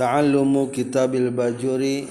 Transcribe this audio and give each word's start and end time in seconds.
Ta'allumu 0.00 0.72
Kitabil 0.72 1.28
Bajuri 1.28 2.08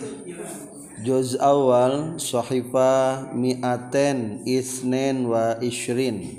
Juz 1.01 1.33
awal 1.41 2.21
Sahifah 2.21 3.33
Mi'aten 3.33 4.45
Isnen 4.45 5.25
wa 5.25 5.57
Ishrin. 5.57 6.37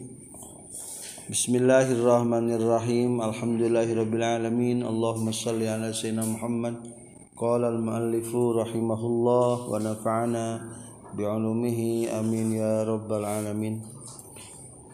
Bismillahirrahmanirrahim. 1.27 3.19
Alhamdulillahirrabbilalamin 3.19 4.87
Allahumma 4.87 5.35
salli 5.35 5.67
ala 5.67 5.91
Sayyidina 5.91 6.23
Muhammad. 6.23 6.87
Qala 7.35 7.75
al-muallifu 7.75 8.55
rahimahullah 8.55 9.75
Wa 9.75 9.75
nafa'ana 9.83 10.71
bi'ulumihi. 11.19 12.15
Amin 12.15 12.63
ya 12.63 12.87
rabbal 12.87 13.27
alamin. 13.27 13.83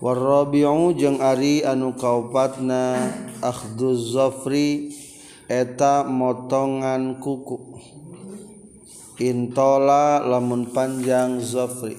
Warrabi'u 0.00 0.96
jeng 0.96 1.20
ari 1.20 1.60
anu 1.68 1.92
kaupatna 2.00 3.12
akhduz 3.45 4.16
zafri 4.16 5.04
eta 5.46 6.02
motongan 6.02 7.23
kuku. 7.23 7.78
Intola 9.23 10.20
lamun 10.20 10.74
panjang 10.74 11.41
zofri. 11.41 11.96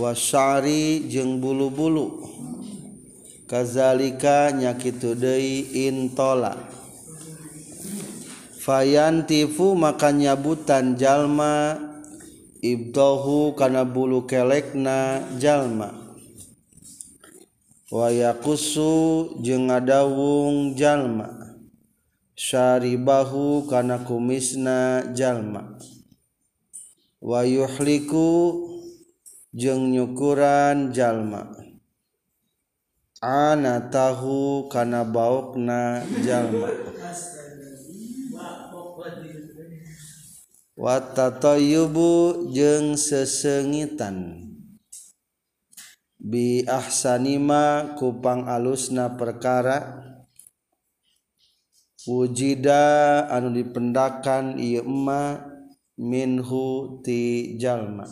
Wasari 0.00 1.06
jeung 1.06 1.38
bulu-bulu. 1.38 2.26
Kazalika 3.46 4.50
nyakitu 4.50 5.14
deui 5.14 5.86
intola. 5.86 6.56
Fayantifu 8.60 9.76
maka 9.76 10.10
nyabutan 10.10 10.96
jalma. 10.96 11.78
Ibdahu 12.60 13.56
kana 13.56 13.88
bulu 13.88 14.28
kelekna 14.28 15.24
jalma. 15.40 15.96
Wayakusu 17.88 19.36
jeung 19.40 19.72
ngadawung 19.72 20.76
jalma. 20.76 21.39
syaribahu 22.40 23.68
kana 23.68 24.00
kumisna 24.00 25.04
jalma. 25.12 25.76
Wa 27.20 27.44
yuhliku 27.44 28.56
jeung 29.52 29.92
nyukuran 29.92 30.96
jalma. 30.96 31.52
Ana 33.20 33.92
tahu 33.92 34.72
kana 34.72 35.04
baokna 35.04 36.00
jalma. 36.24 36.72
Wa 40.80 40.96
tatayyubu 40.96 42.48
jeung 42.56 42.96
sesengitan. 42.96 44.48
Bi 46.16 46.64
ahsanima 46.64 47.96
kupang 48.00 48.48
alusna 48.48 49.12
perkara. 49.12 50.09
wujida 52.08 53.26
anu 53.28 53.52
dipendakan 53.52 54.56
ieu 54.56 54.80
emma 54.80 55.44
minhu 56.00 57.00
ti 57.04 57.54
jalma. 57.60 58.08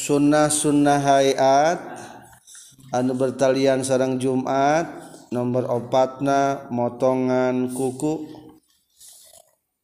Sunnah 0.00 0.48
sunnah 0.48 0.98
hayat 0.98 1.78
anu 2.96 3.12
bertalian 3.12 3.84
sarang 3.84 4.16
Jumat 4.16 4.88
nomor 5.28 5.68
opatna 5.68 6.68
motongan 6.72 7.72
kuku. 7.76 8.40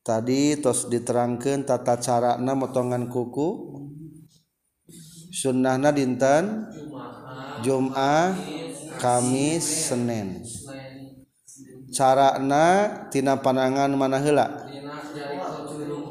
Tadi 0.00 0.56
tos 0.56 0.88
diterangkan 0.88 1.68
tata 1.68 2.00
carana 2.00 2.56
motongan 2.56 3.12
kuku. 3.12 3.48
Sunnahna 5.28 5.92
dinten? 5.92 6.64
Jumat. 7.60 8.40
Kamis 8.98 9.62
Senin. 9.88 10.42
Carana 11.94 13.06
tina 13.08 13.38
panangan 13.38 13.88
mana 13.94 14.18
hela 14.18 14.66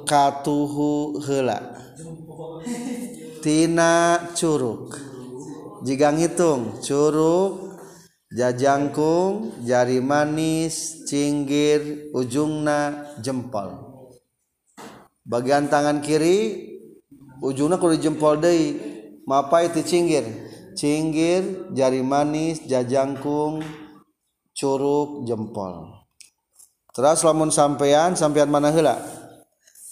katuhu 0.07 1.19
hela 1.27 1.59
tina 3.43 4.17
curug. 4.33 4.95
Jika 5.83 6.15
ngitung 6.15 6.81
curug 6.81 7.77
jajangkung 8.31 9.51
jari 9.67 9.99
manis 9.99 11.03
cinggir 11.05 12.09
ujungna 12.15 13.11
jempol. 13.19 13.83
Bagian 15.27 15.67
tangan 15.67 15.99
kiri 15.99 16.71
ujungna 17.43 17.75
kudu 17.75 17.99
jempol 17.99 18.39
deui. 18.39 18.79
Mapai 19.27 19.67
ti 19.75 19.83
cinggir. 19.83 20.46
Cinggir 20.77 21.73
jari 21.73 22.05
manis 22.05 22.61
jajangkung 22.69 23.65
curug 24.53 25.25
jempol. 25.25 26.05
Terus 26.93 27.25
lamun 27.25 27.49
sampean 27.49 28.13
sampean 28.13 28.53
mana 28.53 28.69
hela 28.69 29.01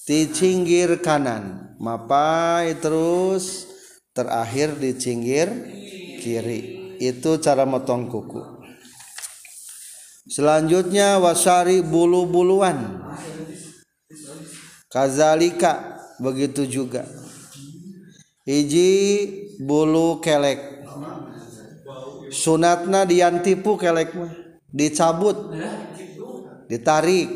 di 0.05 0.29
cinggir 0.29 1.01
kanan. 1.01 1.73
Mapai 1.81 2.77
terus 2.79 3.67
terakhir 4.13 4.77
di 4.77 4.95
cinggir 4.95 5.49
kiri. 6.21 6.95
Itu 7.01 7.41
cara 7.43 7.67
motong 7.67 8.07
kuku. 8.07 8.41
Selanjutnya 10.25 11.21
wasari 11.21 11.85
bulu-buluan. 11.85 13.03
Kazalika 14.89 15.99
begitu 16.17 16.65
juga. 16.65 17.05
Hiji 18.47 18.93
bulu 19.61 20.21
kelek 20.23 20.74
sunatna 22.35 23.07
diantipu 23.07 23.79
kelek 23.79 24.11
mah. 24.11 24.31
Dicabut. 24.67 25.55
Ditarik. 26.67 27.31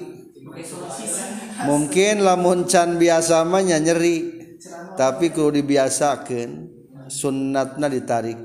Mungkin 1.64 2.28
lamun 2.28 2.68
can 2.68 3.00
biasa 3.00 3.48
mah 3.48 3.64
nyeri. 3.64 4.36
Tapi 5.00 5.32
kudu 5.32 5.64
dibiasakan 5.64 6.68
sunatna 7.08 7.88
ditarik. 7.88 8.36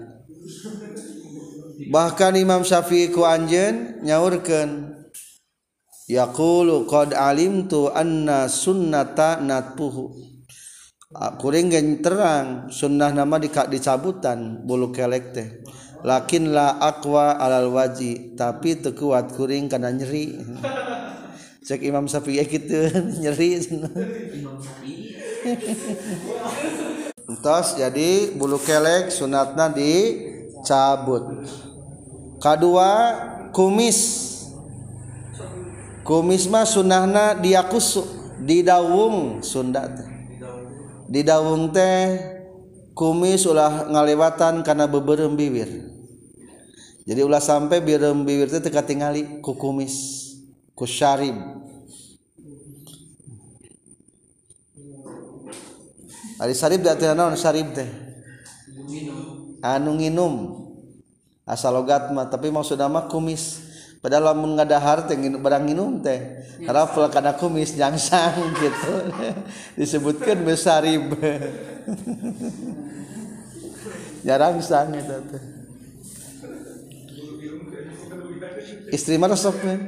Bahkan 1.91 2.39
Imam 2.39 2.63
Syafi'i 2.63 3.11
ku 3.11 3.27
anjeun 3.27 4.07
nyaurkeun 4.07 4.95
yaqulu 6.07 6.87
qad 6.87 7.19
alimtu 7.19 7.91
anna 7.91 8.47
sunnata 8.47 9.43
natpuhu. 9.43 10.35
Kuring 11.15 11.71
terang 12.03 12.71
sunnah 12.75 13.15
nama 13.15 13.39
dicabutan 13.43 14.67
bulu 14.67 14.91
kelek 14.91 15.31
teh 15.31 15.63
lakinlah 16.05 16.85
aqwa 16.85 17.41
alal 17.41 17.73
waji 17.73 18.37
tapi 18.37 18.77
teu 18.77 18.93
kuat 18.93 19.33
kuring 19.33 19.73
kana 19.73 19.89
nyeri. 19.89 20.37
Cek 21.67 21.81
Imam 21.81 22.05
Syafi'i 22.05 22.45
gitu 22.45 22.93
nyeri. 23.25 23.57
Entos 27.25 27.81
jadi 27.81 28.37
bulu 28.37 28.61
kelek 28.61 29.09
sunatna 29.09 29.73
dicabut. 29.73 31.25
Kedua 32.37 32.91
kumis. 33.57 34.21
Kumis 36.05 36.45
mah 36.53 36.69
sunahna 36.69 37.33
diakusu 37.33 38.05
didawung 38.45 39.41
sunda 39.41 39.89
teh. 39.89 40.05
Didawung 41.09 41.73
teh 41.73 42.21
kumis 42.93 43.49
ulah 43.49 43.89
ngalewatan 43.89 44.61
karena 44.61 44.85
beberem 44.85 45.33
bibir 45.33 45.94
jadi 47.05 47.21
ulah 47.21 47.41
sampai 47.41 47.85
birem 47.85 48.25
bibir 48.25 48.49
teh 48.49 48.65
teka 48.65 48.81
tingali 48.81 49.45
ku 49.45 49.53
kumis 49.53 50.25
ku 50.73 50.89
syarib. 50.89 51.37
Ari 56.41 56.57
sarib 56.57 56.81
teh 56.81 57.13
naon 57.13 57.37
sarib 57.37 57.77
teh? 57.77 57.85
Anu 59.61 60.01
nginum. 60.01 60.65
Asal 61.45 61.77
logat 61.77 62.09
mah 62.09 62.25
tapi 62.25 62.49
maksud 62.49 62.81
mah 62.81 63.05
kumis. 63.13 63.61
Padahal 64.01 64.33
lamun 64.33 64.57
ngadahar 64.57 65.05
teh 65.05 65.17
barang 65.21 65.65
nginum 65.69 66.01
teh 66.01 66.41
rafal 66.65 67.13
kana 67.13 67.37
kumis 67.37 67.77
jangsang 67.77 68.49
gitu. 68.65 69.13
Disebutkan 69.77 70.41
besarib 70.41 71.13
jarang 74.25 74.57
sang 74.65 74.97
itu 74.97 75.21
teh 75.29 75.54
istri 78.95 79.19
mana 79.19 79.35
sok 79.35 79.59
men 79.67 79.81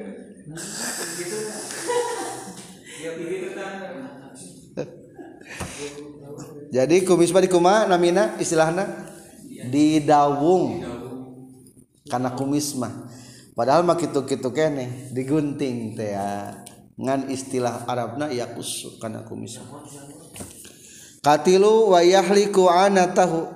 jadi 6.74 6.96
kumis 7.06 7.30
di 7.30 7.48
kuma 7.48 7.86
namina 7.86 8.36
istilahna? 8.36 9.08
Didawung 9.70 10.84
karena 12.04 12.36
kumis 12.36 12.76
mah. 12.76 13.08
Padahal 13.56 13.80
mah 13.86 13.96
kitu 13.96 14.28
kitu 14.28 14.52
kene 14.52 15.08
digunting 15.14 15.96
teh 15.96 16.12
ya. 16.12 16.52
Ngan 16.96 17.32
istilah 17.32 17.88
Arabna 17.88 18.28
ya 18.32 18.48
usuk 18.56 18.96
karena 19.00 19.20
kumis 19.24 19.60
katilu 21.20 21.92
wa 21.92 22.00
yahliku 22.00 22.68
anatahu. 22.68 23.48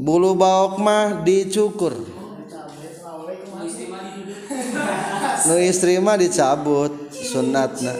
Bulu 0.00 0.34
baok 0.34 0.74
mah 0.80 1.22
dicukur 1.22 2.19
nu 5.48 5.56
istri 5.60 5.96
mah 6.02 6.18
dicabut 6.18 6.92
sunatna 7.14 7.94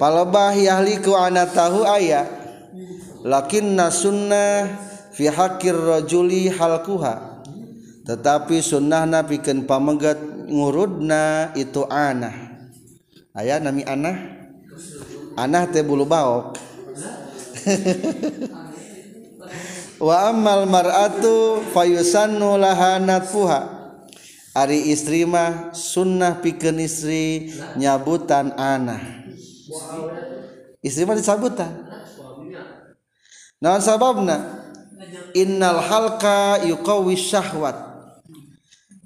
palebah 0.00 0.56
yahliku 0.56 1.14
ana 1.14 1.46
tahu 1.46 1.86
aya 1.86 2.26
lakinna 3.22 3.92
sunnah 3.92 4.66
fi 5.12 5.28
hakir 5.28 5.76
rajuli 5.76 6.48
halkuha 6.48 7.30
tetapi 8.10 8.58
sunnahna 8.58 9.22
pikeun 9.22 9.70
pamegat 9.70 10.18
ngurudna 10.50 11.54
itu 11.54 11.86
anah. 11.86 12.58
Aya 13.30 13.62
nami 13.62 13.86
anah? 13.86 14.18
Anah 15.38 15.70
teh 15.70 15.86
bulu 15.86 16.10
baok. 16.10 16.58
Wa 20.00 20.32
ammal 20.34 20.66
mar'atu 20.66 21.62
fayusannu 21.70 22.58
laha 22.58 22.98
natfuha. 22.98 23.79
Ari 24.50 24.90
istri 24.90 25.22
mah 25.22 25.70
sunnah 25.70 26.42
pikeun 26.42 26.82
istri 26.82 27.54
nyabutan 27.78 28.50
anah. 28.58 28.98
Istri 30.82 31.06
mah 31.06 31.16
disabutan. 31.18 31.70
Naon 33.60 33.82
sababna? 33.84 34.66
Innal 35.36 35.78
halqa 35.84 36.64
yuqawwi 36.66 37.14
syahwat. 37.14 37.76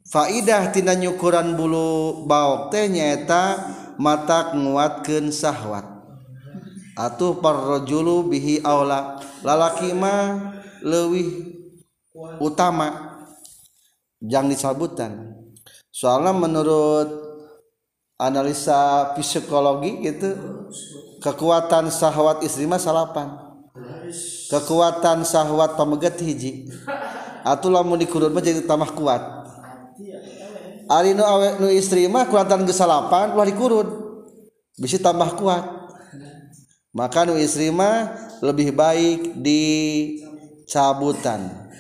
Faidah 0.08 0.70
tina 0.70 0.94
nyukuran 0.94 1.58
bulu 1.58 2.23
baok 2.31 2.70
teh 2.70 2.87
nyaeta 2.87 3.58
mata 3.99 4.55
nguatkeun 4.55 5.35
syahwat. 5.35 5.85
Atuh 6.94 7.43
parrajulu 7.43 8.31
bihi 8.31 8.62
aula. 8.62 9.19
Lalaki 9.43 9.91
mah 9.91 10.55
leuwih 10.81 11.58
utama. 12.38 13.19
Jangan 14.23 14.49
disabutan 14.55 15.34
soalnya 15.94 16.35
menurut 16.35 17.06
analisa 18.19 19.14
psikologi 19.14 20.02
gitu 20.02 20.35
kekuatan 21.23 21.87
syahwat 21.87 22.43
istri 22.43 22.67
mah 22.67 22.82
salapan. 22.82 23.31
Kekuatan 24.50 25.23
syahwat 25.23 25.79
pamegat 25.79 26.19
hiji. 26.19 26.67
Atuh 27.46 27.70
lamun 27.70 28.02
dikurun 28.02 28.35
mah 28.35 28.43
jadi 28.43 28.67
tambah 28.67 28.91
kuat. 28.99 29.23
Ari 30.91 31.17
nu 31.17 31.23
awe 31.23 31.62
nu 31.62 31.70
istri 31.70 32.11
mah 32.11 32.26
kekuatan 32.26 32.67
gesalapan 32.67 33.32
ulah 33.32 33.46
dikurun 33.46 33.88
bisa 34.75 34.99
tambah 34.99 35.38
kuat. 35.38 35.62
Maka 36.91 37.23
nu 37.23 37.38
istri 37.38 37.70
mah 37.70 38.11
lebih 38.43 38.75
baik 38.75 39.38
di 39.38 39.62
cabutan. 40.67 41.70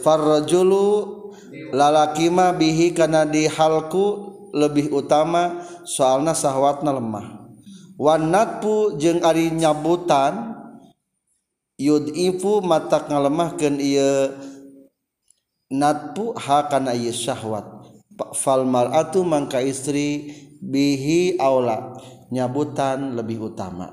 Farrajulu 0.00 1.19
lalakimah 1.70 2.54
bihi 2.54 2.94
karena 2.94 3.26
dihalku 3.26 4.30
lebih 4.54 4.90
utama 4.90 5.62
soalna 5.86 6.34
sahwatna 6.34 6.94
lemah. 6.94 7.26
Wanatpu 8.00 8.96
jeung 8.96 9.20
ari 9.20 9.52
nyabutan 9.52 10.56
yud 11.76 12.10
ifu 12.16 12.64
matak 12.64 13.12
ngalemahkeun 13.12 13.76
ieu. 13.76 14.34
Natpu 15.70 16.34
ha 16.34 16.66
kana 16.66 16.96
ieu 16.96 17.14
syahwat. 17.14 17.66
Fal 18.34 18.66
mar'atu 18.66 19.22
mangka 19.22 19.62
istri 19.62 20.34
bihi 20.58 21.38
aula. 21.38 21.94
Nyabutan 22.30 23.14
lebih 23.14 23.52
utama. 23.52 23.90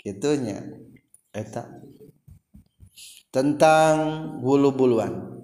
Kitunya 0.00 0.62
eta. 1.30 1.66
Tentang 3.30 3.94
bulu-buluan 4.40 5.36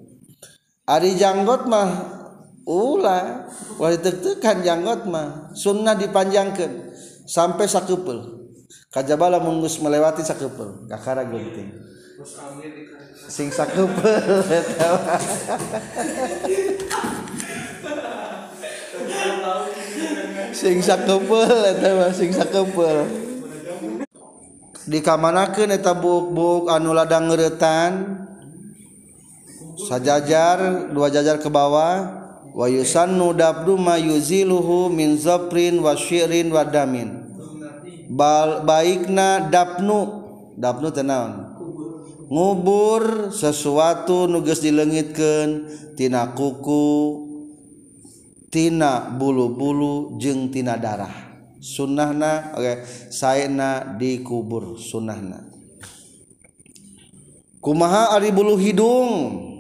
Ari 0.82 1.14
janggot 1.14 1.70
mah 1.70 1.90
ulah 2.66 3.46
wah 3.78 3.90
tek-tekan 3.94 4.66
janggot 4.66 5.06
mah 5.06 5.54
sunnah 5.54 5.94
dipanjangkan 5.94 6.90
sampai 7.22 7.70
sakupel 7.70 8.50
kajabala 8.90 9.38
munggus 9.38 9.78
melewati 9.78 10.26
sakupel 10.26 10.82
kakara 10.90 11.22
genting. 11.22 11.70
Sing 13.30 13.54
sakupel 13.54 14.42
sing 20.50 20.82
sakupel 20.82 21.58
eta 21.62 21.88
mah 21.94 22.10
sing 22.10 22.30
sakupel 22.34 23.06
dikamanakeun 24.90 25.70
eta 25.70 25.94
buk-buk 25.94 26.66
anu 26.66 26.90
ladang 26.90 27.30
ngeuretan 27.30 28.26
sajajar 29.76 30.90
dua 30.92 31.08
jajar 31.12 31.38
ke 31.40 31.48
bawah. 31.48 32.20
Wayusannu 32.52 33.32
dabdu 33.32 33.80
ma 33.80 33.96
yuziluhu 33.96 34.92
min 34.92 35.16
zafrin 35.16 35.80
wa 35.80 35.96
syirin 35.96 36.52
wa 36.52 36.68
damin. 36.68 37.24
Bal, 38.12 38.60
baikna 38.68 39.48
dapnu 39.48 40.20
dapnu 40.60 40.92
tenaun 40.92 41.52
ngubur 42.32 43.28
sesuatu 43.28 44.24
nuges 44.24 44.64
dilengitkan 44.64 45.68
tina 45.96 46.32
kuku 46.32 46.88
tina 48.48 49.12
bulu-bulu 49.12 50.16
jeng 50.16 50.48
tina 50.48 50.80
darah. 50.80 51.12
Sunnahna 51.62 52.56
okay, 52.56 52.82
saena 53.12 53.96
dikubur 54.00 54.80
sunnahna. 54.80 55.46
Kumaha 57.62 58.18
ari 58.18 58.34
bulu 58.34 58.58
hidung? 58.58 59.51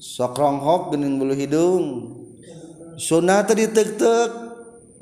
sokronghok 0.00 0.96
gening 0.96 1.20
bulu 1.20 1.36
hidung. 1.36 1.84
Sunnah 2.96 3.44
tadi 3.44 3.68
tek-tek 3.68 4.32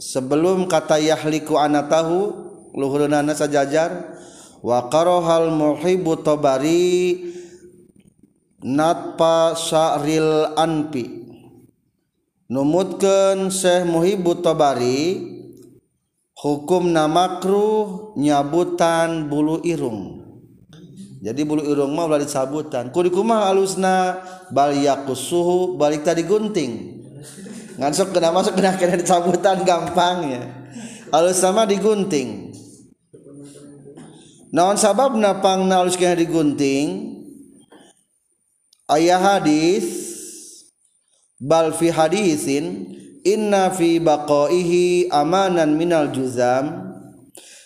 sebelum 0.02 0.66
kata 0.66 0.98
yahliku 0.98 1.54
anak 1.54 1.86
tahu 1.86 2.34
luhurunana 2.74 3.32
sajajar. 3.32 4.18
Wa 4.58 4.90
karohal 4.90 5.54
muhibu 5.54 6.18
tobari 6.18 7.30
natpa 8.58 9.54
sa'ril 9.54 10.58
anpi. 10.58 11.30
Numutkeun 12.48 13.52
Syekh 13.52 13.84
Muhibbu 13.84 14.40
Tabari 14.40 15.20
hukum 16.32 16.88
namakruh 16.96 18.16
nyabutan 18.16 19.28
bulu 19.28 19.60
irung. 19.68 20.17
Jadi 21.18 21.42
bulu 21.42 21.66
irung 21.66 21.98
mah 21.98 22.06
ulah 22.06 22.22
disabutan 22.22 22.94
kudu 22.94 23.10
kumaha 23.10 23.50
alusna 23.50 24.22
bal 24.54 24.70
yaqusuhu 24.70 25.74
balik 25.74 26.06
tadi 26.06 26.22
gunting. 26.22 27.02
Ngan 27.78 27.94
sok 27.94 28.10
kena 28.14 28.34
masuk 28.34 28.58
kena 28.58 28.74
kena 28.74 29.62
gampang 29.62 30.34
ya. 30.34 30.42
Alus 31.14 31.38
sama 31.38 31.62
digunting. 31.62 32.50
Naon 34.50 34.74
sababna 34.74 35.38
pangna 35.38 35.82
alus 35.82 35.94
kena 35.94 36.18
digunting? 36.18 37.18
Ayah 38.90 39.20
hadis 39.20 39.86
bal 41.38 41.70
fi 41.70 41.94
hadisin 41.94 42.94
inna 43.22 43.70
fi 43.70 44.02
baqaihi 44.02 45.10
amanan 45.14 45.78
minal 45.78 46.10
juzam. 46.10 46.94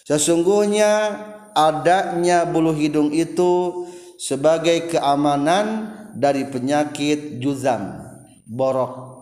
Sesungguhnya 0.05 1.32
adanya 1.55 2.45
bulu 2.49 2.75
hidung 2.75 3.13
itu 3.15 3.87
sebagai 4.19 4.93
keamanan 4.93 5.95
dari 6.13 6.49
penyakit 6.49 7.41
juzam 7.41 8.03
borok 8.45 9.13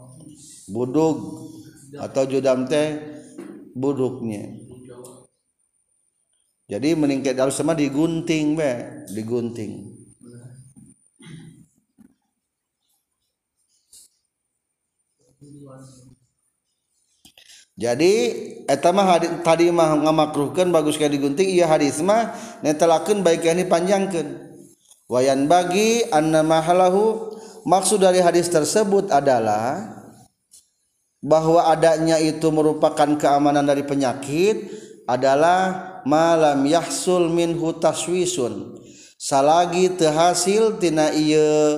buduk 0.71 1.51
atau 1.99 2.23
judam 2.27 2.67
teh 2.71 2.99
buduknya. 3.75 4.47
Jadi 6.71 6.95
meningkat 6.95 7.35
harus 7.35 7.59
sama 7.59 7.75
digunting 7.75 8.55
be 8.55 9.03
digunting. 9.11 10.00
Jadi 17.81 18.13
etama 18.69 19.17
tadi 19.41 19.73
mah 19.73 19.97
ngamakruhkan 19.97 20.69
bagus 20.69 21.01
kayak 21.01 21.17
digunting 21.17 21.49
iya 21.49 21.65
hadis 21.65 22.05
mah 22.05 22.37
netelakeun 22.61 23.25
baik 23.25 23.49
ini 23.49 23.65
panjangkan 23.65 24.53
wayan 25.09 25.49
bagi 25.49 26.05
anna 26.13 26.45
mahalahu 26.45 27.33
maksud 27.65 28.05
dari 28.05 28.21
hadis 28.21 28.53
tersebut 28.53 29.09
adalah 29.09 29.97
bahwa 31.25 31.73
adanya 31.73 32.21
itu 32.21 32.53
merupakan 32.53 33.17
keamanan 33.17 33.65
dari 33.65 33.85
penyakit 33.85 34.73
adalah 35.05 35.91
malam 36.09 36.65
yahsul 36.65 37.29
minhu 37.29 37.77
taswisun. 37.77 38.81
Salagi 39.21 39.93
tehasil 40.01 40.81
tina 40.81 41.13
iya 41.13 41.77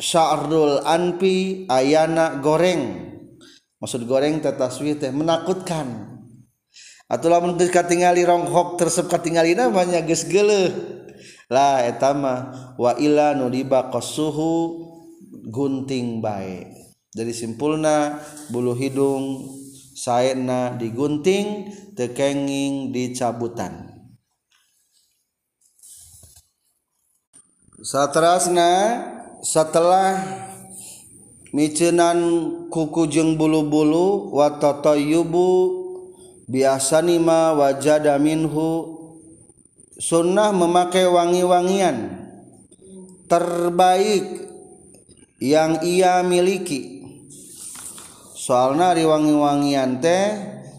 sya'rul 0.00 0.80
anpi 0.80 1.68
ayana 1.68 2.40
goreng 2.40 3.09
maksud 3.80 4.04
goreng 4.04 4.38
teh 4.44 4.52
taswih 4.54 5.00
teh 5.00 5.10
menakutkan. 5.10 6.20
Atau 7.10 7.26
lamun 7.26 7.58
geus 7.58 7.74
katingali 7.74 8.22
ronghok 8.22 8.78
tersep 8.78 9.10
katingalina 9.10 9.66
banyak 9.66 10.06
geus 10.06 10.22
geuleuh 10.30 11.00
lah 11.50 11.82
eta 11.82 12.14
mah 12.14 12.40
wa 12.78 12.94
ila 12.94 13.34
nudiba 13.34 13.90
qasuhu 13.90 14.86
gunting 15.50 16.22
baik 16.22 16.70
dari 17.10 17.34
simpulna 17.34 18.22
bulu 18.54 18.78
hidung 18.78 19.50
saena 19.98 20.78
digunting 20.78 21.74
tekenging 21.98 22.94
dicabutan. 22.94 23.90
Satrasna 27.80 28.72
setelah 29.42 30.20
micenan 31.50 32.18
kuku 32.70 33.10
jeng 33.10 33.34
bulu-bulu 33.34 34.30
watatoyubu 34.34 35.48
biasa 36.50 37.02
nima 37.02 37.54
wajada 37.54 38.18
minhu. 38.18 38.98
Sunnah 40.00 40.48
memakai 40.56 41.04
wangi-wangian 41.04 42.08
terbaik 43.28 44.48
yang 45.36 45.84
ia 45.84 46.24
miliki. 46.24 47.04
Soalna 48.32 48.96
riwangi-wangian 48.96 50.00
teh 50.00 50.24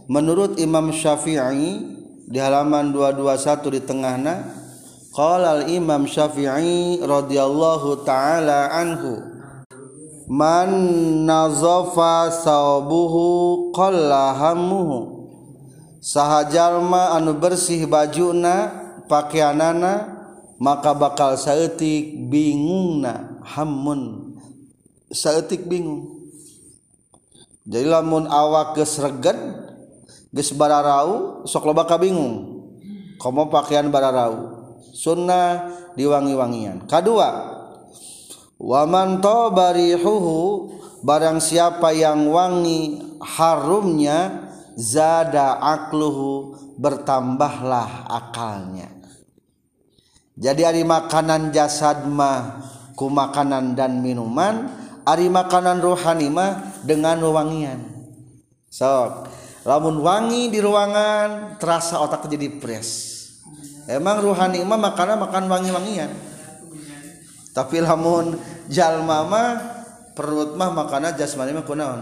menurut 0.10 0.58
Imam 0.58 0.90
Syafi'i 0.90 1.86
di 2.26 2.40
halaman 2.42 2.90
221 2.90 3.76
di 3.78 3.82
tengahna 3.86 4.36
qala 5.14 5.62
al 5.62 5.64
Imam 5.72 6.10
Syafi'i 6.10 7.00
radhiyallahu 7.06 8.02
taala 8.02 8.74
anhu 8.74 9.31
man 10.28 10.70
nazofa 11.26 12.30
saubuhu 12.34 13.70
qalla 13.74 14.36
hammuhu. 14.36 15.30
Sahajalma 16.02 17.14
anu 17.14 17.38
bersih 17.38 17.86
bajuna 17.86 18.74
pakaianana 19.06 20.18
maka 20.58 20.98
bakal 20.98 21.38
saeutik 21.38 22.30
bingungna 22.30 23.42
hamun 23.46 24.34
saeutik 25.12 25.68
bingung. 25.68 26.32
Jadi 27.68 27.86
lamun 27.86 28.26
awak 28.26 28.74
geus 28.80 28.98
regen 28.98 29.38
geus 30.34 30.50
bararau 30.56 31.44
sok 31.46 31.68
loba 31.68 31.86
kabingung. 31.86 32.66
Komo 33.22 33.54
pakaian 33.54 33.86
bararau 33.94 34.66
sunnah 34.96 35.70
diwangi-wangian. 35.94 36.90
Kadua 36.90 37.51
waman 38.62 39.18
barihuhu 39.26 40.70
barang 41.02 41.42
siapa 41.42 41.90
yang 41.98 42.30
wangi 42.30 43.02
harumnya 43.18 44.50
zada 44.78 45.58
akluhu 45.58 46.54
bertambahlah 46.78 48.06
akalnya. 48.06 48.90
Jadi 50.38 50.62
hari 50.62 50.84
makanan 50.86 51.50
jasad 51.54 52.06
mah 52.06 52.62
ku 52.94 53.10
makanan 53.10 53.74
dan 53.74 54.02
minuman 54.02 54.70
hari 55.06 55.28
makanan 55.28 55.82
rohani 55.82 56.30
mah 56.30 56.82
dengan 56.86 57.18
wangian. 57.22 57.82
Sok. 58.70 59.42
Lamun 59.62 60.02
wangi 60.02 60.50
di 60.50 60.58
ruangan 60.58 61.62
terasa 61.62 62.02
otak 62.02 62.26
jadi 62.26 62.50
pres. 62.58 63.22
Emang 63.86 64.18
rohani 64.18 64.66
mah 64.66 64.80
makanan 64.82 65.22
makan 65.22 65.46
wangi-wangian 65.46 66.31
tapi 67.52 67.84
lamun 67.84 68.40
jalma 68.72 69.28
mah 69.28 69.50
perut 70.16 70.56
mah 70.56 70.72
makanan 70.72 71.20
jasmani 71.20 71.52
mah 71.52 71.68
kunaon? 71.68 72.02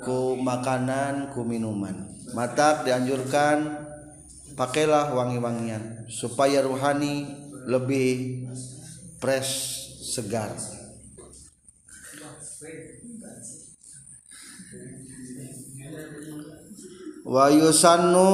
Ku 0.00 0.38
makanan 0.38 1.34
ku 1.34 1.42
minuman. 1.42 2.06
Mata 2.30 2.86
dianjurkan 2.86 3.90
pakailah 4.54 5.10
wangi-wangian 5.10 6.06
supaya 6.06 6.62
ruhani 6.62 7.26
lebih 7.66 8.46
fresh 9.18 9.52
segar. 10.06 10.54
Wa 17.26 17.50
yusannu 17.50 18.30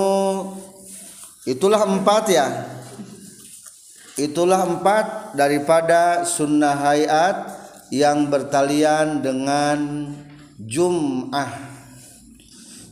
itulah 1.49 1.85
empat 1.85 2.25
ya 2.28 2.75
itulah 4.17 4.65
empat 4.65 5.37
daripada 5.37 6.25
sunnah 6.25 6.73
hayat 6.73 7.53
yang 7.93 8.33
bertalian 8.33 9.23
dengan 9.23 10.11
Jum'ah. 10.57 11.53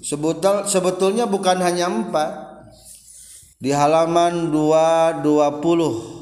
Sebetul, 0.05 0.69
sebetulnya 0.69 1.25
bukan 1.25 1.65
hanya 1.65 1.89
empat. 1.89 2.45
Di 3.57 3.73
halaman 3.73 4.53
220 4.53 6.15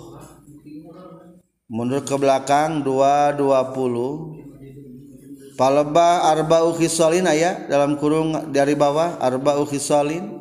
mundur 1.73 2.05
ke 2.05 2.13
belakang 2.21 2.85
220 2.85 5.57
palebah 5.57 6.29
arba'u 6.31 6.77
khisalin 6.77 7.25
ya 7.33 7.65
dalam 7.67 7.97
kurung 7.97 8.53
dari 8.53 8.77
bawah 8.77 9.17
arba'u 9.19 9.65
khisalin. 9.67 10.39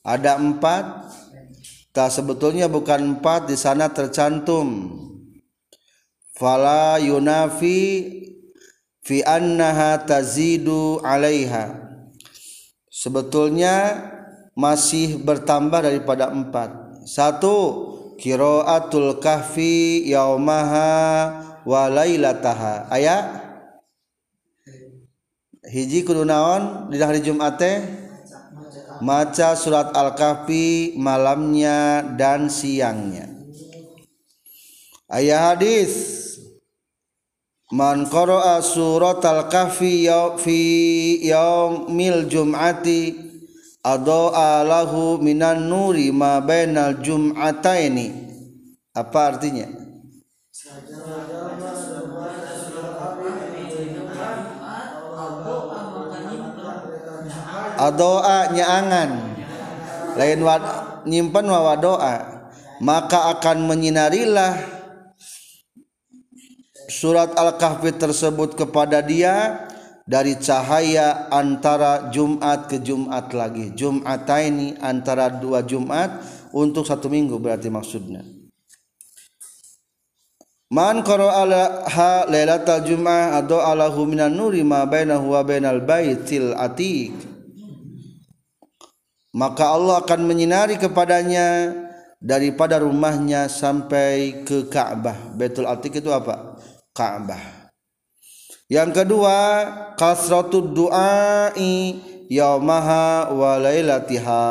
Ada 0.00 0.40
empat 0.40 1.09
tak 1.90 2.14
sebetulnya 2.14 2.70
bukan 2.70 3.18
empat 3.18 3.50
di 3.50 3.56
sana 3.58 3.90
tercantum. 3.90 4.96
Fala 6.34 6.96
yunafi 7.02 7.82
fi 9.02 9.20
annaha 9.26 10.00
tazidu 10.00 11.02
alaiha. 11.02 11.90
Sebetulnya 12.88 14.06
masih 14.54 15.20
bertambah 15.20 15.84
daripada 15.84 16.30
empat. 16.30 17.00
Satu 17.08 17.56
kiraatul 18.20 19.18
kahfi 19.20 20.04
yaumaha 20.08 20.90
wa 21.64 21.82
lailataha. 21.88 22.88
Aya 22.92 23.40
hiji 25.64 26.04
kudu 26.04 26.24
naon 26.24 26.92
di 26.92 27.00
hari 27.00 27.24
Jumat 27.24 27.56
teh 27.60 27.99
maca 29.00 29.56
surat 29.56 29.92
Al-Kahfi 29.92 30.96
malamnya 30.96 32.04
dan 32.14 32.48
siangnya. 32.48 33.28
Ayat 35.10 35.58
hadis. 35.60 36.18
Man 37.70 38.06
qara'a 38.10 38.62
surat 38.62 39.22
Al-Kahfi 39.22 40.06
fi 40.42 40.60
yaumil 41.22 42.26
jum'ati 42.26 43.14
adaa 43.82 44.66
lahu 44.66 45.22
minan 45.22 45.70
nuri 45.70 46.10
ma 46.10 46.42
bainal 46.42 46.98
jum'ataini. 46.98 48.30
Apa 48.90 49.34
artinya 49.34 49.89
doa 57.88 58.52
nyaangan. 58.52 59.10
Lain 60.20 60.40
wa, 60.44 60.56
nyimpan 61.08 61.44
wa 61.48 61.74
doa 61.80 62.40
maka 62.80 63.28
akan 63.36 63.68
menyinarilah 63.68 64.56
surat 66.88 67.36
al-kahfi 67.36 67.94
tersebut 67.94 68.56
kepada 68.56 69.04
dia 69.04 69.68
dari 70.08 70.34
cahaya 70.40 71.30
antara 71.30 72.10
Jumat 72.10 72.66
ke 72.66 72.82
Jumat 72.82 73.30
lagi. 73.36 73.70
Jumat 73.76 74.26
ini 74.42 74.74
antara 74.80 75.30
dua 75.30 75.62
Jumat 75.62 76.24
untuk 76.50 76.82
satu 76.88 77.06
minggu 77.06 77.38
berarti 77.38 77.70
maksudnya. 77.70 78.24
Man 80.70 81.02
qara'alaha 81.02 82.30
lailatal 82.30 82.86
jum'ah 82.86 83.42
ad'a 83.42 83.74
lahu 83.74 84.06
minan 84.06 84.38
nuri 84.38 84.62
ma 84.62 84.86
bainahu 84.86 85.34
wa 85.34 85.42
bainal 85.42 85.82
baitil 85.82 86.54
atiq 86.54 87.10
maka 89.40 89.72
Allah 89.72 90.04
akan 90.04 90.20
menyinari 90.28 90.76
kepadanya 90.76 91.72
daripada 92.20 92.76
rumahnya 92.76 93.48
sampai 93.48 94.44
ke 94.44 94.68
Ka'bah. 94.68 95.32
Baitul 95.32 95.64
Atiq 95.64 96.04
itu 96.04 96.12
apa? 96.12 96.60
Ka'bah. 96.92 97.72
Yang 98.68 99.02
kedua, 99.02 99.36
kasratud 99.96 100.76
du'ai 100.76 101.96
yaumaha 102.28 103.32
wa 103.32 103.56
lailatiha. 103.56 104.44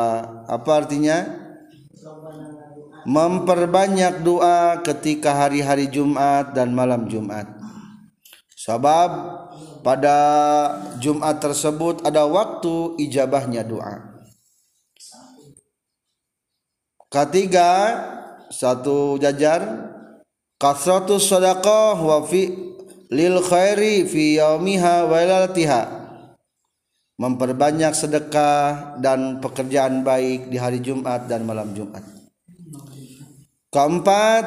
Apa 0.50 0.70
artinya? 0.82 1.38
Memperbanyak 3.06 4.26
doa 4.26 4.82
ketika 4.82 5.32
hari-hari 5.32 5.86
Jumat 5.86 6.52
dan 6.52 6.74
malam 6.74 7.06
Jumat. 7.06 7.46
Sebab 8.58 9.10
pada 9.86 10.18
Jumat 11.00 11.40
tersebut 11.40 12.04
ada 12.04 12.26
waktu 12.28 13.00
ijabahnya 13.00 13.64
doa. 13.64 14.09
Ketiga 17.10 17.70
satu 18.48 19.18
jajar. 19.18 19.92
Kasratus 20.60 21.24
sadaqah 21.24 21.96
wa 21.96 22.20
fi 22.24 22.52
lil 23.08 23.40
khairi 23.40 24.04
fi 24.04 24.36
yaumiha 24.36 25.08
wa 25.08 25.20
memperbanyak 27.20 27.92
sedekah 27.92 28.96
dan 29.00 29.40
pekerjaan 29.44 30.00
baik 30.00 30.48
di 30.48 30.56
hari 30.56 30.80
Jumat 30.80 31.28
dan 31.28 31.44
malam 31.44 31.72
Jumat. 31.76 32.00
Keempat 33.68 34.44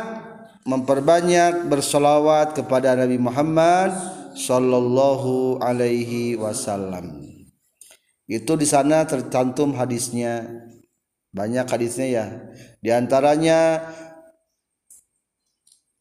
memperbanyak 0.66 1.70
bersolawat 1.70 2.58
kepada 2.58 2.98
Nabi 2.98 3.22
Muhammad 3.22 3.94
Shallallahu 4.34 5.62
Alaihi 5.62 6.34
Wasallam. 6.34 7.22
Itu 8.26 8.58
di 8.58 8.66
sana 8.66 9.06
tercantum 9.06 9.78
hadisnya 9.78 10.42
banyak 11.34 11.66
hadisnya 11.66 12.08
ya. 12.08 12.26
Di 12.80 12.94
antaranya 12.94 13.82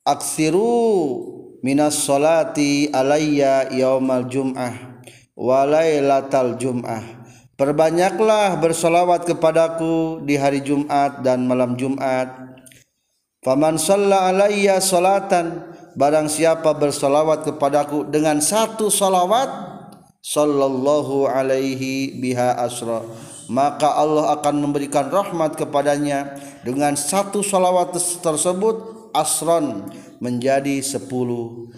aksiru 0.04 1.24
minas 1.64 2.04
solati 2.04 2.92
alayya 2.92 3.72
yaumal 3.72 4.28
jum'ah 4.28 5.00
walailatal 5.32 6.60
jum'ah. 6.60 7.24
Perbanyaklah 7.56 8.58
bersolawat 8.60 9.24
kepadaku 9.24 10.24
di 10.26 10.36
hari 10.36 10.60
Jumat 10.60 11.24
dan 11.24 11.48
malam 11.48 11.78
Jumat. 11.80 12.60
Faman 13.40 13.80
shalla 13.80 14.28
alayya 14.28 14.78
salatan. 14.84 15.72
Barang 15.92 16.32
siapa 16.32 16.72
bersolawat 16.72 17.44
kepadaku 17.44 18.08
dengan 18.08 18.40
satu 18.40 18.88
solawat 18.88 19.71
sallallahu 20.22 21.26
alaihi 21.26 22.16
biha 22.22 22.54
asra. 22.62 23.02
Maka 23.50 23.98
Allah 23.98 24.38
akan 24.38 24.54
memberikan 24.64 25.10
rahmat 25.10 25.58
kepadanya 25.58 26.38
dengan 26.62 26.94
satu 26.94 27.42
solawat 27.42 27.92
tersebut 28.22 29.10
asron 29.12 29.90
menjadi 30.22 30.78
sepuluh 30.80 31.68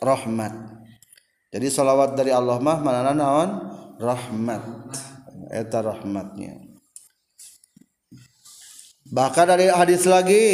rahmat. 0.00 0.50
Jadi 1.52 1.68
solawat 1.68 2.16
dari 2.16 2.32
Allah 2.32 2.58
mah 2.58 2.80
mana 2.80 3.12
naon? 3.12 3.50
Rahmat. 4.00 4.64
Eta 5.52 5.84
rahmatnya. 5.84 6.60
Bahkan 9.08 9.46
dari 9.48 9.72
hadis 9.72 10.04
lagi 10.04 10.44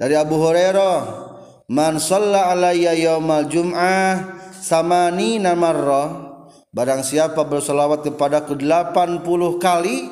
dari 0.00 0.16
Abu 0.16 0.40
Hurairah. 0.40 1.28
Man 1.72 1.96
shalla 1.96 2.52
alayya 2.52 2.92
yaumal 2.96 3.48
jum'ah 3.48 4.40
samani 4.60 5.40
namarrah 5.40 6.31
barang 6.72 7.04
siapa 7.04 7.44
bersolawat 7.44 8.08
kepadaku 8.08 8.56
80 8.56 9.22
kali 9.60 10.08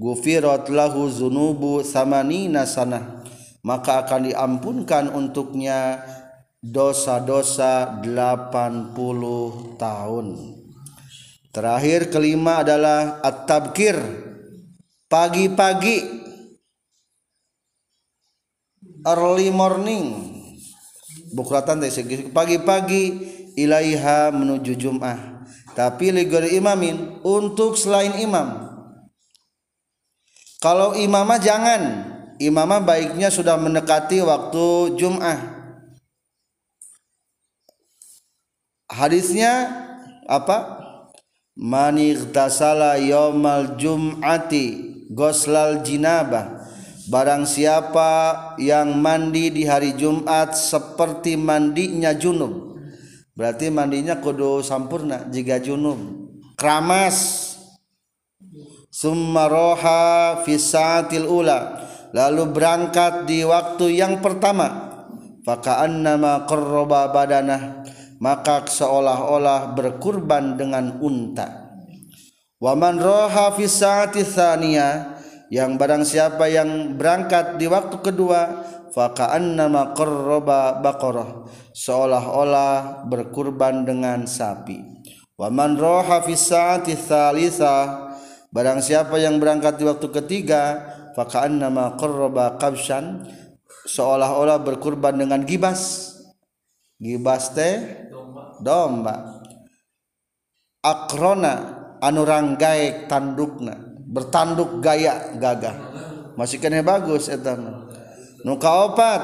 gufirat 0.00 0.72
lahu 0.72 1.08
zunubu 1.12 1.84
samani 1.84 2.48
nasana 2.48 3.22
maka 3.66 4.06
akan 4.06 4.30
diampunkan 4.30 5.10
untuknya 5.10 5.98
dosa-dosa 6.62 7.98
80 7.98 8.94
tahun. 9.74 10.26
Terakhir 11.50 12.14
kelima 12.14 12.62
adalah 12.62 13.18
at-tabkir. 13.26 13.98
Pagi-pagi. 15.10 15.98
Early 19.02 19.50
morning. 19.50 20.34
Bukratan 21.34 21.82
pagi-pagi 22.30 23.04
ilaiha 23.58 24.30
menuju 24.30 24.78
Jum'ah 24.78 25.35
tapi 25.76 26.08
ligor 26.08 26.48
imamin 26.48 27.20
untuk 27.20 27.76
selain 27.76 28.16
imam. 28.16 28.64
Kalau 30.64 30.96
imamah 30.96 31.36
jangan. 31.36 31.82
Imamah 32.36 32.84
baiknya 32.84 33.32
sudah 33.32 33.56
mendekati 33.56 34.20
waktu 34.20 34.96
Jum'ah. 34.96 35.40
Hadisnya 38.88 39.72
apa? 40.28 40.84
Manigtasala 41.56 43.00
yaumal 43.00 43.80
jum'ati 43.80 44.64
goslal 45.12 45.80
jinabah. 45.80 46.68
Barang 47.08 47.48
siapa 47.48 48.52
yang 48.60 49.00
mandi 49.00 49.48
di 49.48 49.64
hari 49.64 49.96
Jumat 49.96 50.52
seperti 50.52 51.40
mandinya 51.40 52.12
junub 52.12 52.65
Berarti 53.36 53.68
mandinya 53.68 54.16
kudu 54.16 54.64
sampurna 54.64 55.28
jika 55.28 55.60
junub. 55.60 56.00
Kramas. 56.56 57.44
Summaroha 58.88 60.40
fisatil 60.40 61.28
ula. 61.28 61.84
Lalu 62.16 62.48
berangkat 62.48 63.28
di 63.28 63.44
waktu 63.44 64.00
yang 64.00 64.24
pertama. 64.24 64.88
Faka'annama 65.44 66.48
qarroba 66.48 67.12
badanah. 67.12 67.84
Maka 68.16 68.64
seolah-olah 68.64 69.76
berkurban 69.76 70.56
dengan 70.56 70.96
unta. 71.04 71.76
Waman 72.56 72.96
roha 72.96 73.52
fisati 73.52 74.24
thaniyah 74.24 75.20
yang 75.52 75.76
barang 75.76 76.08
siapa 76.08 76.48
yang 76.48 76.96
berangkat 76.96 77.60
di 77.60 77.68
waktu 77.68 78.00
kedua 78.00 78.64
faka'annama 78.96 79.92
qarraba 79.92 80.80
baqarah. 80.80 81.44
Seolah-olah 81.76 83.04
berkurban 83.04 83.84
dengan 83.84 84.24
sapi. 84.24 84.80
Wa 85.36 85.52
man 85.52 85.76
roha 85.76 86.24
fi 86.24 86.32
saati 86.32 86.96
barang 88.48 88.80
siapa 88.80 89.20
yang 89.20 89.36
berangkat 89.36 89.76
di 89.76 89.84
waktu 89.84 90.08
ketiga 90.08 90.80
faka'annama 91.12 92.00
qarraba 92.00 92.56
qabshan. 92.56 93.28
Seolah-olah 93.84 94.64
berkurban 94.64 95.20
dengan 95.20 95.44
gibas. 95.44 96.16
Gibas 96.96 97.52
teh? 97.52 98.08
Domba. 98.56 99.44
Akrona 100.80 101.54
anu 102.00 102.24
ranggaek 102.24 103.04
tandukna. 103.12 103.76
Bertanduk 104.08 104.80
gaya 104.80 105.36
gagah. 105.36 105.76
Masih 106.40 106.56
kena 106.56 106.80
bagus 106.80 107.28
eta 107.28 107.56
nuka 108.46 108.70
opat 108.86 109.22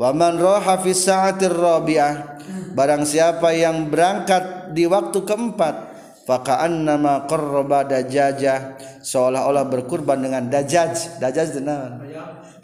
waman 0.00 0.40
roha 0.40 0.80
fi 0.80 0.96
sa'atir 0.96 1.52
rabi'ah 1.52 2.40
barang 2.72 3.04
siapa 3.04 3.52
yang 3.52 3.92
berangkat 3.92 4.72
di 4.72 4.88
waktu 4.88 5.20
keempat 5.28 5.88
faka'annama 6.28 7.24
qarraba 7.24 7.88
dajajah. 7.88 8.76
Seolah-olah 9.00 9.64
berkurban 9.72 10.20
dengan 10.20 10.44
dajaj. 10.52 11.16
Dajaj 11.16 11.56
itu 11.56 11.64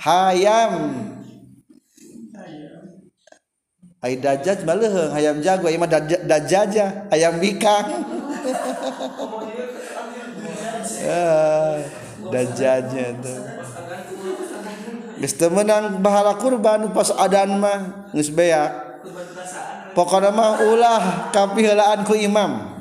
hayam. 0.05 0.73
Ay 4.05 4.21
dajaj 4.21 4.69
maleuheung 4.69 5.17
hayam 5.17 5.41
jago. 5.41 5.73
Ieu 5.73 5.81
mah 5.81 5.89
dajajah. 6.29 7.09
Ayam 7.09 7.41
bikang. 7.41 7.89
Dajajnya 12.25 13.21
tuh 13.21 13.54
menang 15.49 16.05
bahala 16.05 16.37
kurban 16.37 16.93
pas 16.93 17.09
adan 17.15 17.57
mah 17.57 18.11
geus 18.13 18.29
beak. 18.29 18.73
Pokokna 19.95 20.35
mah 20.35 20.59
ulah 20.69 21.31
kapihelaan 21.31 22.03
ku 22.03 22.19
imam. 22.19 22.75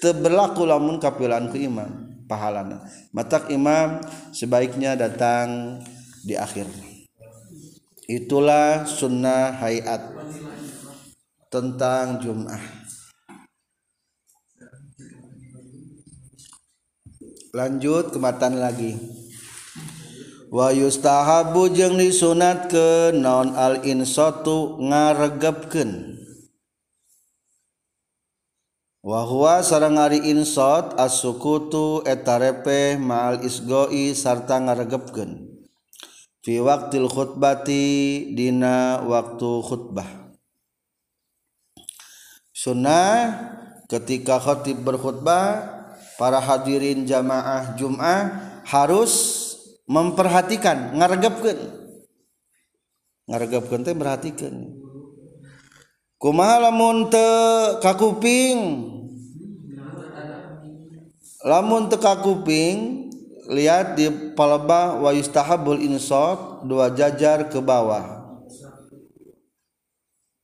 Teu 0.00 0.16
berlaku 0.16 0.64
lamun 0.64 0.96
kapihelaan 0.96 1.52
ku 1.52 1.60
imam 1.60 2.16
pahalana. 2.24 2.80
Matak 3.12 3.52
imam 3.52 4.00
sebaiknya 4.32 4.96
datang 4.96 5.78
di 6.24 6.34
akhir. 6.34 6.66
Itulah 8.08 8.84
sunnah 8.84 9.56
hayat 9.60 10.12
tentang 11.52 12.20
Jum'ah. 12.20 12.60
Lanjut 17.54 18.10
kematan 18.10 18.58
lagi 18.58 18.98
wayustahabu 20.54 21.66
jeung 21.74 21.98
disunat 21.98 22.70
ke 22.70 23.10
non 23.10 23.58
al 23.58 23.82
insotu 23.82 24.78
ngaregepkeun. 24.78 26.14
Wahwa 29.04 29.60
sareng 29.60 30.00
ari 30.00 30.32
insot 30.32 30.96
asukutu 30.96 32.00
eta 32.08 32.40
repeh 32.40 32.96
ma'al 32.96 33.42
isgoi 33.44 34.14
sarta 34.14 34.56
ngaregepkeun. 34.62 35.52
Fi 36.40 36.54
waqtil 36.62 37.10
khutbati 37.10 37.84
dina 38.32 39.02
waktu 39.04 39.50
khutbah. 39.60 40.08
Sunnah 42.54 43.12
ketika 43.92 44.40
khatib 44.40 44.80
berkhutbah 44.80 45.68
para 46.16 46.40
hadirin 46.40 47.04
jamaah 47.04 47.76
Jumat 47.76 48.64
harus 48.64 49.43
memperhatikan 49.84 50.96
ngaregepkeun 50.96 51.58
ngaregepkeun 53.28 53.82
teh 53.84 53.96
perhatikan 53.96 54.54
kumaha 56.24 56.68
lamun 56.70 57.12
teu 57.12 57.80
kakuping? 57.84 58.60
Lamun 61.44 61.92
teu 61.92 62.00
kakuping 62.00 63.12
lihat 63.52 64.00
di 64.00 64.08
palebah 64.32 64.96
wa 64.96 65.12
yustahabul 65.12 65.76
insot 65.76 66.64
dua 66.64 66.88
jajar 66.96 67.52
ke 67.52 67.60
bawah. 67.60 68.24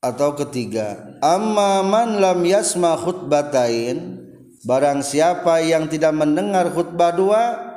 Atau 0.05 0.37
ketiga 0.37 1.17
amma 1.25 1.81
man 1.81 2.21
lam 2.21 2.45
yasma 2.45 3.01
khutbatain 3.01 4.21
barang 4.65 5.01
siapa 5.01 5.65
yang 5.65 5.89
tidak 5.89 6.13
mendengar 6.13 6.69
khutbah 6.73 7.13
dua 7.17 7.70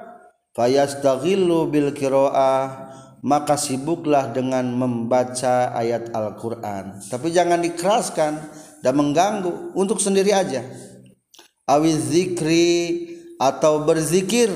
fayastaghillu 0.53 1.69
bil 1.69 1.91
qiraah 1.93 2.93
maka 3.23 3.55
sibuklah 3.55 4.35
dengan 4.35 4.67
membaca 4.67 5.71
ayat 5.71 6.11
Al-Qur'an. 6.11 6.99
Tapi 7.07 7.31
jangan 7.31 7.63
dikeraskan 7.63 8.33
dan 8.83 8.93
mengganggu 8.99 9.71
untuk 9.79 10.03
sendiri 10.03 10.35
aja. 10.35 10.59
Awiz 11.63 12.11
zikri 12.11 13.07
atau 13.39 13.87
berzikir. 13.87 14.51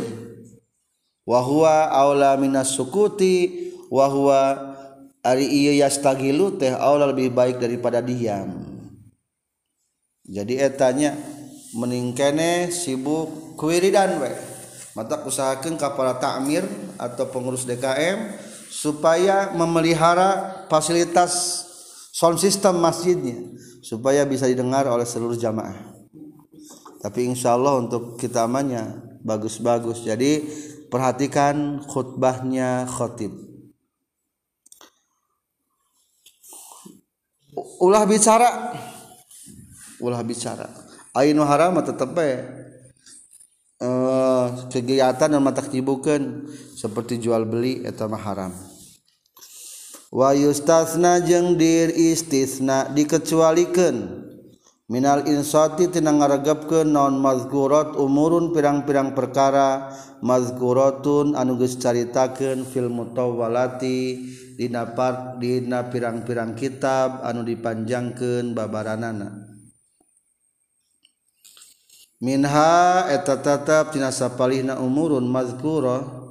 Wahwa 1.23 1.91
aula 1.91 2.35
minas 2.35 2.75
sukuti 2.75 3.71
wahwa 3.91 4.75
ari 5.23 5.47
iya 5.47 5.87
yastagilu 5.87 6.55
teh 6.55 6.71
aula 6.71 7.07
lebih 7.07 7.31
baik 7.31 7.59
daripada 7.59 8.03
diam. 8.03 8.63
Jadi 10.27 10.59
etanya 10.59 11.15
meningkene 11.71 12.67
sibuk 12.71 13.55
kuwiridan 13.55 14.19
we 14.19 14.31
mata 14.97 15.21
usahakan 15.21 15.77
kapal 15.77 16.09
takmir 16.17 16.65
atau 16.97 17.29
pengurus 17.29 17.69
DKM 17.69 18.33
supaya 18.65 19.53
memelihara 19.53 20.65
fasilitas 20.65 21.61
sound 22.09 22.41
system 22.41 22.81
masjidnya 22.81 23.37
supaya 23.85 24.25
bisa 24.25 24.49
didengar 24.49 24.89
oleh 24.89 25.05
seluruh 25.05 25.37
jamaah. 25.37 25.93
Tapi 26.97 27.29
insya 27.29 27.53
Allah 27.53 27.77
untuk 27.77 28.17
kita 28.17 28.49
amanya 28.49 28.89
bagus-bagus. 29.21 30.01
Jadi 30.01 30.49
perhatikan 30.89 31.85
khutbahnya 31.85 32.89
khotib. 32.89 33.37
Ulah 37.77 38.01
bicara. 38.09 38.73
Ulah 40.01 40.25
bicara. 40.25 40.67
Ainu 41.13 41.45
haram 41.45 41.77
tetap 41.85 42.17
kegiatan 44.69 45.33
dan 45.33 45.41
mata 45.41 45.65
kibukan 45.65 46.47
seperti 46.75 47.17
jual 47.17 47.47
beli 47.47 47.83
eta 47.87 48.05
haram. 48.05 48.51
Wayustasna 50.07 51.19
jeung 51.23 51.59
dir 51.59 51.91
istisna 51.91 52.87
dikecualikan. 52.91 54.27
Minal 54.87 55.27
insati 55.27 55.91
tina 55.91 56.15
ngaregepkeun 56.15 56.95
naon 56.95 57.19
mazkurat 57.19 57.99
umurun 57.99 58.55
pirang-pirang 58.55 59.11
perkara 59.11 59.91
mazkuratun 60.23 61.35
anu 61.35 61.59
geus 61.59 61.75
caritakeun 61.75 62.63
fil 62.63 62.87
mutawwalati 62.87 64.23
dina 64.55 64.95
part 64.95 65.43
dina 65.43 65.91
pirang-pirang 65.91 66.55
kitab 66.55 67.19
anu 67.27 67.43
dipanjangkeun 67.43 68.55
babaranana. 68.55 69.46
minha 72.17 73.07
eta 73.09 73.37
tetap 73.37 73.93
tina 73.93 74.09
sapalihna 74.13 74.81
umurun 74.81 75.25
mazkura. 75.25 76.25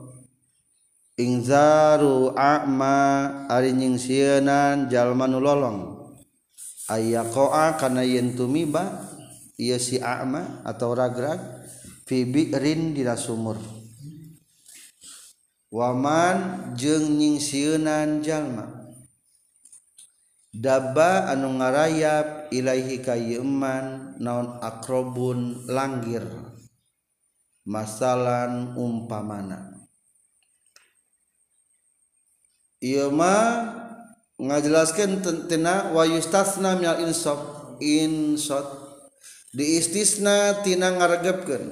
Ingzaru 1.16 2.36
a'ma 2.36 3.48
ari 3.48 3.72
nyingsieunan 3.72 4.92
jalma 4.92 5.24
nu 5.24 5.40
lolong. 5.40 6.12
Ayyaqa'a 6.92 7.80
kana 7.80 8.04
yen 8.04 8.36
tumiba 8.36 9.00
ieu 9.56 9.80
si 9.80 9.96
a'ma 9.96 10.60
atau 10.60 10.92
ragrag 10.92 11.40
fi 12.04 12.28
bi'rin 12.28 12.92
dina 12.92 13.16
sumur. 13.16 13.56
Waman 15.72 16.76
jeung 16.76 17.16
nyingsieunan 17.16 18.20
jalma. 18.20 18.75
daba 20.56 21.28
anu 21.28 21.60
ngarayap 21.60 22.48
Ilaihi 22.48 23.04
kayman 23.04 24.16
naon 24.22 24.56
akrobun 24.64 25.68
langgir. 25.68 26.24
Masalan 27.66 28.78
umpamana. 28.78 29.74
Ima 32.78 33.36
ngajelaskan 34.38 35.18
tentina 35.24 35.90
wayustasna 35.90 36.78
minal 36.78 37.02
insaf 37.02 37.40
insot 37.82 38.86
diistisna 39.50 40.62
tina 40.62 40.94
ngaregepkeun. 40.94 41.64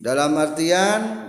Dalam 0.00 0.32
artian 0.40 1.23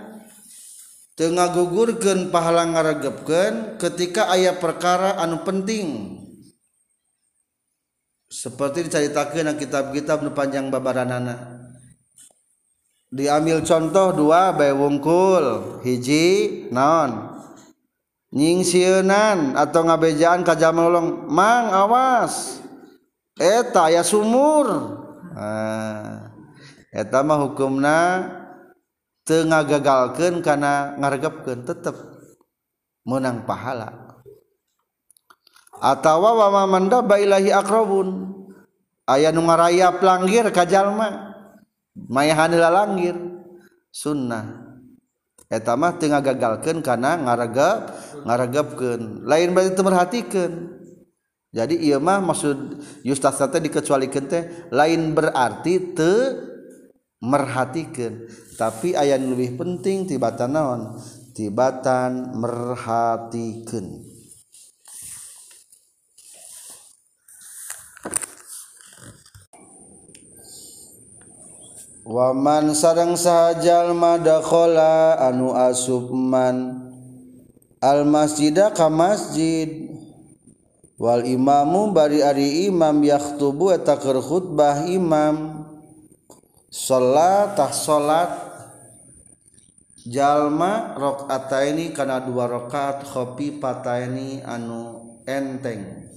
tengah 1.15 1.55
gugurkan 1.55 2.27
pahala 2.29 2.67
ngaregepkeun 2.67 3.79
ketika 3.79 4.27
ayah 4.35 4.59
perkara 4.59 5.15
anu 5.15 5.41
penting. 5.47 6.19
Seperti 8.27 8.91
diceritakan 8.91 9.55
kitab-kitab 9.55 10.19
nu 10.27 10.35
panjang 10.35 10.67
babaranana. 10.67 11.55
Diambil 13.07 13.63
contoh 13.63 14.11
dua 14.11 14.51
bae 14.51 14.75
wungkul 14.75 15.79
hiji 15.87 16.67
naon? 16.75 17.31
Nyingsieunan 18.35 19.55
atau 19.55 19.87
ngabejaan 19.87 20.43
ka 20.43 20.59
jamalong 20.59 21.31
mang 21.31 21.71
awas! 21.71 22.59
Eta 23.39 23.87
aya 23.87 24.03
sumur. 24.03 24.99
Ah, 25.31 26.35
eta 26.91 27.23
mah 27.23 27.39
hukumna 27.47 27.99
tengah 29.25 29.65
gagalkan 29.65 30.45
karena 30.45 30.93
ngaregepkeun 31.01 31.65
tetap 31.65 31.97
menang 33.03 33.43
pahala. 33.43 34.21
Atawa 35.75 36.47
wa 36.47 36.63
manda 36.69 37.03
bailahi 37.03 37.51
akrobun 37.51 38.31
ayah 39.11 39.33
nu 39.35 39.43
ngarayap 39.43 39.99
langgir 39.99 40.47
ka 40.53 40.63
jalma 40.63 41.35
mayahanila 41.97 42.71
langgir 42.71 43.17
sunnah. 43.91 44.65
Eta 45.45 45.77
mah 45.77 45.97
teu 45.99 46.09
ngagagalkeun 46.09 46.81
kana 46.81 47.21
ngaregep 47.21 47.79
ngaregepkeun 48.25 49.27
lain 49.29 49.53
berarti 49.53 49.71
teu 49.77 49.85
merhatikeun 49.85 50.53
jadi 51.53 51.75
ieu 51.77 52.01
mah 52.01 52.19
maksud 52.19 52.81
yustasna 53.05 53.47
teh 53.47 53.61
dikecualikeun 53.61 54.25
teh 54.25 54.43
lain 54.73 55.13
berarti 55.13 55.93
teu 55.93 56.54
merhatikeun 57.25 58.29
tapi 58.55 58.95
aya 58.95 59.19
nu 59.19 59.35
lebih 59.35 59.59
penting 59.59 60.07
tibatan 60.07 60.55
naon? 60.55 60.95
Tibatan 61.35 62.39
merhatikeun 62.39 64.15
Waman 72.05 72.77
sarang 72.77 73.17
sajal 73.17 73.97
madakhola 73.97 75.17
anu 75.17 75.57
asubman 75.57 76.85
al 77.81 78.05
masjidah 78.05 78.69
ka 78.77 78.93
masjid. 78.93 79.89
Wal 81.01 81.25
imamu 81.25 81.91
bari 81.91 82.21
ari 82.21 82.69
imam 82.69 83.01
yaktubu 83.01 83.73
eta 83.73 83.97
keur 83.97 84.21
khutbah 84.21 84.85
imam 84.85 85.54
salat 86.75 87.55
tah 87.55 87.71
salat 87.71 88.31
jalma 90.03 90.99
rakaataini 90.99 91.95
kana 91.95 92.19
dua 92.19 92.51
rakaat 92.51 93.07
khopi 93.07 93.63
pataini 93.63 94.43
anu 94.43 95.15
enteng 95.23 96.11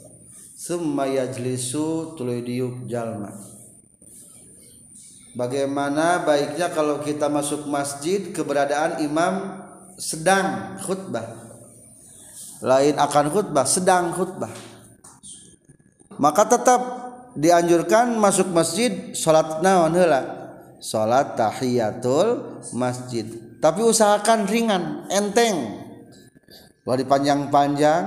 summa 0.58 1.06
yajlisu 1.06 2.18
tuluy 2.18 2.42
diuk 2.42 2.90
jalma 2.90 3.30
Bagaimana 5.38 6.26
baiknya 6.26 6.66
kalau 6.74 6.98
kita 6.98 7.30
masuk 7.30 7.70
masjid 7.70 8.34
keberadaan 8.34 8.98
imam 9.06 9.62
sedang 9.94 10.74
khutbah. 10.82 11.22
Lain 12.58 12.98
akan 12.98 13.30
khutbah, 13.30 13.62
sedang 13.62 14.10
khutbah. 14.18 14.50
Maka 16.18 16.42
tetap 16.42 16.82
dianjurkan 17.38 18.18
masuk 18.18 18.50
masjid 18.50 19.14
salat 19.14 19.62
naon 19.62 19.94
heula? 19.94 20.37
Salat 20.78 21.34
tahiyatul 21.34 22.62
masjid. 22.74 23.26
Tapi 23.58 23.80
usahakan 23.82 24.46
ringan, 24.46 25.10
enteng. 25.10 25.82
Wah 26.86 26.96
panjang-panjang 26.96 28.04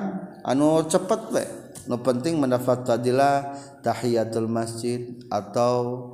anu 0.47 0.87
cepet 0.87 1.21
we. 1.35 1.45
Nu 1.85 1.99
penting 1.99 2.39
mendapat 2.39 2.87
fadilah 2.87 3.53
tahiyatul 3.83 4.47
masjid 4.47 5.19
atau 5.27 6.07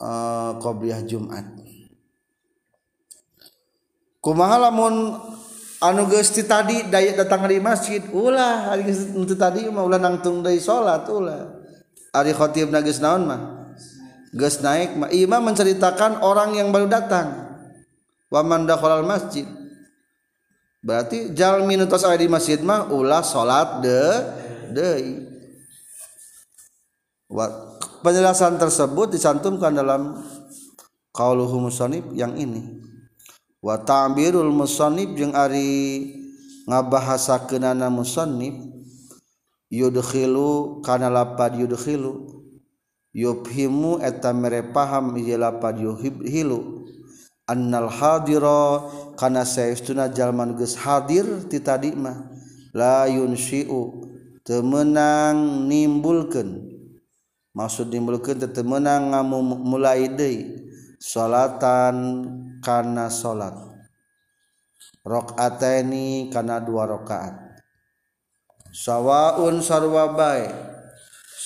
uh, 0.00 1.04
Jumat 1.06 1.44
kumaha 4.20 4.58
lamun 4.58 5.14
anu 5.78 6.02
geus 6.10 6.34
ti 6.34 6.42
tadi 6.42 6.90
daya 6.90 7.14
datang 7.14 7.46
di 7.46 7.62
masjid 7.62 8.02
ulah 8.10 8.74
hari 8.74 8.90
tadi 9.38 9.70
mah 9.70 9.86
ulah 9.86 10.02
nangtung 10.02 10.42
deui 10.42 10.58
salat 10.58 11.06
ulah 11.06 11.62
ari 12.10 12.34
khatibna 12.34 12.82
geus 12.82 12.98
naon 12.98 13.22
mah 13.22 13.40
geus 14.34 14.58
naik 14.64 14.96
imam 15.14 15.42
menceritakan 15.42 16.24
orang 16.24 16.58
yang 16.58 16.74
baru 16.74 16.90
datang. 16.90 17.46
Wa 18.26 18.42
man 18.42 18.66
dakhalal 18.66 19.06
masjid. 19.06 19.46
Berarti 20.82 21.34
jal 21.34 21.66
minutos 21.66 22.06
aya 22.06 22.18
di 22.18 22.30
masjid 22.30 22.58
mah 22.62 22.90
ulah 22.90 23.22
salat 23.22 23.82
de 23.82 24.02
deui 24.70 25.26
penjelasan 28.06 28.54
tersebut 28.54 29.18
dicantumkan 29.18 29.74
dalam 29.74 30.22
qauluhu 31.10 31.58
musannif 31.58 32.06
yang 32.14 32.38
ini. 32.38 32.82
Watabirul 33.58 34.54
musonib 34.54 35.18
jeung 35.18 35.34
Ari 35.34 36.14
ngabahasa 36.70 37.50
kenana 37.50 37.90
musonib 37.90 38.54
yudhilu 39.66 40.78
kana 40.86 41.10
lapad 41.10 41.58
yudhilu 41.58 42.35
yufhimu 43.16 44.04
eta 44.04 44.36
mere 44.36 44.60
paham 44.76 45.16
ieu 45.16 45.40
lapad 45.40 45.80
yuhilu 45.80 46.84
annal 47.48 47.88
hadira 47.88 48.84
kana 49.16 49.48
saestuna 49.48 50.12
jalma 50.12 50.44
geus 50.52 50.76
hadir 50.76 51.24
ti 51.48 51.64
tadi 51.64 51.96
mah 51.96 52.28
la 52.76 53.08
yunsyiu 53.08 54.04
teu 54.44 54.60
meunang 54.60 55.64
nimbulkeun. 55.64 56.76
Maksud 57.56 57.88
nimbulkeun 57.88 58.36
teu 58.36 58.62
meunang 58.62 59.08
mulai 59.64 60.12
deui 60.12 60.68
salatan 61.00 61.96
kana 62.60 63.08
salat. 63.08 63.56
Rakaataini 65.06 66.28
kana 66.28 66.60
dua 66.60 66.84
rakaat. 66.84 67.62
Sawaun 68.74 69.64
sarwa 69.64 70.12
bae. 70.12 70.75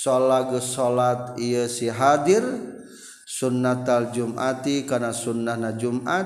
salat 0.00 0.48
salat 0.64 1.36
ieu 1.36 1.68
si 1.68 1.92
hadir 1.92 2.40
sunnatal 3.28 4.08
jumati 4.16 4.88
karena 4.88 5.12
sunnahna 5.12 5.76
jumat 5.76 6.24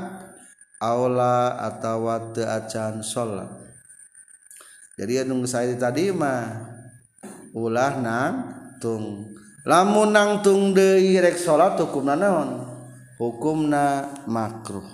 aula 0.79 1.59
atawa 1.59 2.31
teu 2.31 2.47
acan 2.47 3.03
salat 3.03 3.51
jadi 4.95 5.27
anu 5.27 5.43
saya 5.43 5.75
tadi 5.75 6.15
mah 6.15 6.71
ulah 7.51 7.99
nangtung 7.99 9.35
lamun 9.67 10.15
nangtung 10.15 10.71
deui 10.71 11.19
rek 11.19 11.35
salat 11.41 11.75
hukumna 11.81 12.15
naon? 12.15 12.71
Hukumna 13.15 14.11
makruh. 14.27 14.85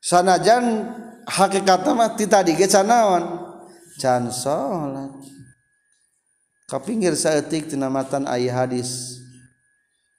Sanajan 0.00 0.88
hakikatna 1.28 1.92
mah 1.92 2.14
ti 2.16 2.24
tadi 2.24 2.56
ge 2.56 2.66
can 4.00 4.32
salat 4.32 5.12
kapinggir 6.70 7.18
saeutik 7.18 7.66
tina 7.66 7.90
matan 7.90 8.30
ayat 8.30 8.54
hadis 8.54 9.18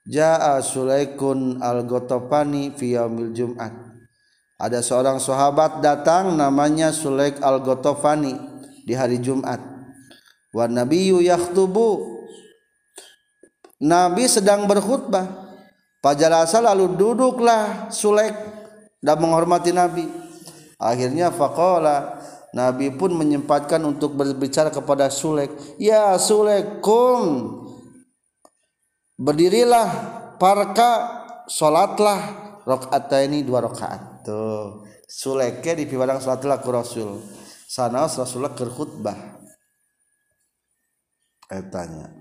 Jaa 0.04 0.60
Sulaikun 0.60 1.64
al-Gotopani 1.64 2.74
fi 2.76 2.98
yaumil 2.98 3.32
Jum'at. 3.32 3.72
Ada 4.58 4.82
seorang 4.82 5.22
sahabat 5.22 5.80
datang 5.82 6.34
namanya 6.34 6.90
Sulaik 6.90 7.38
al-Gotopani 7.42 8.34
di 8.82 8.94
hari 8.98 9.22
Jumat. 9.22 9.62
Wa 10.52 10.66
nabiyyu 10.66 11.22
yakhtubu. 11.22 12.20
Nabi 13.82 14.26
sedang 14.26 14.66
berkhutbah. 14.66 15.50
Pajalasa 16.02 16.66
lalu 16.66 16.98
duduklah 16.98 17.94
Sulaik 17.94 18.34
dan 19.06 19.22
menghormati 19.22 19.70
Nabi. 19.70 20.10
Akhirnya 20.82 21.30
faqala 21.30 22.21
Nabi 22.52 22.92
pun 22.92 23.16
menyempatkan 23.16 23.80
untuk 23.88 24.20
berbicara 24.20 24.68
kepada 24.68 25.08
Sulek. 25.08 25.52
Ya 25.80 26.20
Sulek, 26.20 26.84
kum. 26.84 27.64
Berdirilah, 29.16 29.88
parka, 30.36 30.92
sholatlah. 31.48 32.20
Rokaat 32.68 33.10
ini 33.26 33.42
dua 33.42 33.64
rokaat. 33.64 34.28
Tuh. 34.28 34.84
Suleknya 35.08 35.80
di 35.80 35.86
piwadang 35.88 36.20
sholatlah 36.20 36.60
ke 36.60 36.70
Rasul. 36.70 37.24
Sana 37.72 38.06
Rasulullah 38.06 38.54
ke 38.54 38.68
khutbah. 38.68 39.18
Tanya. 41.52 42.21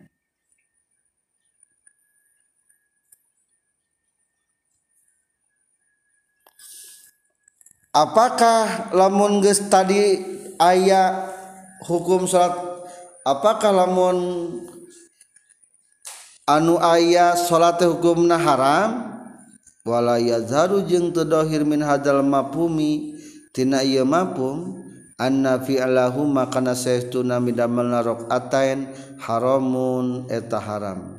Apakah 7.90 8.94
lamun 8.94 9.42
geus 9.42 9.66
tadi 9.66 10.22
aya 10.62 11.26
hukum 11.82 12.22
salat 12.22 12.54
apakah 13.26 13.74
lamun 13.74 14.16
anu 16.46 16.78
aya 16.78 17.34
salat 17.34 17.82
hukumna 17.82 18.38
haram? 18.38 19.10
Wala 19.82 20.22
yazharu 20.22 20.86
jeung 20.86 21.10
teu 21.10 21.26
dohir 21.26 21.66
min 21.66 21.82
hadzal 21.82 22.22
mafhumi 22.22 23.18
tina 23.50 23.82
ieu 23.82 24.06
mafhum 24.06 24.86
anna 25.18 25.58
fi'lahu 25.58 26.30
makana 26.30 26.78
saestuna 26.78 27.42
midamalna 27.42 28.06
raqatain 28.06 28.86
haramun 29.18 30.30
eta 30.30 30.62
haram. 30.62 31.18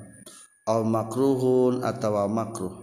Au 0.64 0.88
makruhun 0.88 1.84
atawa 1.84 2.32
makruh. 2.32 2.81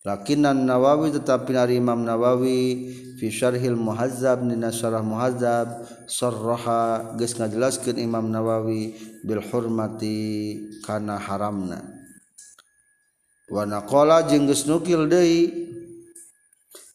lakinan 0.00 0.64
Nawawi 0.64 1.12
tetapi 1.12 1.52
dari 1.52 1.76
Imam 1.76 2.00
Nawawi 2.00 2.88
fi 3.20 3.28
syarhil 3.28 3.76
muhazzab 3.76 4.40
nina 4.40 4.72
syarah 4.72 5.04
muhazzab 5.04 5.84
sarraha 6.08 7.12
geus 7.20 7.36
ngajelaskeun 7.36 8.00
Imam 8.00 8.32
Nawawi 8.32 8.96
bil 9.20 9.44
hurmati 9.44 10.56
kana 10.80 11.20
haramna. 11.20 11.84
Wa 13.52 13.68
naqala 13.68 14.24
jeung 14.24 14.48
geus 14.48 14.64
nukil 14.64 15.04
deui 15.04 15.68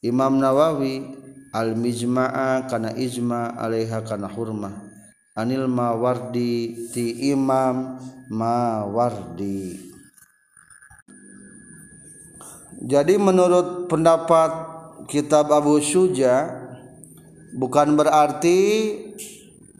Imam 0.01 0.41
Nawawi 0.41 1.05
al 1.53 1.77
mijma'a 1.77 2.65
kana 2.65 2.97
ijma 2.97 3.53
alaiha 3.53 4.01
kana 4.01 4.25
hurmah. 4.25 4.73
Anil 5.35 5.67
mawardi 5.67 6.89
ti 6.95 7.29
Imam 7.29 7.99
Mawardi 8.31 9.94
jadi 12.85 13.17
menurut 13.17 13.89
pendapat 13.89 14.53
kitab 15.09 15.49
Abu 15.49 15.81
Syuja 15.81 16.53
bukan 17.57 17.97
berarti 17.97 18.93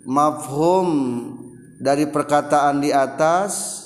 mafhum 0.10 0.90
dari 1.78 2.10
perkataan 2.10 2.82
di 2.82 2.90
atas 2.90 3.86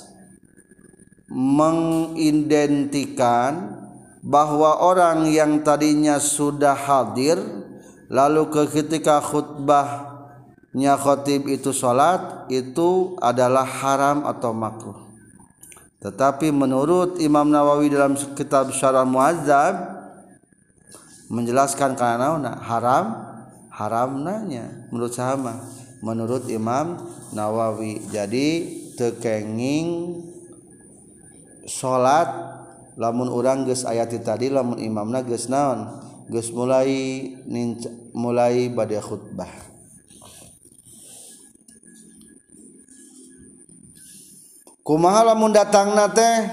mengidentikan 1.28 3.76
bahwa 4.24 4.80
orang 4.80 5.28
yang 5.28 5.60
tadinya 5.60 6.16
sudah 6.16 6.72
hadir 6.72 7.36
lalu 8.08 8.48
ke 8.48 8.72
ketika 8.72 9.20
khutbahnya 9.20 10.96
khotib 10.96 11.44
itu 11.44 11.76
sholat 11.76 12.48
itu 12.48 13.20
adalah 13.20 13.68
haram 13.68 14.24
atau 14.24 14.56
makruh 14.56 15.09
tetapi 16.00 16.48
menurut 16.48 17.20
Imam 17.20 17.52
Nawawi 17.52 17.92
dalam 17.92 18.16
kitab 18.32 18.72
Syarah 18.72 19.04
Muazzab 19.04 20.00
menjelaskan 21.28 21.92
karena 21.92 22.40
haram 22.64 23.06
haram 23.68 24.24
nanya 24.24 24.88
menurut 24.88 25.12
sama 25.12 25.60
menurut 26.00 26.48
Imam 26.48 26.96
Nawawi. 27.36 28.00
Jadi 28.08 28.48
tekenging 28.96 30.18
salat 31.68 32.28
lamun 32.96 33.28
orang 33.28 33.68
geus 33.68 33.84
ayati 33.84 34.18
tadi 34.24 34.48
lamun 34.48 34.80
imamna 34.80 35.20
geus 35.20 35.52
naon? 35.52 36.00
Geus 36.32 36.48
mulai 36.52 37.36
mulai 38.16 38.72
bade 38.72 38.96
khutbah 38.98 39.69
kumaha 44.84 45.32
lamun 45.32 45.52
datang 45.52 45.92
nate 45.92 46.50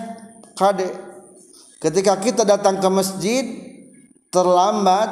kade. 0.57 0.89
Ketika 1.77 2.17
kita 2.17 2.41
datang 2.41 2.81
ke 2.81 2.89
masjid 2.89 3.45
terlambat 4.33 5.09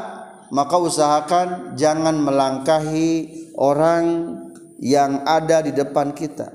maka 0.49 0.75
usahakan 0.77 1.77
jangan 1.77 2.17
melangkahi 2.21 3.45
orang 3.57 4.35
yang 4.81 5.23
ada 5.23 5.61
di 5.65 5.71
depan 5.73 6.11
kita. 6.11 6.51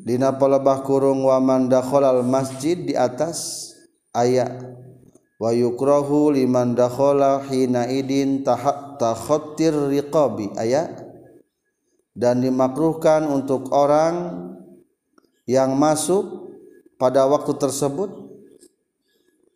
Dina 0.00 0.32
palebah 0.32 0.80
kurung 0.82 1.28
wa 1.28 1.38
man 1.38 1.68
dakhalal 1.68 2.24
masjid 2.24 2.74
di 2.74 2.96
atas 2.96 3.70
ayat 4.16 4.58
wa 5.36 5.52
yukrahu 5.52 6.32
liman 6.32 6.72
dakhala 6.72 7.44
hina 7.46 7.86
idin 7.86 8.42
takhattir 8.42 9.76
riqabi. 9.92 10.50
Ayat 10.56 11.09
dan 12.20 12.44
dimakruhkan 12.44 13.24
untuk 13.24 13.72
orang 13.72 14.44
yang 15.48 15.72
masuk 15.72 16.52
pada 17.00 17.24
waktu 17.24 17.56
tersebut. 17.56 18.28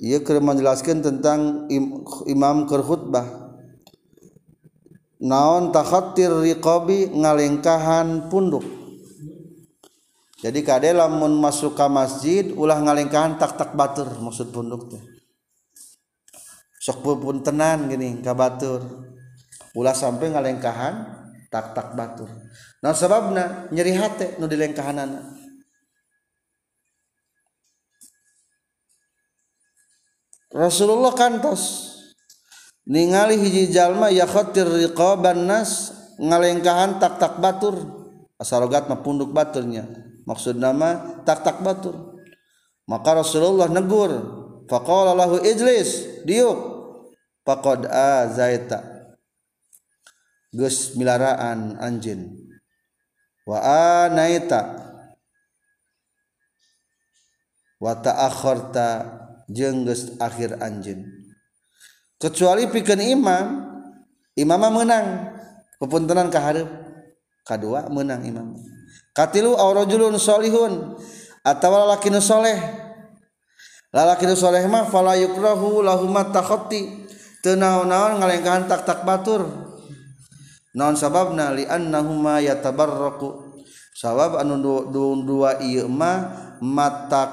Ia 0.00 0.24
keur 0.24 0.40
menjelaskan 0.40 1.05
tentang 1.05 1.68
imam 2.24 2.64
kerkhutbah. 2.64 3.53
Naon 5.20 5.77
takhattir 5.77 6.33
riqabi 6.33 7.12
ngalengkahan 7.12 8.33
punduk. 8.33 8.64
Jadi 10.40 10.61
kade 10.61 10.92
lamun 10.92 11.40
masuk 11.40 11.72
ke 11.72 11.87
masjid 11.88 12.44
ulah 12.53 12.77
ngalengkahan 12.77 13.40
tak 13.40 13.57
tak 13.57 13.72
batur 13.72 14.09
maksud 14.20 14.53
punduk 14.53 14.92
teh. 14.92 15.00
Sok 16.85 17.00
pun 17.00 17.40
tenan 17.40 17.88
gini 17.88 18.20
ka 18.20 18.37
batur. 18.37 18.85
Ulah 19.72 19.96
sampai 19.96 20.37
ngalengkahan 20.37 21.24
tak 21.55 21.95
batur. 21.95 22.27
Nah 22.83 22.90
sebabna 22.90 23.71
nyeri 23.71 23.95
hati 23.95 24.43
nu 24.43 24.51
di 24.51 24.59
lengkahanana 24.59 25.23
Rasulullah 30.55 31.11
kantos 31.14 31.90
ningali 32.87 33.38
hiji 33.38 33.75
jalma 33.75 34.11
yakhatir 34.11 34.67
riqaban 34.67 35.51
nas 35.51 35.90
ngalengkahan 36.19 37.03
tak-tak 37.03 37.43
batur. 37.43 37.75
Asarogat 38.38 38.90
mah 38.90 39.03
punduk 39.03 39.31
baturnya. 39.31 39.87
Maksud 40.27 40.59
nama 40.59 41.23
tak-tak 41.23 41.62
batur. 41.62 42.19
Maka 42.87 43.23
Rasulullah 43.23 43.67
negur 43.67 44.11
faqala 44.71 45.14
lahu 45.14 45.43
ijlis 45.43 46.23
diuk. 46.23 46.75
Faqad 47.45 47.90
azaita 47.90 48.93
geus 50.55 50.95
milaraan 50.95 51.77
anjeun. 51.83 52.31
Wa 53.45 53.59
anaita. 54.07 54.81
Wa 57.83 57.99
ta'akharta 57.99 58.88
jeung 59.51 59.85
geus 59.85 60.14
akhir 60.23 60.62
anjeun. 60.62 61.05
Kecuali 62.17 62.71
pikeun 62.71 63.03
imam 63.03 63.47
imam 64.38 64.62
menang. 64.71 65.35
Pepuntenan 65.83 66.31
ka 66.31 66.40
hareup. 66.40 66.71
Kadua 67.45 67.90
menang 67.93 68.25
imam. 68.25 68.57
Katilu 69.12 69.53
aw 69.53 69.85
rajulun 69.85 70.17
salihun 70.17 70.97
atawa 71.45 71.85
lalaki 71.85 72.09
nu 72.09 72.23
soleh. 72.25 72.57
Lalaki 73.93 74.25
nu 74.25 74.35
soleh 74.35 74.64
mah 74.64 74.88
fala 74.88 75.19
yukrahu 75.19 75.85
lahu 75.85 76.09
takhatti. 76.33 77.05
Teu 77.45 77.61
naon-naon 77.61 78.25
ngalengkahan 78.25 78.64
tak-tak 78.64 79.05
batur 79.05 79.45
naon 80.75 80.99
sababna 80.99 81.55
li 81.55 81.65
annahuma 81.65 82.43
yatabarraku. 82.43 83.57
Sabab 83.95 84.43
anu 84.43 84.59
dua 85.23 85.63
ieu 85.63 85.87
mah 85.87 86.59
matak 86.59 87.31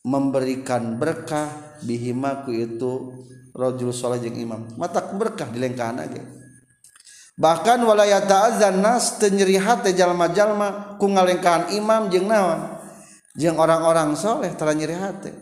memberikan 0.00 0.96
berkah 0.96 1.52
bihimaku 1.84 2.48
itu 2.56 3.12
rajul 3.52 3.92
saleh 3.92 4.24
jeung 4.24 4.40
imam. 4.40 4.72
Mata 4.80 5.04
berkah 5.04 5.52
di 5.52 5.60
lengkahan 5.60 6.00
aja 6.00 6.24
bahkan 7.36 7.76
walaya 7.84 8.24
ta'azan 8.24 8.80
nas 8.80 9.20
teu 9.20 9.28
nyeri 9.28 9.60
hate 9.60 9.92
jalma-jalma 9.92 10.96
ku 10.96 11.12
ngalengkahan 11.12 11.76
imam 11.76 12.08
jeung 12.08 12.24
naon? 12.24 12.72
Jeung 13.36 13.60
orang-orang 13.60 14.16
soleh 14.16 14.56
tara 14.56 14.72
nyeri 14.72 14.96
hate 14.96 15.36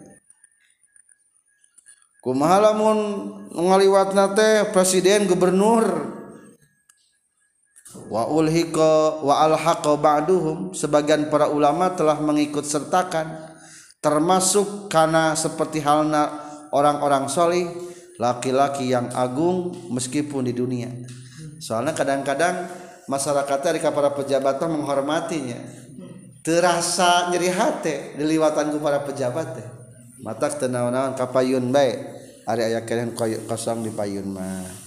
kumaha 2.19 2.59
lamun 2.59 2.99
ngaliwatna 3.55 4.35
teh 4.35 4.67
presiden 4.75 5.31
gubernur 5.31 6.14
wa 8.11 8.29
ulhiqa 8.29 9.23
wa 9.23 9.45
alhaqa 9.45 9.95
ba'duhum. 9.97 10.75
Sebagian 10.75 11.31
para 11.33 11.51
ulama 11.51 11.93
telah 11.95 12.19
mengikut 12.19 12.67
sertakan 12.67 13.55
termasuk 14.05 14.93
karena 14.93 15.33
seperti 15.33 15.81
halna 15.81 16.29
orang-orang 16.75 17.31
solih 17.31 17.71
laki-laki 18.21 18.93
yang 18.93 19.09
agung 19.17 19.73
meskipun 19.91 20.45
di 20.45 20.53
dunia. 20.53 20.91
Soalnya 21.59 21.97
kadang-kadang 21.97 22.69
masyarakatnya 23.09 23.75
dari 23.75 23.81
para 23.81 24.11
pejabat 24.13 24.61
menghormatinya. 24.61 25.61
Terasa 26.45 27.33
nyeri 27.33 27.49
hati 27.49 28.21
diliwatanku 28.21 28.77
para 28.77 29.01
pejabat 29.01 29.57
mata 30.21 30.49
tenaun-naun 30.53 31.17
kapayun 31.17 31.73
baik 31.73 31.97
hari 32.45 32.69
ayah 32.69 32.85
kalian 32.85 33.17
kosong 33.49 33.81
di 33.81 33.93
payun 33.93 34.29
mah. 34.29 34.84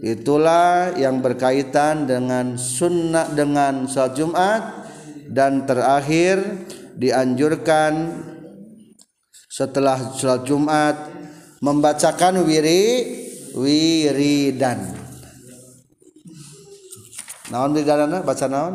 Itulah 0.00 0.96
yang 0.96 1.20
berkaitan 1.20 2.08
dengan 2.08 2.56
sunnah 2.56 3.28
dengan 3.32 3.86
salat 3.86 4.16
Jumat. 4.16 4.62
Dan 5.26 5.66
terakhir 5.66 6.38
dianjurkan 6.94 8.24
setelah 9.50 10.14
sholat 10.14 10.46
Jumat 10.46 10.96
membacakan 11.64 12.44
wiri 12.44 13.04
wiridan. 13.56 14.94
Naon 17.48 17.72
bigarana 17.72 18.20
baca 18.20 18.46
naon? 18.46 18.74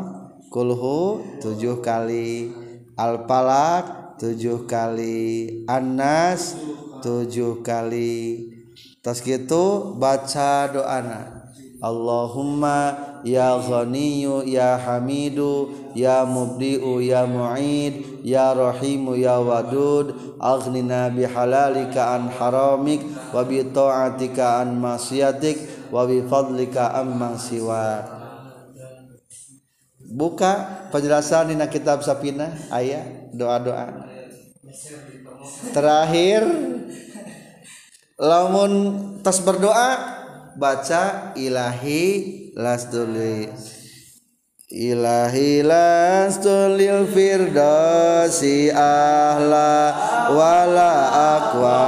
Kulhu 0.51 1.39
tujuh 1.39 1.79
kali 1.79 2.51
al-falak 2.99 4.17
tujuh 4.19 4.67
kali 4.67 5.63
anas 5.65 6.59
tujuh 6.99 7.63
kali 7.63 8.51
tas 9.01 9.21
gitu 9.25 9.97
baca 9.97 10.69
doana 10.69 11.41
Allahumma 11.81 12.93
ya 13.25 13.57
ghaniyu 13.57 14.45
ya 14.45 14.77
hamidu 14.77 15.73
ya 15.97 16.21
mubdi'u 16.29 17.01
ya 17.01 17.25
mu'id 17.25 18.21
ya 18.21 18.53
rahimu 18.53 19.17
ya 19.17 19.41
wadud. 19.41 20.37
Aghnina 20.37 21.09
bihalalika 21.09 22.13
an 22.13 22.29
haramik 22.29 23.01
wa 23.33 23.41
bi 23.41 23.65
ta'atika 23.65 24.61
an 24.61 24.77
masyiatik 24.77 25.89
wa 25.89 26.05
bi 26.05 26.21
fadlika 26.21 26.93
amman 27.01 27.33
siwa. 27.41 28.05
Buka 30.05 30.85
penjelasan 30.93 31.49
di 31.49 31.57
kitab 31.65 32.05
sapina 32.05 32.53
ayat 32.69 33.33
doa-doa. 33.33 34.05
Terakhir 35.73 36.45
lamun 38.21 38.73
tas 39.25 39.41
berdoa 39.41 39.97
baca 40.53 41.33
ilahi 41.33 42.53
lastuli 42.53 43.49
ilahi 44.71 45.65
lastulil 45.65 47.03
firdausi 47.11 48.71
ahla 48.71 49.91
wala 50.31 50.93
aqwa 51.35 51.83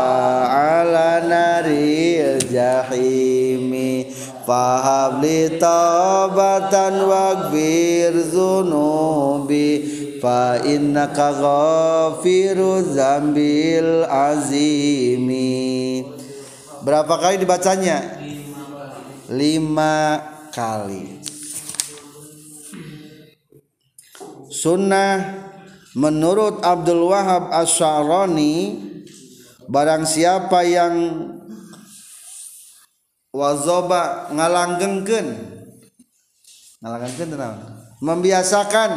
ala 0.52 1.24
naril 1.24 2.44
jahimi. 2.52 4.12
Fahabli 4.44 5.56
taubatan 5.56 7.08
waghfir 7.08 8.12
zunubi. 8.28 9.96
Fa 10.20 10.60
innaka 10.60 11.32
ghafiru 11.36 12.84
zambil 12.84 14.04
azimi 14.08 16.04
berapa 16.84 17.16
kali 17.16 17.40
dibacanya? 17.40 18.20
Lima 19.32 20.20
kali. 20.52 21.24
Sunnah 24.54 25.50
menurut 25.98 26.62
Abdul 26.62 27.10
Wahab 27.10 27.50
Asyaroni 27.50 28.80
barang 29.66 30.04
siapa 30.06 30.62
yang 30.68 30.96
wazoba 33.34 34.30
ngalanggengkeun 34.30 35.28
ngalanggengkeun 36.86 37.32
membiasakan 38.04 38.92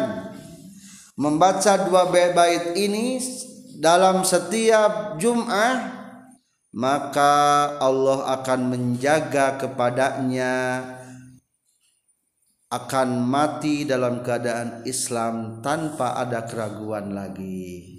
membaca 1.17 1.73
dua 1.89 2.13
bait 2.13 2.77
ini 2.77 3.17
dalam 3.81 4.21
setiap 4.29 5.17
Jum'ah 5.17 5.96
maka 6.77 7.73
Allah 7.81 8.37
akan 8.37 8.61
menjaga 8.69 9.57
kepadanya 9.57 10.85
akan 12.69 13.25
mati 13.25 13.89
dalam 13.89 14.21
keadaan 14.21 14.85
Islam 14.85 15.65
tanpa 15.65 16.21
ada 16.21 16.45
keraguan 16.45 17.17
lagi. 17.17 17.97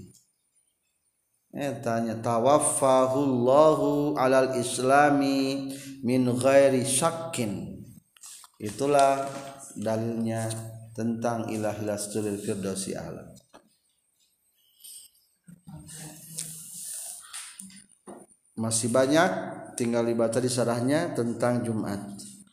Eh 1.57 1.73
tanya 1.81 2.21
tawaffahullahu 2.21 4.13
alal 4.13 4.53
islami 4.61 5.73
min 6.05 6.29
ghairi 6.37 6.85
syakkin. 6.85 7.81
Itulah 8.61 9.25
dalilnya 9.73 10.53
tentang 10.93 11.49
ilahilas 11.49 12.13
firdausi 12.13 12.93
alam. 12.93 13.36
Masih 18.57 18.89
banyak 18.89 19.29
tinggal 19.77 20.01
dibaca 20.01 20.41
di 20.41 20.49
sarahnya 20.49 21.13
tentang 21.13 21.61
Jumat. 21.61 22.01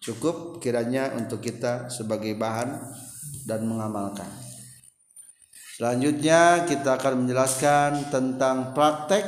Cukup 0.05 0.61
kiranya 0.61 1.17
untuk 1.17 1.41
kita 1.41 1.89
sebagai 1.89 2.37
bahan 2.37 2.77
dan 3.49 3.65
mengamalkan. 3.65 4.29
Selanjutnya 5.75 6.69
kita 6.69 7.01
akan 7.01 7.25
menjelaskan 7.25 8.13
tentang 8.13 8.77
praktek 8.77 9.27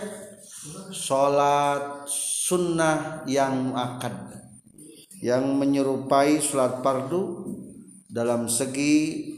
sholat 0.92 2.06
sunnah 2.06 3.24
yang 3.26 3.72
akad 3.74 4.14
yang 5.24 5.56
menyerupai 5.56 6.38
sholat 6.38 6.84
fardu 6.84 7.50
dalam 8.06 8.46
segi 8.46 9.32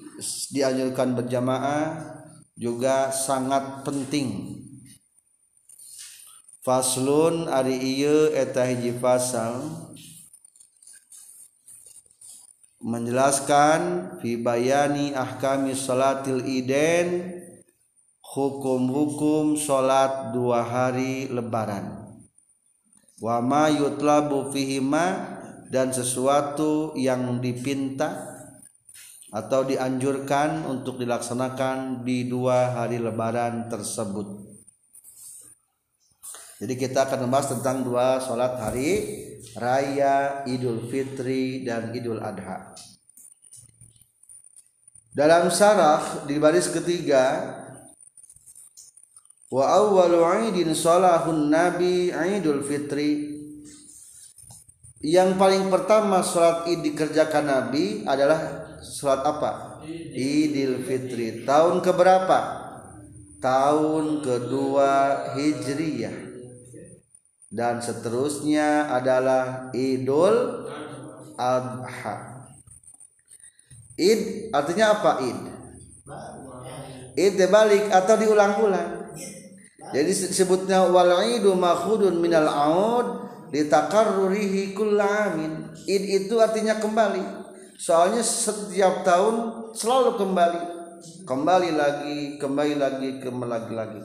dianjurkan 0.50 1.14
berjamaah 1.14 2.18
juga 2.58 3.14
sangat 3.14 3.86
penting 3.86 4.58
faslun 6.68 7.48
ari 7.48 7.80
ieu 7.80 8.28
eta 8.36 8.68
hiji 8.68 8.92
pasal 9.00 9.72
menjelaskan 12.84 14.12
fi 14.20 14.36
bayani 14.36 15.16
ahkami 15.16 15.72
salatil 15.72 16.44
iden 16.44 17.40
hukum-hukum 18.20 19.56
salat 19.56 20.36
dua 20.36 20.60
hari 20.60 21.32
lebaran 21.32 22.04
wama 23.16 23.72
yutlabu 23.72 24.52
fihima 24.52 25.40
dan 25.72 25.88
sesuatu 25.88 26.92
yang 27.00 27.40
dipinta 27.40 28.28
atau 29.32 29.64
dianjurkan 29.64 30.68
untuk 30.68 31.00
dilaksanakan 31.00 32.04
di 32.04 32.28
dua 32.28 32.76
hari 32.76 32.96
lebaran 32.96 33.68
tersebut. 33.68 34.47
Jadi 36.58 36.74
kita 36.74 37.06
akan 37.06 37.30
membahas 37.30 37.54
tentang 37.54 37.86
dua 37.86 38.18
sholat 38.18 38.58
hari 38.58 38.90
raya 39.54 40.42
Idul 40.42 40.90
Fitri 40.90 41.62
dan 41.62 41.94
Idul 41.94 42.18
Adha. 42.18 42.74
Dalam 45.14 45.50
sarah 45.54 46.26
di 46.26 46.34
baris 46.38 46.66
ketiga 46.70 47.54
wa 49.48 49.64
awwalu 49.70 50.50
'idin 50.50 50.74
salahun 50.74 51.46
nabi 51.46 52.10
Idul 52.10 52.66
Fitri 52.66 53.38
yang 54.98 55.38
paling 55.38 55.70
pertama 55.70 56.26
sholat 56.26 56.66
id 56.66 56.82
dikerjakan 56.82 57.46
Nabi 57.46 58.02
adalah 58.02 58.66
sholat 58.82 59.22
apa? 59.22 59.78
Idul 59.86 60.82
Fitri. 60.82 61.46
Tahun 61.46 61.78
keberapa? 61.78 62.38
Tahun 63.38 64.04
kedua 64.26 64.90
Hijriyah. 65.38 66.27
Dan 67.48 67.80
seterusnya 67.80 68.92
adalah 68.92 69.72
Idul 69.72 70.68
Adha. 71.40 72.44
Id 73.98 74.54
artinya 74.54 74.94
apa 74.94 75.10
id? 75.26 75.40
Id 77.18 77.34
dibalik 77.34 77.90
atau 77.90 78.14
diulang-ulang. 78.14 79.10
Jadi 79.90 80.12
sebutnya 80.12 80.84
wal 80.86 81.24
idu 81.24 81.56
makhudun 81.56 82.20
minal 82.20 82.46
aud 82.46 83.28
litakarrurihi 83.52 84.76
kullamin 84.76 85.72
id 85.88 86.04
itu 86.24 86.34
artinya 86.36 86.76
kembali 86.76 87.24
soalnya 87.80 88.20
setiap 88.20 89.06
tahun 89.06 89.36
selalu 89.72 90.20
kembali 90.20 90.60
kembali 91.24 91.70
lagi 91.72 92.18
kembali 92.36 92.74
lagi 92.76 93.08
kembali 93.24 93.48
lagi 93.48 93.72
lagi 93.72 94.00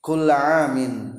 kullamin 0.00 1.18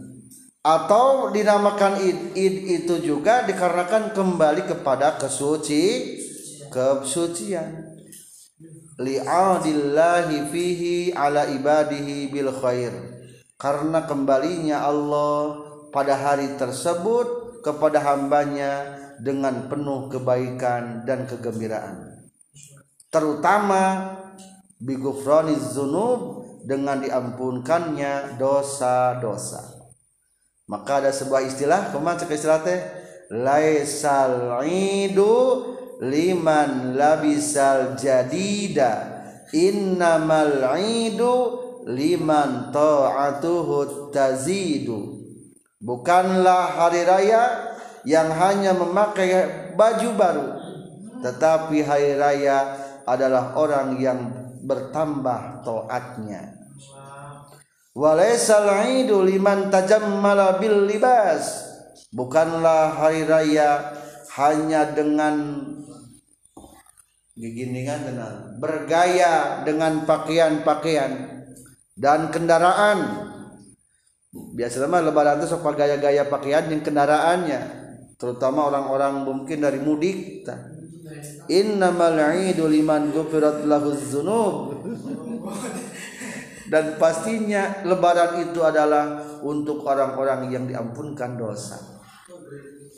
atau 0.60 1.32
dinamakan 1.32 2.04
id 2.04 2.36
id 2.36 2.56
itu 2.84 2.96
juga 3.00 3.48
dikarenakan 3.48 4.12
kembali 4.12 4.68
kepada 4.68 5.16
kesuci 5.16 6.18
kesucian. 6.70 7.96
Li'adillahi 9.00 10.52
fihi 10.52 11.16
ala 11.16 11.48
ibadihi 11.48 12.28
bil 12.28 12.52
khair. 12.52 12.92
Karena 13.56 14.04
kembalinya 14.04 14.84
Allah 14.84 15.64
pada 15.92 16.16
hari 16.16 16.56
tersebut 16.60 17.60
kepada 17.64 18.00
hambanya 18.04 19.00
dengan 19.20 19.68
penuh 19.68 20.08
kebaikan 20.12 21.04
dan 21.04 21.28
kegembiraan. 21.28 22.28
Terutama 23.12 24.16
bigufroniz 24.80 25.76
zunub 25.76 26.49
dengan 26.70 27.02
diampunkannya 27.02 28.38
dosa-dosa. 28.38 29.90
Maka 30.70 31.02
ada 31.02 31.10
sebuah 31.10 31.42
istilah 31.50 31.90
ke 31.90 31.98
mana 31.98 32.22
cek 32.22 32.30
istilah 32.30 32.62
teh? 32.62 32.78
Laisal 33.34 34.62
idu 34.62 35.66
liman 35.98 36.94
labisal 36.94 37.98
jadida. 37.98 39.18
Innamal 39.50 40.62
idu 40.78 41.34
liman 41.90 42.70
ta'atuhu 42.70 44.14
tazidu. 44.14 45.26
Bukanlah 45.82 46.78
hari 46.78 47.02
raya 47.02 47.74
yang 48.06 48.30
hanya 48.30 48.78
memakai 48.78 49.74
baju 49.74 50.10
baru 50.14 50.48
tetapi 51.20 51.84
hari 51.84 52.16
raya 52.16 52.80
adalah 53.04 53.56
orang 53.60 54.00
yang 54.00 54.20
bertambah 54.64 55.64
taatnya 55.68 56.59
walaisal 58.00 58.72
idu 58.88 59.28
liman 59.28 59.68
tajammala 59.68 60.56
bil 60.56 60.88
libas. 60.88 61.68
Bukanlah 62.16 62.96
hari 62.96 63.28
raya 63.28 63.94
hanya 64.40 64.88
dengan 64.96 65.62
giginingan 67.36 68.08
dengan 68.08 68.34
bergaya 68.58 69.62
dengan 69.68 70.08
pakaian-pakaian 70.08 71.44
dan 72.00 72.32
kendaraan. 72.32 73.28
Biasanya 74.30 74.88
mah 74.90 75.02
lebaran 75.06 75.42
itu 75.42 75.54
sok 75.54 75.74
gaya-gaya 75.76 76.26
pakaian 76.32 76.66
yang 76.72 76.82
kendaraannya 76.82 77.62
terutama 78.18 78.70
orang-orang 78.70 79.26
mungkin 79.28 79.62
dari 79.62 79.80
mudik. 79.82 80.48
Innamal 81.50 82.38
idu 82.38 82.70
liman 82.70 83.10
ghufirat 83.10 83.66
lahu 83.66 83.98
dzunub 83.98 84.86
dan 86.70 87.02
pastinya 87.02 87.82
lebaran 87.82 88.46
itu 88.46 88.62
adalah 88.62 89.26
untuk 89.42 89.82
orang-orang 89.90 90.54
yang 90.54 90.66
diampunkan 90.70 91.34
dosa. 91.34 91.82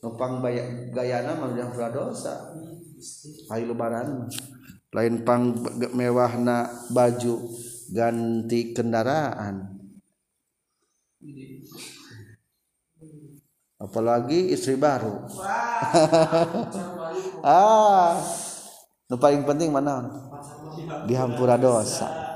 Numpang 0.03 0.43
gayana 0.91 1.39
mah 1.39 1.55
yang 1.55 1.71
dosa. 1.95 2.51
Ayo 3.47 3.71
lebaran. 3.71 4.27
Lain 4.91 5.23
pang 5.23 5.55
mewahna 5.95 6.67
baju 6.91 7.47
ganti 7.95 8.75
kendaraan. 8.75 9.79
Apalagi 13.79 14.51
istri 14.51 14.75
baru. 14.75 15.15
Ah 17.41 18.21
yang 19.09 19.17
paling 19.17 19.41
penting 19.41 19.73
mana? 19.73 20.05
Dihampura 21.09 21.57
dosa 21.57 22.30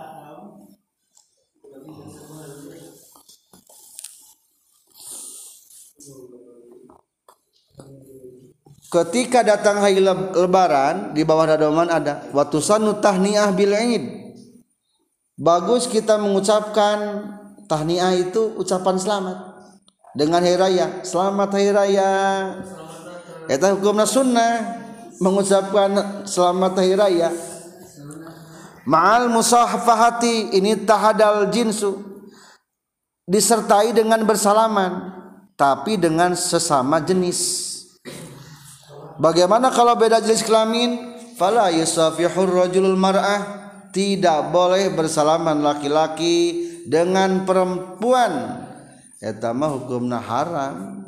ketika 8.95 9.43
datang 9.43 9.83
hari 9.83 9.99
lebaran 9.99 11.11
di 11.11 11.27
bawah 11.27 11.51
dadoman 11.51 11.91
ada 11.91 12.23
waktu 12.31 12.63
sanu 12.63 12.95
tahniah 13.03 13.51
bil 13.51 13.75
id 13.75 14.25
bagus 15.35 15.91
kita 15.91 16.15
mengucapkan 16.15 17.27
tahniah 17.67 18.13
itu 18.15 18.55
ucapan 18.55 18.95
selamat. 18.95 19.37
Dengan 20.15 20.39
hari 20.39 20.55
raya 20.55 20.87
selamat 21.03 21.49
hari 21.51 21.69
raya. 21.75 22.11
Itu 23.51 23.67
hukumnya 23.75 24.07
sunnah 24.07 24.53
mengucapkan 25.19 26.23
selamat 26.23 26.71
hari 26.79 26.95
raya. 26.95 27.29
Ma'al 28.87 29.27
musahafahati 29.27 30.55
ini 30.55 30.87
tahadal 30.87 31.51
jinsu. 31.51 31.99
Disertai 33.25 33.91
dengan 33.91 34.21
bersalaman 34.23 35.11
tapi 35.57 35.97
dengan 35.97 36.37
sesama 36.37 37.01
jenis 37.01 37.74
bagaimana 39.19 39.71
kalau 39.71 39.95
beda 39.95 40.21
jenis 40.23 40.43
kelamin? 40.43 41.15
Fala 41.35 41.67
yusafihur 41.71 42.47
rajulul 42.47 42.95
mar'ah. 42.95 43.63
Tidak 43.91 44.51
boleh 44.51 44.91
bersalaman 44.91 45.63
laki-laki 45.63 46.67
dengan 46.83 47.47
perempuan. 47.47 48.63
Eta 49.23 49.55
mah 49.55 49.71
hukumna 49.71 50.19
haram. 50.19 51.07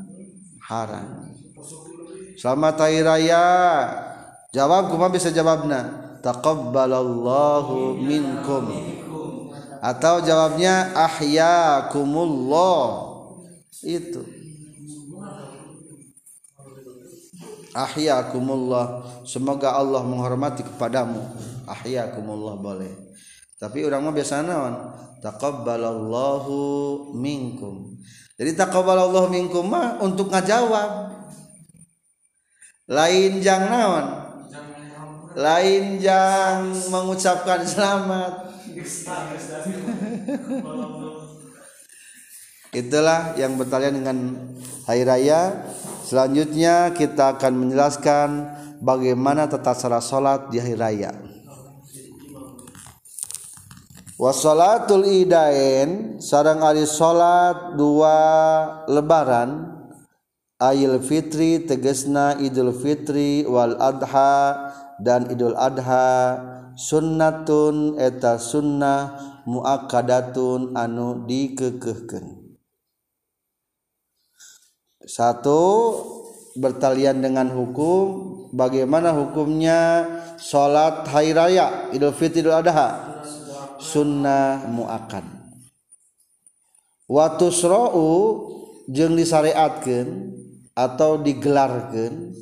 Haram. 0.63 1.27
Selamat 2.39 2.87
hari 2.87 3.03
raya. 3.03 3.43
Jawab 4.55 4.87
kumaha 4.87 5.11
bisa 5.11 5.27
jawabna 5.33 6.15
taqabbalallahu 6.23 7.99
minkum. 7.99 8.71
Atau 9.83 10.23
jawabnya 10.23 10.95
ahyakumullah. 10.95 12.83
Itu 13.83 14.36
ahyakumullah. 17.77 19.05
Semoga 19.21 19.77
Allah 19.77 20.01
menghormati 20.01 20.65
kepadamu. 20.65 21.21
Ahyakumullah 21.69 22.57
boleh. 22.57 22.89
Tapi 23.61 23.85
orang 23.85 24.01
mah 24.01 24.13
biasa 24.13 24.41
naon? 24.41 24.73
Taqabbalallahu 25.21 26.53
minkum. 27.13 27.97
Jadi 28.37 28.57
taqabbalallahu 28.57 29.29
minkum 29.29 29.69
mah 29.69 30.01
untuk 30.01 30.33
ngajawab. 30.33 31.13
Lain 32.89 33.41
jang 33.41 33.69
naon? 33.69 34.05
Lain 35.37 36.01
jang 36.01 36.73
mengucapkan 36.89 37.61
selamat. 37.61 38.57
Itulah 42.73 43.33
yang 43.37 43.57
bertalian 43.57 44.01
dengan 44.01 44.17
hari 44.85 45.01
raya 45.01 45.65
selanjutnya 46.07 46.95
kita 46.95 47.35
akan 47.35 47.53
menjelaskan 47.67 48.29
bagaimana 48.79 49.51
tata 49.51 49.75
cara 49.75 49.99
sholat 49.99 50.47
di 50.47 50.63
hari 50.63 50.79
raya. 50.79 51.11
Wasalatul 54.17 55.05
idain 55.05 56.17
sarang 56.17 56.65
ari 56.65 56.89
salat 56.89 57.77
dua 57.77 58.17
lebaran 58.89 59.77
ayil 60.57 60.97
fitri 61.05 61.61
tegesna 61.61 62.33
idul 62.41 62.73
fitri 62.73 63.45
wal 63.45 63.77
adha 63.77 64.73
dan 64.97 65.29
idul 65.29 65.53
adha 65.53 66.33
sunnatun 66.73 68.01
eta 68.01 68.41
sunnah 68.41 69.13
muakkadatun 69.45 70.73
anu 70.73 71.21
dikekehkeun 71.29 72.36
satu 75.07 75.61
bertalian 76.59 77.23
dengan 77.23 77.47
hukum. 77.49 78.35
Bagaimana 78.51 79.11
hukumnya 79.11 80.07
salat 80.39 81.03
hari 81.07 81.35
raya 81.35 81.91
idul 81.91 82.15
fitri 82.15 82.43
idul 82.43 82.55
adha? 82.55 83.15
Sunnah 83.77 84.67
muakan 84.67 85.37
waktu 87.07 87.47
surau 87.49 88.07
jeng 88.91 89.15
disyariatkan 89.15 90.35
atau 90.75 91.17
digelarkan 91.17 92.35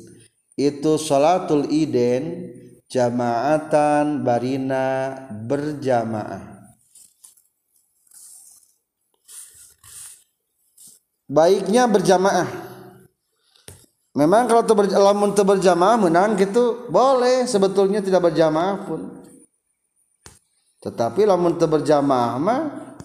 itu 0.58 0.98
salatul 0.98 1.70
iden 1.70 2.50
jamaatan 2.90 4.26
barina 4.26 5.14
berjamaah 5.46 6.55
baiknya 11.26 11.90
berjamaah. 11.90 12.48
Memang 14.16 14.48
kalau 14.48 14.64
lamun 14.96 15.36
berjamaah 15.36 16.08
menang 16.08 16.40
gitu 16.40 16.88
boleh. 16.88 17.44
Sebetulnya 17.44 18.00
tidak 18.00 18.32
berjamaah 18.32 18.88
pun. 18.88 19.26
Tetapi 20.80 21.28
lamun 21.28 21.60
berjamaah 21.60 22.40
mah 22.40 22.60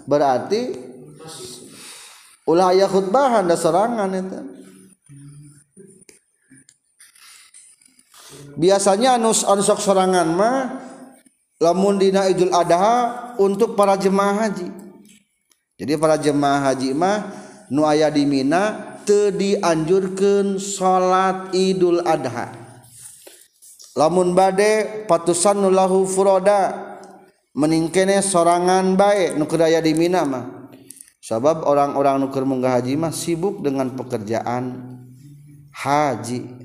berarti 0.05 0.71
ulah 2.45 2.73
aya 2.73 2.89
khutbahan 2.89 3.45
da 3.45 3.55
sorangan 3.57 4.09
eta 4.17 4.41
biasanya 8.57 9.17
anu 9.17 9.31
anu 9.31 9.61
sok 9.61 9.79
sorangan 9.81 10.27
mah 10.29 10.57
lamun 11.61 12.01
dina 12.01 12.25
Idul 12.27 12.51
Adha 12.53 13.33
untuk 13.37 13.77
para 13.77 13.97
jemaah 13.97 14.47
haji. 14.47 14.67
Jadi 15.77 15.93
para 15.97 16.17
jemaah 16.17 16.69
haji 16.69 16.93
mah 16.93 17.17
nu 17.71 17.87
aya 17.87 18.11
di 18.11 18.27
Mina 18.27 18.99
teu 19.07 19.31
dianjurkeun 19.31 20.59
salat 20.59 21.55
Idul 21.55 22.03
Adha. 22.03 22.51
Lamun 23.95 24.35
bade 24.35 25.07
patusan 25.07 25.63
lahu 25.71 26.03
furoda 26.03 26.75
meningkene 27.55 28.19
sorangan 28.19 28.99
baik 28.99 29.39
nu 29.39 29.47
kedaya 29.47 29.79
di 29.79 29.95
Mina 29.95 30.27
mah. 30.27 30.45
Sebab 31.21 31.69
orang-orang 31.69 32.17
nuker 32.17 32.43
munggah 32.43 32.81
haji 32.81 32.97
mah 32.97 33.13
sibuk 33.13 33.61
dengan 33.61 33.93
pekerjaan 33.93 34.97
haji. 35.71 36.59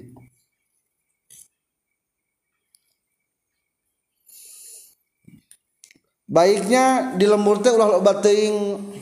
Baiknya 6.27 7.15
di 7.15 7.23
lembur 7.29 7.63
teh 7.63 7.71
ulah 7.71 8.01
loba 8.01 8.19
teuing 8.19 8.96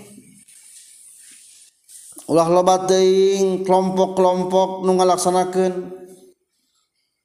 ulah 2.35 2.51
loba 2.51 2.83
teuing 2.91 3.63
kelompok-kelompok 3.63 4.83
nu 4.83 4.99
ngalaksanakeun 4.99 5.87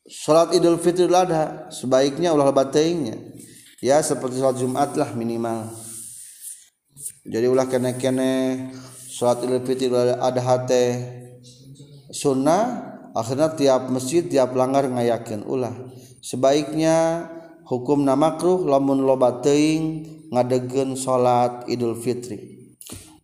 salat 0.05 0.53
Idul 0.53 0.77
Fitri 0.77 1.09
Adha 1.09 1.73
sebaiknya 1.73 2.29
ulah 2.29 2.53
loba 2.53 2.69
teuingnya 2.69 3.17
ya 3.81 4.05
seperti 4.05 4.37
sholat 4.37 4.61
Jumat 4.61 4.93
lah 4.93 5.09
minimal. 5.17 5.73
Jadi 7.25 7.49
ulah 7.49 7.65
kene-kene 7.65 8.69
sholat 9.09 9.41
idul 9.43 9.65
fitri 9.65 9.89
ada 9.89 10.41
hati 10.45 10.85
sunnah 12.13 12.93
akhirnya 13.17 13.55
tiap 13.57 13.89
masjid 13.89 14.21
tiap 14.21 14.53
langgar 14.53 14.85
ngayakin 14.85 15.41
ulah. 15.41 15.73
Sebaiknya 16.21 17.25
hukum 17.65 18.05
makruh 18.05 18.61
lamun 18.61 19.01
loba 19.01 19.41
teuing 19.41 20.05
ngadegen 20.29 20.93
salat 20.93 21.65
idul 21.65 21.97
fitri 21.97 22.58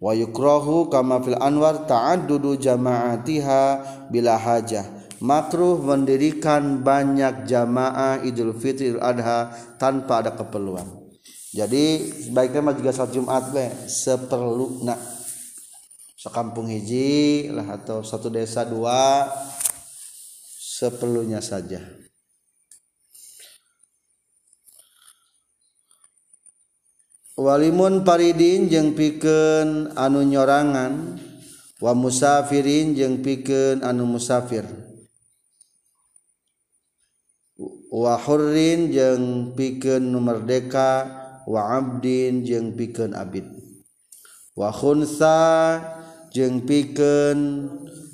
wa 0.05 0.13
yukrahu 0.13 0.93
kama 0.93 1.17
fil 1.25 1.41
anwar 1.41 1.89
ta'addudu 1.89 2.61
jama'atiha 2.61 3.61
bila 4.13 4.37
hajah 4.37 4.85
makruh 5.17 5.81
mendirikan 5.81 6.85
banyak 6.85 7.49
jamaah 7.49 8.21
Idul 8.21 8.53
Fitri 8.53 8.93
Idul 8.93 9.01
Adha 9.01 9.49
tanpa 9.81 10.21
ada 10.21 10.37
keperluan. 10.37 10.85
Jadi 11.55 12.11
sebaiknya 12.29 12.61
mah 12.61 12.75
juga 12.75 12.91
salat 12.91 13.15
Jumat 13.15 13.49
we 13.55 13.65
seperlu 13.87 14.85
nak 14.85 14.99
sekampung 16.19 16.67
hiji 16.67 17.47
lah 17.47 17.79
atau 17.79 18.03
satu 18.03 18.27
desa 18.27 18.67
dua 18.67 19.25
seperlunya 20.59 21.39
saja. 21.39 22.04
Walimun 27.35 28.07
Faridin 28.07 28.71
jeung 28.71 28.95
piken 28.95 29.91
anu 29.99 30.23
nyorangan 30.23 31.19
wa 31.83 31.91
musafirin 31.91 32.95
jeung 32.95 33.19
piken 33.19 33.83
anu 33.83 34.07
musafir. 34.07 34.63
Wahurrin 37.91 38.87
jeung 38.87 39.51
piken 39.51 40.15
numerdeka 40.15 41.11
wa 41.43 41.75
abdin 41.75 42.47
jeung 42.47 42.71
piken 42.71 43.11
abid. 43.11 43.43
Wahunsa 44.55 45.35
jeung 46.31 46.63
piken 46.63 47.67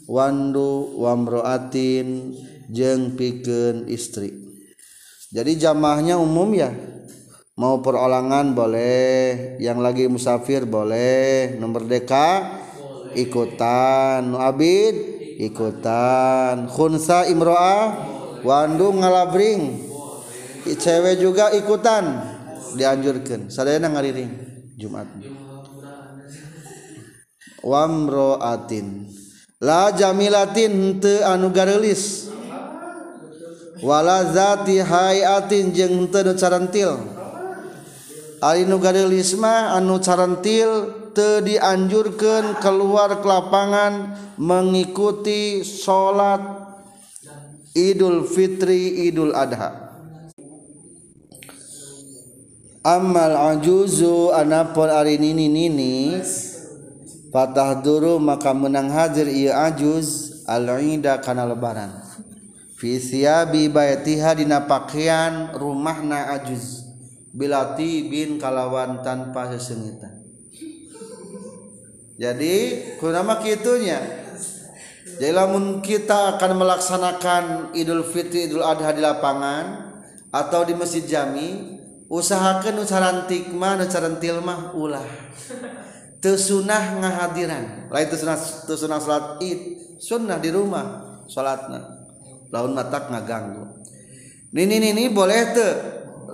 wandu 0.10 0.98
wamroatin 0.98 2.34
jeung 2.74 3.14
piken 3.14 3.86
istri. 3.86 4.34
Jadi 5.30 5.62
jamaahnya 5.62 6.18
umum 6.18 6.58
ya? 6.58 6.74
Mau 7.62 7.78
perolangan 7.86 8.58
boleh 8.58 9.54
yang 9.62 9.78
lagi 9.78 10.10
musafir 10.10 10.66
boleh. 10.66 11.54
Nomor 11.62 11.86
deka 11.86 12.58
ikutan. 13.14 14.34
Abid 14.34 14.98
ikutan. 15.38 16.66
Khunsa 16.66 17.30
imroah 17.30 18.10
Wandung 18.42 19.06
ngalabring. 19.06 19.78
Cewek 20.66 21.22
juga 21.22 21.54
ikutan. 21.54 22.26
Dianjurkan. 22.74 23.54
Sadayana 23.54 23.94
ngariring. 23.94 24.34
Jumat. 24.82 25.06
Wamroatin. 27.62 29.06
La 29.62 29.94
jamilatin 29.94 30.74
henteu 30.74 31.22
anu 31.22 31.54
garelis. 31.54 32.34
Wala 33.86 34.26
zati 34.26 34.82
hayatin 34.82 35.70
jeung 35.70 36.10
nu 36.10 36.34
carantil 36.38 37.21
Ari 38.42 38.66
nugarilisma 38.66 39.78
anu 39.78 40.02
carantil 40.02 40.90
te 41.14 41.46
dianjurkan 41.46 42.58
keluar 42.58 43.22
ke 43.22 43.28
lapangan 43.30 44.18
mengikuti 44.42 45.62
salat 45.62 46.42
Idul 47.78 48.26
Fitri 48.26 49.06
Idul 49.06 49.38
Adha. 49.38 49.94
Amal 52.82 53.62
ajuzu 53.62 54.34
anapun 54.34 54.90
ari 54.90 55.22
nini 55.22 55.46
nini 55.46 56.18
patah 57.30 57.78
duru 57.78 58.18
maka 58.18 58.58
menang 58.58 58.90
hadir 58.90 59.30
ia 59.30 59.70
ajuz 59.70 60.42
al-ida 60.50 61.22
kana 61.22 61.46
lebaran. 61.46 61.94
Fi 62.74 62.98
siyabi 62.98 63.70
baitiha 63.70 64.34
dina 64.34 64.66
pakaian 64.66 65.54
rumahna 65.54 66.42
ajuz. 66.42 66.81
bilati 67.32 68.12
bin 68.12 68.40
kalawan 68.40 69.04
tanpa 69.04 69.52
sesengitan 69.56 70.24
jadi 72.20 72.56
kunama 73.00 73.40
kitunya 73.40 74.22
jadi 75.22 75.38
lamun 75.38 75.86
kita 75.86 76.38
akan 76.38 76.52
melaksanakan 76.58 77.44
Idul 77.78 78.02
Fitri 78.06 78.50
Idul 78.50 78.66
Adha 78.66 78.90
di 78.90 79.06
lapangan 79.06 79.94
atau 80.34 80.66
di 80.66 80.74
Masjid 80.74 81.06
Jami 81.06 81.78
usahakan 82.12 82.84
ucarantik 82.84 83.52
mah 83.56 83.80
ucaran 83.80 84.20
mah 84.44 84.76
ulah. 84.76 85.08
Tesunah 86.22 87.02
ngahadiran. 87.02 87.90
Lain 87.90 88.08
tesunah 88.12 88.38
tesunah 88.68 89.00
salat 89.02 89.42
id 89.42 89.60
sunnah 89.98 90.38
di 90.38 90.50
rumah 90.54 91.22
salatna. 91.26 92.02
Laun 92.52 92.74
matak 92.74 93.10
ngaganggu. 93.10 93.84
Nini 94.52 94.78
nini 94.84 95.08
boleh 95.08 95.42
tuh 95.56 95.74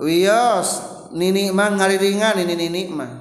wios 0.02 0.68
nini 1.14 1.50
mah 1.50 1.74
ngariringan 1.74 2.42
ini 2.42 2.54
nini 2.54 2.82
mah. 2.90 3.12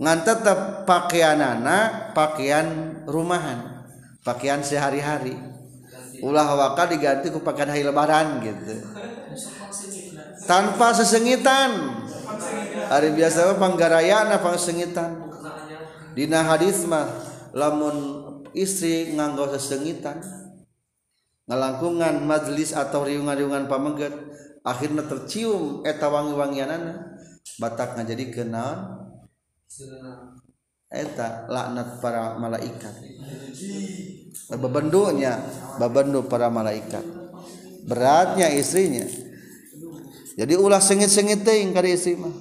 Ngan 0.00 0.18
tetep 0.24 0.88
pakaianana 0.88 2.10
pakaian 2.16 3.00
rumahan 3.04 3.84
pakaian 4.24 4.60
sehari-hari. 4.64 5.36
Ulah 6.20 6.52
waka 6.52 6.88
diganti 6.92 7.32
ku 7.32 7.40
pakaian 7.40 7.72
hari 7.72 7.84
lebaran 7.84 8.44
gitu. 8.44 8.84
Tanpa 10.44 10.92
sesengitan. 10.92 12.00
Hari 12.90 13.14
biasa 13.14 13.56
panggarayana 13.56 14.40
pangsengitan. 14.42 15.30
Dina 16.12 16.44
hadis 16.44 16.84
mah 16.84 17.06
lamun 17.54 17.96
istri 18.52 19.14
nganggo 19.14 19.46
sesengitan 19.54 20.18
ngalangkungan 21.50 22.22
majlis 22.26 22.74
atau 22.74 23.02
riungan-riungan 23.02 23.66
pamengget 23.66 24.14
akhirnya 24.66 25.04
tercium 25.06 25.84
eta 25.84 26.08
wangi-wangianana 26.08 27.20
Batak 27.60 27.98
jadi 28.08 28.32
kenal 28.32 29.04
eta 30.88 31.44
laknat 31.44 32.00
para 32.00 32.40
malaikat. 32.40 32.94
Bebendunya 34.56 35.36
bebendu 35.76 36.24
para 36.24 36.48
malaikat. 36.48 37.04
Beratnya 37.84 38.48
istrinya. 38.48 39.04
Jadi 40.40 40.56
ulah 40.56 40.80
sengit-sengit 40.80 41.44
teuing 41.44 41.76
ka 41.76 41.84
istri 41.84 42.16
mah. 42.16 42.32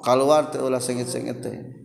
Keluar 0.00 0.48
teh 0.48 0.62
ulah 0.62 0.80
sengit-sengit 0.80 1.44
teuing 1.44 1.76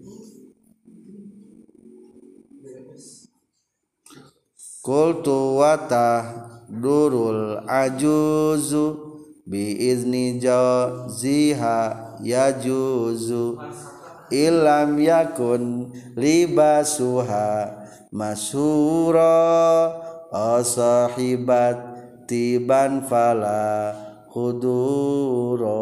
Qultu 4.85 5.25
tuwata 5.25 6.29
durul 6.69 7.65
ajuzu. 7.65 9.04
Bi 9.45 9.77
izni 9.77 10.41
jaziha 10.41 11.77
yajuzu 12.25 13.61
ilam 14.33 14.97
yakun 14.97 15.93
libasuha 16.17 17.77
masura 18.09 19.37
asahibat 20.33 21.77
tiban 22.25 23.05
fala 23.05 23.93
huduro. 24.33 25.77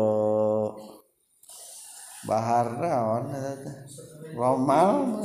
Bahar 2.24 2.68
naon 2.80 3.24
romal? 4.36 5.24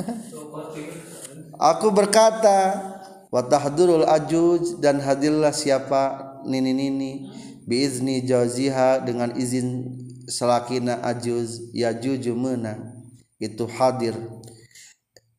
Aku 1.59 1.91
berkata 1.91 2.75
wa 3.31 3.39
tahdurul 3.43 4.03
ajuj 4.03 4.79
dan 4.83 4.99
hadirlah 4.99 5.55
siapa 5.55 6.35
nini-nini 6.43 7.31
biizni 7.69 8.25
jaziha 8.25 9.05
dengan 9.05 9.37
izin 9.37 9.93
selakina 10.25 10.97
ajuz 11.05 11.69
yajuju 11.69 12.33
menang 12.33 12.97
itu 13.37 13.69
hadir. 13.69 14.17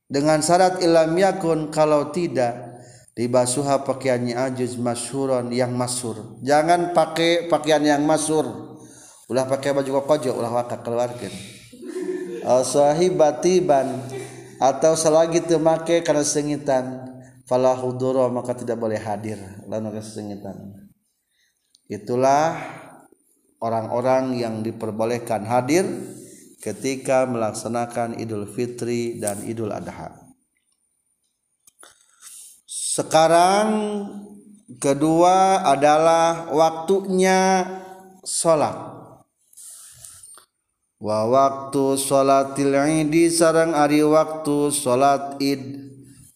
Dengan 0.06 0.38
syarat 0.42 0.78
ilam 0.82 1.10
yakun 1.18 1.74
kalau 1.74 2.14
tidak 2.14 2.82
dibasuha 3.18 3.82
pakaiannya 3.82 4.38
ajuz 4.38 4.78
masyhuron 4.78 5.50
yang 5.50 5.74
masur 5.74 6.38
jangan 6.46 6.94
pakai 6.94 7.50
pakaian 7.50 7.82
yang 7.82 8.06
masur 8.06 8.46
ulah 9.26 9.44
pakai 9.50 9.74
baju 9.74 10.02
kokojo 10.02 10.30
ulah 10.38 10.62
waka 10.62 10.78
keluarkan. 10.82 11.34
Al 12.40 12.64
atau 14.60 14.92
selagi 14.92 15.40
teu 15.44 15.60
make 15.60 16.04
karena 16.04 16.24
sengitan 16.24 17.04
fala 17.44 17.76
hudura 17.76 18.28
maka 18.32 18.56
tidak 18.56 18.80
boleh 18.80 18.96
hadir. 18.96 19.36
Lalu 19.68 20.00
sengitan 20.00 20.79
itulah 21.90 22.54
orang-orang 23.58 24.38
yang 24.38 24.62
diperbolehkan 24.62 25.42
hadir 25.44 25.84
ketika 26.62 27.26
melaksanakan 27.26 28.14
Idul 28.22 28.46
Fitri 28.46 29.18
dan 29.18 29.42
Idul 29.42 29.74
Adha. 29.74 30.14
Sekarang 32.70 33.68
kedua 34.78 35.66
adalah 35.66 36.52
waktunya 36.54 37.66
sholat. 38.22 38.76
Wa 41.00 41.24
waktu 41.24 41.96
sholatil 41.96 42.76
idi 42.76 43.32
sarang 43.32 43.72
ari 43.72 44.04
waktu 44.04 44.68
sholat 44.68 45.40
id 45.40 45.88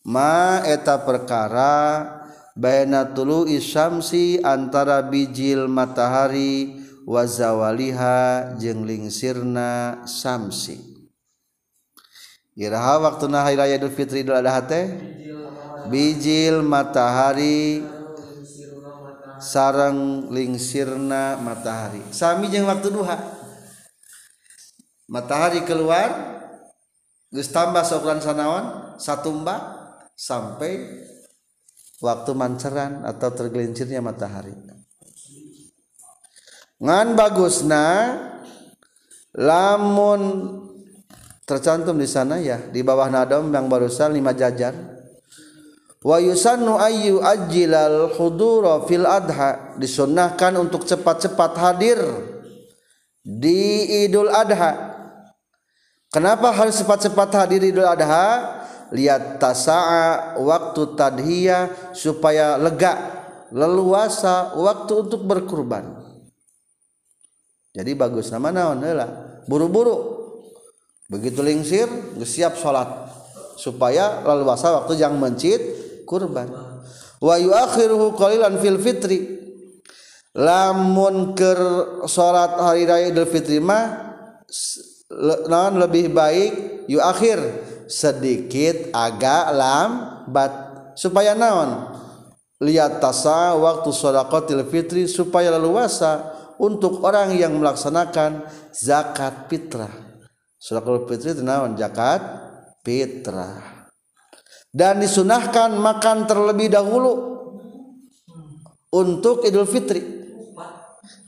ma 0.09 0.65
eta 0.65 1.05
perkara 1.05 2.24
baina 2.55 3.03
tulu 3.11 3.51
isyamsi 3.51 4.39
antara 4.41 5.03
bijil 5.03 5.67
matahari 5.67 6.79
wa 7.05 7.27
zawaliha 7.27 8.55
jeung 8.57 8.87
lingsirna 8.87 10.03
samsi 10.07 10.95
Iraha 12.55 13.03
waktuna 13.03 13.43
hari 13.43 13.59
raya 13.59 13.75
Idul 13.75 13.91
Fitri 13.91 14.23
Idul 14.23 14.39
Adha 14.39 14.63
teh? 14.63 14.87
Bijil 15.91 16.63
matahari 16.63 17.83
sarang 19.43 20.31
lingsirna 20.31 21.35
matahari. 21.43 21.99
Sami 22.15 22.47
jeung 22.55 22.71
waktu 22.71 22.95
duha. 22.95 23.19
Matahari 25.11 25.67
keluar 25.67 26.15
geus 27.35 27.51
tambah 27.51 27.83
saukuran 27.83 28.23
sanaon 28.23 28.95
satumba 29.03 29.75
sampai 30.15 31.03
waktu 32.03 32.31
manceran 32.35 33.03
atau 33.07 33.31
tergelincirnya 33.31 34.03
matahari. 34.03 34.55
Ngan 36.83 37.15
bagusna 37.15 37.87
lamun 39.35 40.23
tercantum 41.47 41.99
di 41.99 42.09
sana 42.09 42.41
ya 42.43 42.59
di 42.59 42.83
bawah 42.83 43.11
nadom 43.11 43.53
yang 43.53 43.71
barusan 43.71 44.15
lima 44.15 44.35
jajar. 44.35 44.75
Wa 46.05 46.21
yusannu 46.21 46.77
ayyu 46.77 47.25
ajilal 47.25 48.13
hudura 48.19 48.85
fil 48.85 49.09
adha 49.09 49.79
disunnahkan 49.81 50.53
untuk 50.61 50.85
cepat-cepat 50.85 51.53
hadir 51.57 52.01
di 53.25 54.05
Idul 54.05 54.29
Adha. 54.29 54.93
Kenapa 56.13 56.53
harus 56.53 56.77
cepat-cepat 56.77 57.33
hadir 57.33 57.65
di 57.65 57.73
Idul 57.73 57.89
Adha? 57.89 58.61
Lihat 58.95 59.43
tasa'a 59.43 60.39
waktu 60.39 60.95
tadhiyah 60.95 61.91
supaya 61.91 62.55
lega, 62.55 62.95
leluasa 63.51 64.55
waktu 64.55 64.93
untuk 65.03 65.27
berkurban. 65.27 65.83
Jadi 67.75 67.91
bagus 67.99 68.31
nama 68.31 68.55
naon 68.55 68.87
heula? 68.87 69.07
Buru-buru. 69.51 70.23
Begitu 71.11 71.43
lingsir 71.43 71.91
siap 72.23 72.55
sholat 72.55 72.87
supaya 73.59 74.23
lalu 74.23 74.47
wasa 74.47 74.79
waktu 74.79 74.95
yang 74.95 75.19
mencit 75.19 75.61
kurban. 76.07 76.55
Wa 77.19 77.35
yuakhiruhu 77.35 78.15
qalilan 78.15 78.63
fil 78.63 78.79
fitri. 78.79 79.19
Lamun 80.39 81.35
ker 81.35 81.59
sholat 82.07 82.59
hari 82.63 82.87
raya 82.87 83.11
idul 83.11 83.27
fitri 83.27 83.59
mah 83.59 84.15
naon 85.51 85.79
lebih 85.83 86.11
baik 86.15 86.53
yu 86.91 86.99
akhir 86.99 87.39
sedikit 87.91 88.93
agak 88.93 89.45
lambat 89.53 90.53
supaya 90.95 91.37
naon 91.37 91.91
lihat 92.63 93.03
tasa 93.03 93.53
waktu 93.59 93.91
sholatil 93.93 94.65
fitri 94.71 95.05
supaya 95.11 95.53
leluasa 95.53 96.33
untuk 96.57 97.03
orang 97.03 97.35
yang 97.35 97.59
melaksanakan 97.59 98.47
zakat 98.71 99.51
fitrah. 99.51 99.91
Sedekah 100.57 101.05
fitri 101.05 101.37
tenawan 101.37 101.77
zakat 101.77 102.23
fitrah. 102.87 103.85
Dan 104.75 104.99
disunahkan 104.99 105.79
makan 105.79 106.27
terlebih 106.27 106.67
dahulu 106.67 107.13
untuk 108.91 109.47
Idul 109.47 109.71
Fitri. 109.71 110.03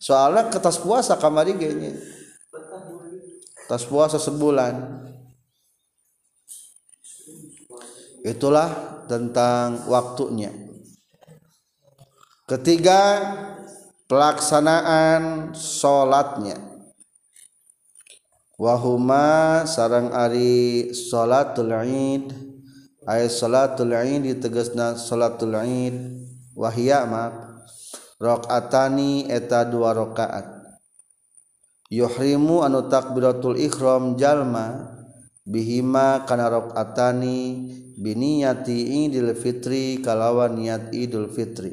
Soalnya 0.03 0.51
ketas 0.51 0.83
puasa 0.83 1.15
kamari 1.15 1.55
gini. 1.55 1.95
Tas 3.71 3.87
puasa 3.87 4.19
sebulan. 4.19 5.06
Itulah 8.27 9.07
tentang 9.07 9.87
waktunya. 9.87 10.51
Ketiga, 12.51 13.23
pelaksanaan 14.11 15.55
salatnya 15.55 16.59
wahuma 18.57 19.63
sarang 19.69 20.11
ari 20.17 20.91
salatul 20.97 21.71
id 21.85 22.33
ay 23.05 23.29
salatul 23.29 23.93
id 23.93 24.25
ditegasna 24.25 24.97
salatul 24.97 25.55
id 25.61 26.25
wahia 26.57 27.05
ma 27.05 27.31
rakaatani 28.17 29.29
eta 29.29 29.69
dua 29.69 29.93
rakaat. 29.93 30.57
Yuhrimu 31.87 32.67
anu 32.67 32.91
takbiratul 32.91 33.61
ihram 33.61 34.19
jalma 34.19 34.91
bihima 35.47 36.27
kana 36.27 36.51
rakaatani 36.51 37.71
biniyati 37.97 39.07
Idul 39.07 39.33
Fitri 39.39 40.03
kalawan 40.03 40.59
niat 40.59 40.91
Idul 40.91 41.31
Fitri. 41.31 41.73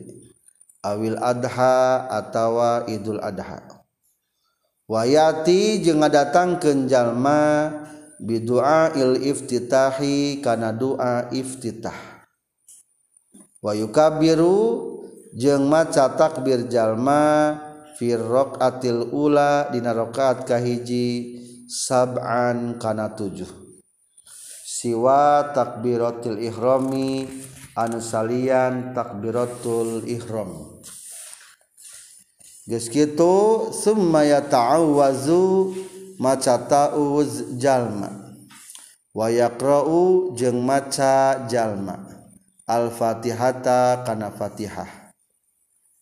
Awil 0.86 1.18
adha 1.18 2.08
atawa 2.12 2.86
Idul 2.86 3.18
Adha. 3.18 3.84
Wayati 4.84 5.80
jeung 5.80 6.04
ngadatang 6.04 6.60
kenjalma 6.60 7.72
bidua 8.20 8.92
il 8.94 9.16
iftitahi 9.26 10.44
kana 10.44 10.76
doa 10.76 11.32
iftitah. 11.32 11.96
Wayukabiru 13.64 14.60
jeung 15.32 15.72
maca 15.72 16.12
takbir 16.20 16.68
jalma 16.68 17.56
fir 17.96 18.20
raqatil 18.20 19.08
ula 19.16 19.72
dina 19.72 19.96
rakaat 19.96 20.44
kahiji 20.44 21.40
sab'an 21.72 22.76
kana 22.76 23.08
tujuh. 23.16 23.63
Siwa 24.84 25.56
takbiratul 25.56 26.44
ihrami 26.44 27.24
anu 27.72 28.04
salian 28.04 28.92
takbiratul 28.92 30.04
ihram. 30.04 30.76
Geus 32.68 32.92
kitu 32.92 33.72
summa 33.72 34.28
yata'awwazu 34.28 35.72
maca 36.20 36.60
ta'uz 36.68 37.56
jalma. 37.56 38.12
Wa 39.16 39.32
yaqra'u 39.32 40.36
jeung 40.36 40.60
maca 40.60 41.48
jalma. 41.48 42.04
Al-fatihata 42.68 44.04
kana 44.04 44.36
fatihah. 44.36 45.16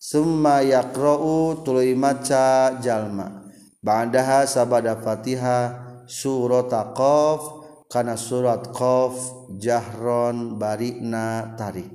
Summa 0.01 0.65
yaqra'u 0.65 1.61
tuluy 1.61 1.93
maca 1.93 2.81
jalma. 2.81 3.45
Ba'daha 3.85 4.49
sabada 4.49 4.97
fatihah 4.97 6.01
surat 6.09 6.73
qaf 6.97 7.60
kana 7.91 8.15
surat 8.15 8.71
qaf 8.71 9.19
jahron 9.59 10.55
barina 10.55 11.59
tarik. 11.59 11.91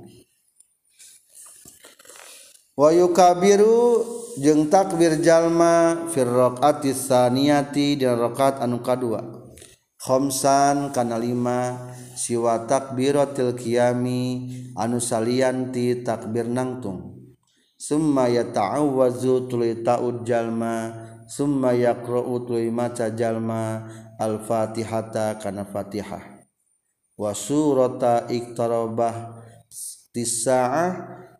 Wa 2.77 2.93
yukabiru 2.93 4.05
jeung 4.37 4.69
takbir 4.69 5.17
jalma 5.25 6.05
fir 6.13 6.29
raqati 6.29 6.93
saniyati 6.93 7.97
di 7.97 8.05
rakaat 8.05 8.61
anu 8.61 8.85
kadua. 8.85 9.25
Khamsan 9.97 10.93
kana 10.93 11.17
lima 11.17 11.89
siwa 12.13 12.69
takbiratil 12.69 13.57
qiyami 13.57 14.53
anu 14.77 15.01
salianti 15.01 16.05
takbir 16.05 16.45
nangtung. 16.45 17.17
Summa 17.81 18.29
yata'awwazu 18.29 19.49
tuluy 19.49 19.81
ta'ud 19.81 20.21
jalma. 20.21 20.93
Summa 21.25 21.73
yaqra'u 21.73 22.45
tuluy 22.45 22.69
maca 22.69 23.11
jalma 23.11 23.89
al-fatihata 24.17 25.37
kana 25.39 25.63
fatihah. 25.63 26.21
Wa 27.17 27.33
surata 27.33 28.29
iktarabah 28.29 29.41
tisaah 30.13 30.91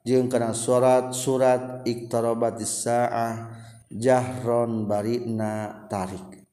jeung 0.01 0.29
kana 0.29 0.53
surat 0.53 1.13
surat 1.13 1.83
iktarabat 1.83 2.61
tisaah 2.61 3.57
jahron 3.91 4.89
barina 4.89 5.85
tarik. 5.89 6.45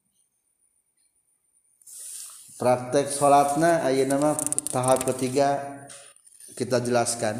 Praktek 2.55 3.11
salatna 3.11 3.83
ayeuna 3.83 4.15
mah 4.15 4.37
tahap 4.71 5.03
ketiga 5.09 5.59
kita 6.55 6.79
jelaskan. 6.79 7.35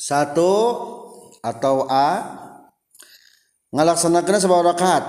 Satu 0.00 0.52
atau 1.40 1.86
A 1.88 2.39
ngalaksanakan 3.70 4.42
sebuah 4.42 4.62
rakaat? 4.74 5.04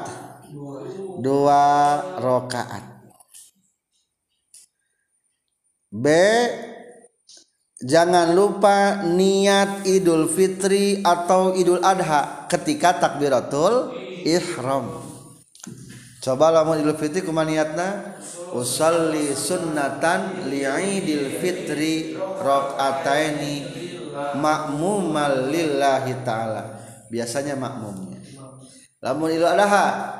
Dua 1.21 1.65
rakaat. 2.17 2.83
B 5.91 6.07
jangan 7.83 8.31
lupa 8.31 9.03
niat 9.03 9.83
Idul 9.83 10.31
Fitri 10.31 11.03
atau 11.03 11.51
Idul 11.57 11.83
Adha 11.83 12.47
ketika 12.47 12.95
takbiratul 12.95 13.91
ihram. 14.23 15.03
Coba 16.21 16.53
lamun 16.53 16.79
Idul 16.79 16.97
Fitri 16.97 17.25
kumaha 17.25 17.49
niatna? 17.49 18.17
Usalli 18.51 19.31
sunnatan 19.31 20.51
li'idil 20.51 21.39
fitri 21.39 22.19
rakaataini 22.19 23.63
makmumal 24.35 25.47
lillahi 25.47 26.19
ta'ala. 26.27 26.63
Biasanya 27.07 27.55
makmumnya 27.55 28.10
lamun 29.01 29.33
ilu 29.33 29.49
adha 29.49 30.13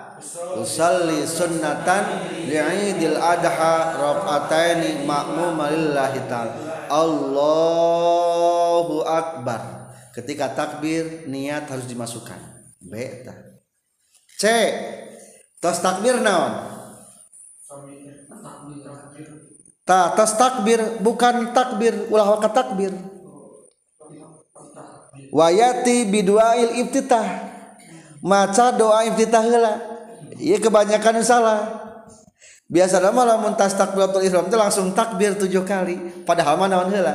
usalli 0.57 1.21
sunnatan 1.25 2.25
li'idil 2.49 3.17
adha 3.17 3.93
raqataini 3.97 5.05
makmumal 5.05 5.69
lillahi 5.69 6.25
ta'ala. 6.25 6.89
Allahu 6.89 8.25
akbar. 9.05 9.93
Ketika 10.11 10.51
takbir 10.51 11.23
niat 11.29 11.71
harus 11.71 11.87
dimasukkan. 11.87 12.35
Beta 12.81 13.31
C 14.41 14.43
tos 15.61 15.79
takbir 15.79 16.17
naon? 16.19 16.51
Ta 19.85 20.11
tos 20.17 20.33
takbir 20.35 20.97
bukan 20.99 21.53
takbir 21.53 22.09
ulah 22.09 22.35
wakat 22.35 22.51
takbir. 22.51 22.91
Wayati 25.31 26.11
biduail 26.11 26.81
iftitah 26.83 27.50
maca 28.21 28.71
doa 28.73 29.03
iftitah 29.09 29.43
heula 29.43 29.73
ieu 30.37 30.57
kebanyakan 30.61 31.21
salah. 31.25 31.61
Biasa 32.71 33.03
nama 33.03 33.35
lamun 33.35 33.59
tas 33.59 33.75
takbiratul 33.75 34.23
ihram 34.23 34.47
itu 34.47 34.55
langsung 34.55 34.95
takbir 34.95 35.35
tujuh 35.35 35.67
kali. 35.67 36.23
Padahal 36.23 36.55
mana 36.55 36.79
naon 36.79 36.89
heula 36.95 37.13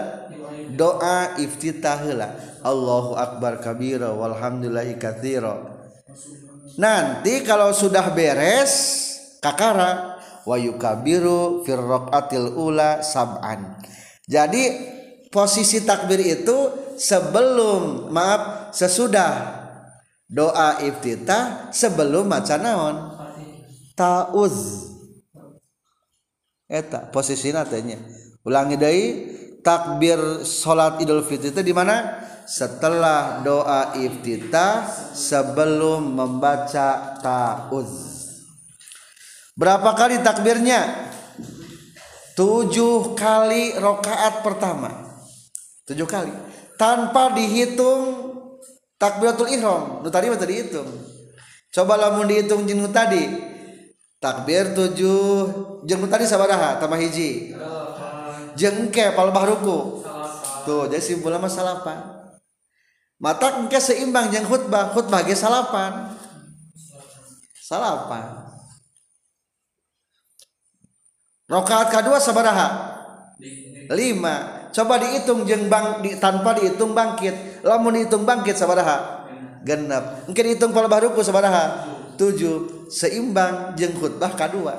doa 0.77 1.41
iftitah 1.41 1.97
heula 2.05 2.37
Allahu 2.61 3.17
akbar 3.17 3.63
kabira 3.65 4.13
walhamdulillahi 4.13 5.01
katsira. 5.01 5.57
Nanti 6.77 7.41
kalau 7.47 7.73
sudah 7.73 8.13
beres 8.13 8.73
kakara. 9.41 10.19
Wa 10.47 10.55
yukabiru 10.55 11.67
fir 11.67 11.83
raqatil 11.83 12.55
ula 12.55 13.03
sab'an. 13.03 13.83
Jadi 14.31 14.95
posisi 15.27 15.83
takbir 15.83 16.23
itu 16.23 16.71
sebelum 16.95 18.15
maaf 18.15 18.71
sesudah 18.71 19.56
doa 20.27 20.83
iftitah 20.83 21.71
sebelum 21.71 22.27
maca 22.27 22.59
naon? 22.59 22.97
Tauz. 23.97 24.87
Eta 26.67 27.07
posisi 27.15 27.55
natanya 27.55 28.03
ulangi 28.47 28.79
deui 28.79 29.05
takbir 29.63 30.47
salat 30.47 31.03
Idul 31.03 31.27
Fitri 31.27 31.51
itu 31.51 31.63
di 31.63 31.75
mana? 31.75 32.23
Setelah 32.47 33.43
doa 33.43 33.99
iftitah 33.99 34.87
sebelum 35.15 36.15
membaca 36.15 37.19
tauz. 37.19 37.91
Berapa 39.59 39.99
kali 39.99 40.23
takbirnya? 40.23 41.11
Tujuh 42.39 43.19
kali 43.19 43.75
rokaat 43.81 44.47
pertama. 44.47 44.95
Tujuh 45.91 46.07
kali. 46.07 46.31
Tanpa 46.79 47.35
dihitung 47.35 48.26
takbiratul 48.97 49.49
ihram. 49.53 50.01
Nu 50.05 50.09
tadi 50.13 50.29
mah 50.29 50.41
tadi 50.41 50.61
hitung 50.61 50.89
coba 51.73 51.95
lamun 52.01 52.29
dihitung 52.29 52.65
jeung 52.65 52.85
tadi. 52.93 53.55
Takbir 54.17 54.73
tujuh. 54.73 55.45
Jeung 55.85 56.09
tadi 56.09 56.25
sabaraha? 56.25 56.81
Tambah 56.81 56.97
hiji. 56.97 57.53
Jeung 58.57 58.89
engke 58.89 59.13
palebah 59.13 59.45
ruku. 59.45 60.03
Tuh 60.65 60.89
jadi 60.89 61.05
simpulna 61.05 61.37
mah 61.37 61.53
salapan. 61.53 62.01
Mata 63.21 63.61
engke 63.61 63.77
seimbang 63.77 64.33
jeung 64.33 64.49
khutbah. 64.49 64.97
Khutbah 64.97 65.21
ge 65.21 65.37
salapan. 65.37 66.17
Salapan. 67.61 68.49
Rakaat 71.47 71.93
kedua 71.93 72.17
sabaraha? 72.17 72.69
Lima. 73.93 74.67
Coba 74.75 75.01
dihitung 75.01 75.49
jeng 75.49 75.73
bang 75.73 76.05
di, 76.05 76.21
tanpa 76.21 76.57
dihitung 76.57 76.93
bangkit 76.93 77.56
lamun 77.67 77.99
dihitung 77.99 78.23
bangkit 78.23 78.55
sabaraha? 78.55 79.27
Genap 79.67 80.31
mungkin 80.31 80.45
dihitung 80.55 80.71
pola 80.71 80.87
baruku 80.87 81.21
sabaraha? 81.27 81.91
Tujuh. 82.15 82.87
Seimbang 82.87 83.75
jeng 83.75 83.99
khutbah 83.99 84.31
kedua. 84.39 84.79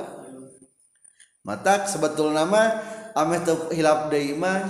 Mata 1.44 1.84
sebetul 1.84 2.32
nama 2.32 2.80
ameh 3.12 3.44
hilap 3.76 4.08
deima 4.08 4.64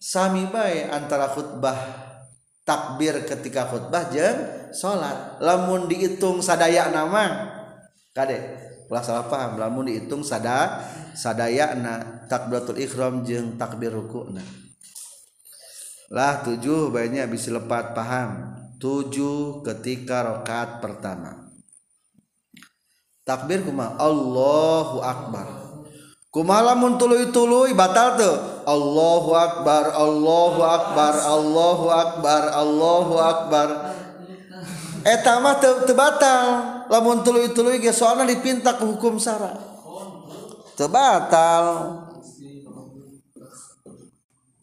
sami 0.00 0.48
bae 0.48 0.88
antara 0.88 1.28
khutbah 1.28 1.76
takbir 2.64 3.28
ketika 3.28 3.68
khutbah 3.68 4.08
jeng 4.08 4.72
salat. 4.72 5.36
Lamun 5.44 5.84
dihitung 5.84 6.40
sadaya 6.40 6.88
nama. 6.88 7.52
Kade 8.16 8.40
ulah 8.88 9.04
salah 9.04 9.28
paham. 9.28 9.60
Lamun 9.60 9.92
dihitung 9.92 10.24
sada 10.24 10.80
sadaya 11.12 11.76
na 11.76 12.24
takbiratul 12.24 12.80
ikhram 12.80 13.20
jeng 13.20 13.60
takbir 13.60 13.92
rukuna 13.92 14.67
lah 16.08 16.40
tujuh 16.40 16.88
banyak 16.88 17.28
bisa 17.28 17.52
lepat 17.52 17.92
paham? 17.92 18.56
Tujuh 18.80 19.60
ketika 19.60 20.24
rokat 20.24 20.80
pertama. 20.80 21.52
Takbir 23.28 23.60
kuma 23.60 23.92
Allahu 24.00 25.04
Akbar. 25.04 25.68
Kuma 26.32 26.64
lamun 26.64 26.96
tuluy 26.96 27.28
tuluy 27.28 27.76
batal 27.76 28.16
tuh. 28.16 28.36
Allahu 28.64 29.36
Akbar 29.36 29.92
Allahu 29.92 30.60
Akbar 30.64 31.14
Allahu 31.28 31.86
Akbar 31.92 32.42
Allahu 32.56 33.14
Akbar. 33.20 33.68
Eta 35.04 35.44
mah 35.44 35.60
teu 35.60 35.92
batal. 35.92 36.44
Lamun 36.88 37.20
tuluy 37.20 37.52
tuluy 37.52 37.84
ge 37.84 37.92
soalna 37.92 38.24
dipinta 38.24 38.80
ku 38.80 38.96
hukum 38.96 39.20
sara. 39.20 39.52
Teu 40.72 40.88
batal 40.88 42.07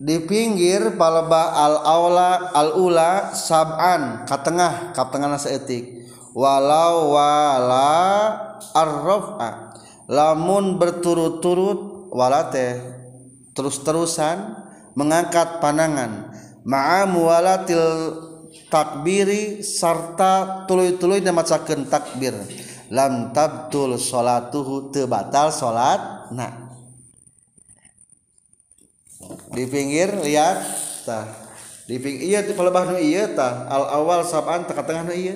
di 0.06 0.22
pinggir 0.22 0.94
paleba 0.94 1.50
al-aula 1.58 2.54
al-ula 2.54 3.34
sab'an 3.34 4.30
ka 4.30 4.38
tengah 4.46 4.94
ka 4.94 5.10
tengahna 5.10 5.42
saeutik 5.42 6.06
walau 6.38 7.18
wala 7.18 7.98
arrafa 8.78 9.74
lamun 10.06 10.78
berturut-turut 10.78 12.14
wala 12.14 12.54
teh 12.54 12.78
terus-terusan 13.58 14.62
mengangkat 14.94 15.58
panangan 15.58 16.30
ma'a 16.62 17.10
muwalatil 17.10 18.14
takbiri 18.70 19.62
sarta 19.62 20.66
tuluy-tuluy 20.68 21.24
macakeun 21.24 21.88
takbir. 21.88 22.36
Lam 22.86 23.34
tabtul 23.34 23.98
salatuhu 23.98 24.94
teu 24.94 25.10
batal 25.10 25.50
salatna 25.50 26.65
di 29.56 29.66
pinggir 29.66 30.12
lihat 30.20 30.60
tah. 31.08 31.26
Di 31.88 31.96
pinggir 31.98 32.22
iya 32.28 32.40
di 32.44 32.52
pelebah 32.52 32.92
nu 32.92 33.00
iya 33.00 33.32
tah. 33.32 33.66
Al 33.72 34.04
awal 34.04 34.28
saban 34.28 34.68
tengah 34.68 34.84
tengah 34.84 35.04
nu 35.08 35.16
iya. 35.16 35.36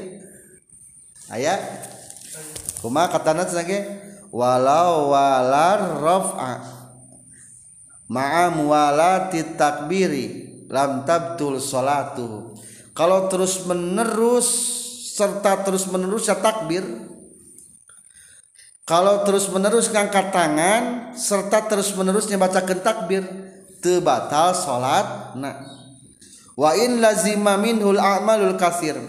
Aya? 1.32 1.56
Kumaha 2.84 3.16
katana 3.16 3.48
cenah 3.48 3.98
walau 4.30 5.12
walar 5.12 6.00
raf'a 6.00 6.54
ma'a 8.10 8.50
muwalati 8.54 9.56
takbiri 9.56 10.28
lam 10.68 11.08
tabtul 11.08 11.62
salatu. 11.62 12.54
Kalau 12.92 13.32
terus 13.32 13.64
menerus 13.64 14.48
serta 15.16 15.64
terus 15.64 15.88
menerus 15.88 16.28
ya 16.28 16.36
takbir. 16.36 16.84
Kalau 18.84 19.22
terus 19.22 19.46
menerus 19.54 19.94
ngangkat 19.94 20.34
tangan 20.34 21.14
serta 21.14 21.70
terus 21.70 21.94
menerusnya 21.94 22.42
bacakan 22.42 22.82
takbir 22.82 23.22
tebatal 23.80 24.56
salat 24.56 25.36
nah 25.40 25.56
wa 26.56 26.72
in 26.76 27.00
lazima 27.00 27.56
minhul 27.56 28.00
a'malul 28.00 28.60
kasir 28.60 29.00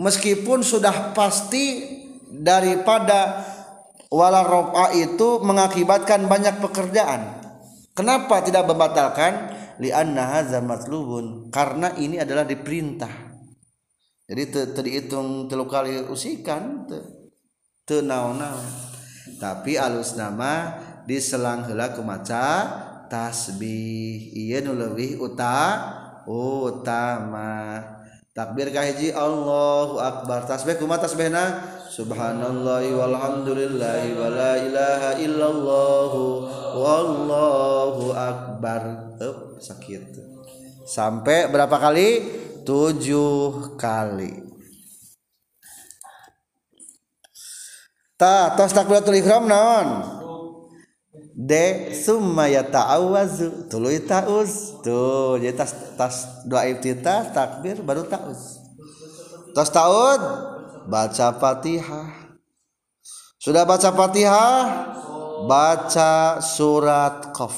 meskipun 0.00 0.64
sudah 0.64 1.12
pasti 1.12 1.96
daripada 2.28 3.44
wala 4.08 4.42
itu 4.96 5.40
mengakibatkan 5.44 6.26
banyak 6.26 6.58
pekerjaan 6.58 7.44
Kenapa 7.94 8.42
tidak 8.42 8.66
membatalkan? 8.66 9.54
Lianna 9.78 10.38
hadza 10.38 10.58
matlubun. 10.58 11.54
Karena 11.54 11.94
ini 11.94 12.18
adalah 12.18 12.42
diperintah. 12.42 13.38
Jadi 14.26 14.42
terhitung 14.74 15.46
telu 15.46 15.70
kali 15.70 16.02
usikan 16.10 16.90
teu 17.86 18.02
naon-naon. 18.02 18.66
Tapi 19.38 19.78
alus 19.78 20.18
nama 20.18 20.74
diselang 21.06 21.70
heula 21.70 21.94
ku 21.94 22.02
maca 22.02 22.44
tasbih. 23.14 24.34
Ieu 24.34 24.58
nu 24.66 24.74
leuwih 24.74 25.22
uta 25.22 25.78
utama. 26.26 27.78
takbir 28.34 28.74
kahiji 28.74 29.14
Allahu 29.14 30.02
akbar. 30.02 30.42
Tasbih 30.42 30.74
kumaha 30.82 31.06
tasbihna? 31.06 31.62
Subhanallahi 31.86 32.90
walhamdulillahi 32.90 34.18
wala 34.18 34.58
ilaha 34.58 35.10
illallah 35.22 36.12
wallahu 36.74 38.10
akbar. 38.10 39.14
Up 39.22 39.62
sakit. 39.62 40.18
Sampai 40.82 41.46
berapa 41.46 41.78
kali? 41.78 42.42
Tujuh 42.66 43.78
kali. 43.78 44.42
Ta 48.18 48.58
tos 48.58 48.74
takbiratul 48.74 49.14
ihram 49.14 49.46
naon 49.46 50.23
de 51.34 51.90
summa 51.90 52.46
yata'awazu 52.46 53.66
tuluy 53.66 53.98
ta'uz 54.06 54.78
tuh 54.86 55.34
jadi 55.42 55.50
tas 55.58 55.74
tas 55.98 56.46
doa 56.46 56.62
iftitah 56.70 57.34
takbir 57.34 57.82
baru 57.82 58.06
ta'uz. 58.06 58.62
Tas 59.50 59.66
ta'ud 59.70 60.22
baca 60.86 61.26
Fatihah. 61.34 62.38
Sudah 63.42 63.66
baca 63.66 63.90
Fatihah? 63.90 64.62
Baca 65.44 66.40
surat 66.40 67.34
Qaf. 67.34 67.52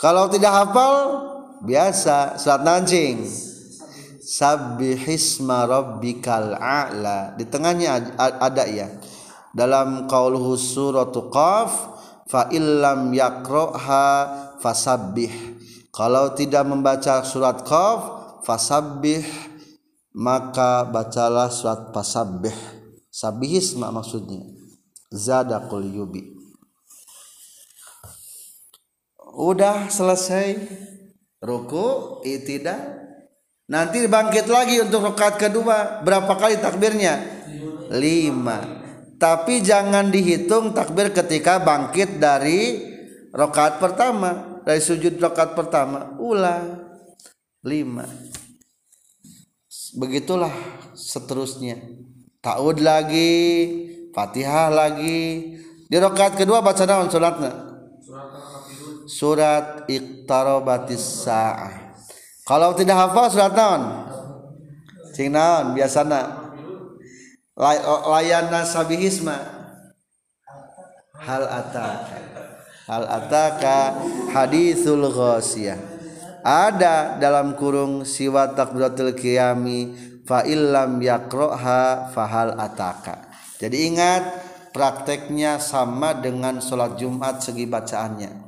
Kalau 0.00 0.26
tidak 0.32 0.50
hafal 0.50 0.96
biasa 1.62 2.40
surat 2.40 2.64
nancing 2.64 3.22
Sabbihisma 4.28 5.64
rabbikal 5.64 6.56
a'la. 6.56 7.32
Di 7.36 7.48
tengahnya 7.48 8.16
ada 8.18 8.64
ya. 8.68 8.92
Dalam 9.56 10.04
qauluhu 10.04 10.58
suratul 10.60 11.32
Qaf 11.32 11.97
fa 12.28 12.52
illam 12.52 13.10
yakroha 13.16 14.06
fasabbih. 14.60 15.32
Kalau 15.90 16.36
tidak 16.36 16.68
membaca 16.68 17.24
surat 17.24 17.64
qaf 17.64 18.00
fasabbih. 18.44 19.24
Maka 20.18 20.82
bacalah 20.82 21.46
surat 21.46 21.94
fasabbih. 21.94 22.54
Sabihisma 23.06 23.94
maksudnya. 23.94 24.42
Zadaqul 25.14 25.94
yubi. 25.94 26.34
Udah 29.38 29.86
selesai 29.86 30.58
ruku 31.38 32.18
itida. 32.26 32.98
Nanti 33.70 34.10
bangkit 34.10 34.50
lagi 34.50 34.82
untuk 34.82 35.06
rakaat 35.06 35.38
kedua. 35.38 36.02
Berapa 36.02 36.34
kali 36.34 36.58
takbirnya? 36.58 37.20
Lima 37.94 38.77
tapi 39.18 39.60
jangan 39.60 40.14
dihitung 40.14 40.70
takbir 40.70 41.10
ketika 41.10 41.58
bangkit 41.58 42.22
dari 42.22 42.86
rokaat 43.34 43.82
pertama 43.82 44.62
dari 44.62 44.78
sujud 44.78 45.18
rokaat 45.18 45.58
pertama. 45.58 46.14
Ulang. 46.22 46.86
Lima. 47.66 48.06
Begitulah 49.98 50.54
seterusnya. 50.94 51.82
Taud 52.38 52.78
lagi 52.78 53.34
fatihah 54.14 54.70
lagi. 54.70 55.58
Di 55.88 55.96
rokaat 55.98 56.38
kedua 56.38 56.62
baca 56.62 56.84
naon 56.86 57.10
suratnya 57.10 57.68
surat 59.08 59.88
iqtarabatis 59.88 61.24
sa'ah. 61.24 61.96
Kalau 62.44 62.76
tidak 62.76 63.08
hafal 63.08 63.32
surat 63.32 63.56
naon? 63.56 63.82
Sing 65.16 65.32
naon? 65.32 65.72
Biasana 65.72 66.47
layana 67.58 68.62
sabihisma 68.62 69.36
hal 71.18 71.44
ataka. 71.44 72.18
Hal 72.88 73.04
ataka 73.04 73.78
hadithul 74.32 75.12
ghasiyah. 75.12 75.76
Ada 76.40 77.20
dalam 77.20 77.58
kurung 77.58 78.08
siwa 78.08 78.48
takbiratul 78.56 79.12
qiyami 79.12 79.92
fa 80.24 80.46
illam 80.46 80.96
yakroha 81.02 82.08
fahal 82.14 82.56
ataka. 82.56 83.28
Jadi 83.60 83.92
ingat 83.92 84.22
prakteknya 84.72 85.60
sama 85.60 86.16
dengan 86.16 86.62
sholat 86.62 86.96
Jumat 86.96 87.42
segi 87.42 87.68
bacaannya 87.68 88.47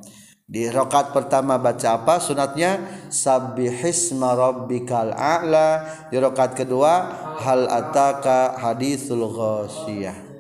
di 0.51 0.67
rokat 0.67 1.15
pertama 1.15 1.63
baca 1.63 2.03
apa? 2.03 2.19
Sunatnya 2.19 3.07
sabbihisma 3.07 4.35
rabbikal 4.35 5.15
a'la. 5.15 5.87
Di 6.11 6.19
rokat 6.19 6.59
kedua 6.59 7.07
hal 7.39 7.71
ataka 7.71 8.59
hadithul 8.59 9.31
ghasyiyah 9.31 10.31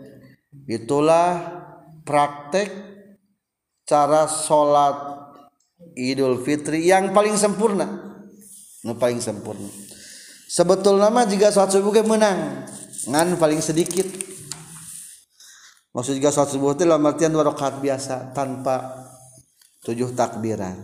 itulah 0.71 1.63
praktek 2.07 2.71
cara 3.83 4.31
sholat 4.31 4.95
idul 5.99 6.39
fitri 6.47 6.87
yang 6.87 7.11
paling 7.11 7.35
sempurna. 7.35 7.87
Yang 8.87 8.99
paling 8.99 9.21
sempurna. 9.23 9.67
Sebetulnya 10.51 11.11
mah 11.11 11.27
jika 11.27 11.51
sholat 11.51 11.75
subuh 11.75 12.03
menang 12.07 12.67
ngan 13.07 13.35
paling 13.39 13.59
sedikit. 13.59 14.07
Maksud 15.91 16.19
jika 16.19 16.31
sholat 16.31 16.51
subuh 16.55 16.75
itu 16.79 16.87
dalam 16.87 17.03
artian 17.03 17.35
dua 17.35 17.51
biasa 17.51 18.31
tanpa 18.31 19.10
tujuh 19.85 20.13
takbiran. 20.13 20.77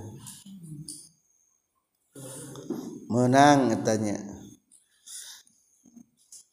Menang 3.07 3.73
katanya. 3.73 4.19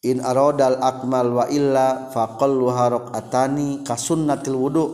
In 0.03 0.19
arodal 0.19 0.83
akmal 0.83 1.31
wa 1.31 1.45
illa 1.47 2.11
faqallu 2.11 2.67
atani 3.15 3.81
kasunnatil 3.87 4.59
wudu. 4.59 4.85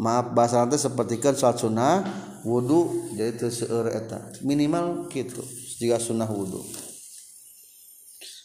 Maaf 0.00 0.32
bahasa 0.32 0.64
nanti 0.64 0.80
seperti 0.80 1.20
kan 1.20 1.36
salat 1.36 1.60
sunnah 1.60 2.00
wudu 2.40 3.12
jadi 3.12 3.36
itu 3.36 3.68
eta. 3.92 4.32
Minimal 4.40 5.12
gitu 5.12 5.44
jika 5.76 6.00
sunnah 6.00 6.24
wudu. 6.24 6.64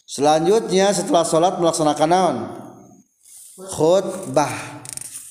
Selanjutnya 0.05 0.95
setelah 0.95 1.27
sholat 1.27 1.59
melaksanakan 1.59 2.07
naon? 2.07 2.37
Khutbah. 3.75 4.83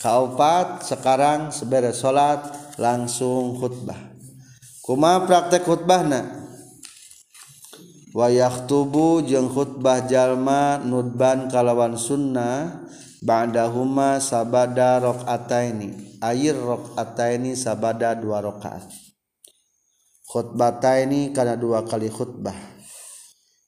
Kaopat 0.05 0.85
sekarang 0.85 1.49
seberes 1.49 1.97
sholat 1.97 2.64
langsung 2.79 3.59
khutbah. 3.59 3.99
Kuma 4.85 5.25
praktek 5.25 5.65
khutbahna? 5.65 6.45
Wayah 8.15 8.71
tubuh 8.71 9.27
jeung 9.27 9.51
khutbah 9.51 10.07
jalma 10.07 10.79
nudban 10.79 11.51
kalawan 11.51 11.99
sunnah 11.99 12.87
ba'dahuma 13.27 14.23
sabada 14.23 15.03
rakaataini 15.03 16.21
air 16.23 16.55
rakaataini 16.55 17.59
sabada 17.59 18.15
dua 18.15 18.39
rokaat 18.39 18.87
khutbataini 20.31 21.35
karena 21.35 21.59
dua 21.59 21.83
kali 21.83 22.07
khutbah. 22.07 22.55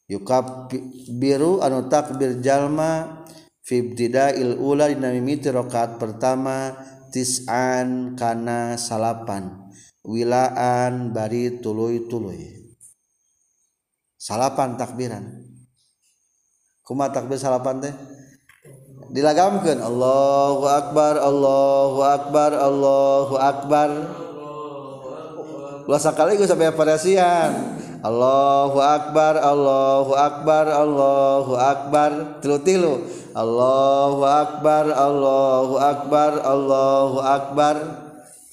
Yukab 0.06 0.70
biru 1.18 1.58
anu 1.58 1.90
takbir 1.90 2.38
jalma 2.38 3.26
fi 3.66 3.82
ibtidail 3.82 4.62
ula 4.62 4.86
dinamimiti 4.86 5.50
rokaat 5.50 5.98
pertama 5.98 6.70
tis'an 7.12 8.14
kana 8.18 8.74
salapan. 8.80 9.70
Wilaan 10.06 11.10
bari 11.10 11.58
tuluy-tuluy. 11.58 12.74
Salapan 14.14 14.78
takbiran. 14.78 15.22
Kuma 16.86 17.10
takbir 17.10 17.38
salapan 17.38 17.82
teh? 17.82 17.94
Dilagamkeun. 19.10 19.82
Allahu 19.82 20.66
Akbar 20.66 21.18
Allahu 21.18 22.00
Akbar 22.02 22.50
Allahu 22.54 23.34
Akbar. 23.38 23.90
Ulah 25.86 26.02
sekali 26.02 26.34
gue 26.34 26.46
sampai 26.50 26.74
variasian 26.74 27.78
Allahu 28.04 28.78
akbar 28.82 29.40
Allahu 29.40 30.12
akbar 30.12 30.64
Allahu 30.68 31.52
akbar. 31.56 32.10
Tilu 32.44 32.58
tilu 32.60 32.94
Allahu 33.32 34.24
akbar 34.24 34.84
Allahu 34.92 35.74
akbar 35.80 36.30
Allahu 36.44 37.18
akbar. 37.24 37.76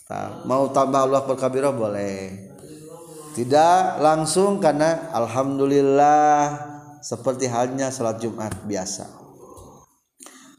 Nah, 0.08 0.46
mau 0.46 0.70
tambah 0.72 1.10
Allah 1.10 1.20
akbar 1.24 1.36
kabirah 1.40 1.74
boleh. 1.74 2.52
Tidak 3.34 3.98
langsung 3.98 4.62
karena 4.62 5.10
alhamdulillah 5.10 6.54
seperti 7.02 7.50
halnya 7.50 7.90
salat 7.90 8.22
Jumat 8.22 8.54
biasa. 8.64 9.10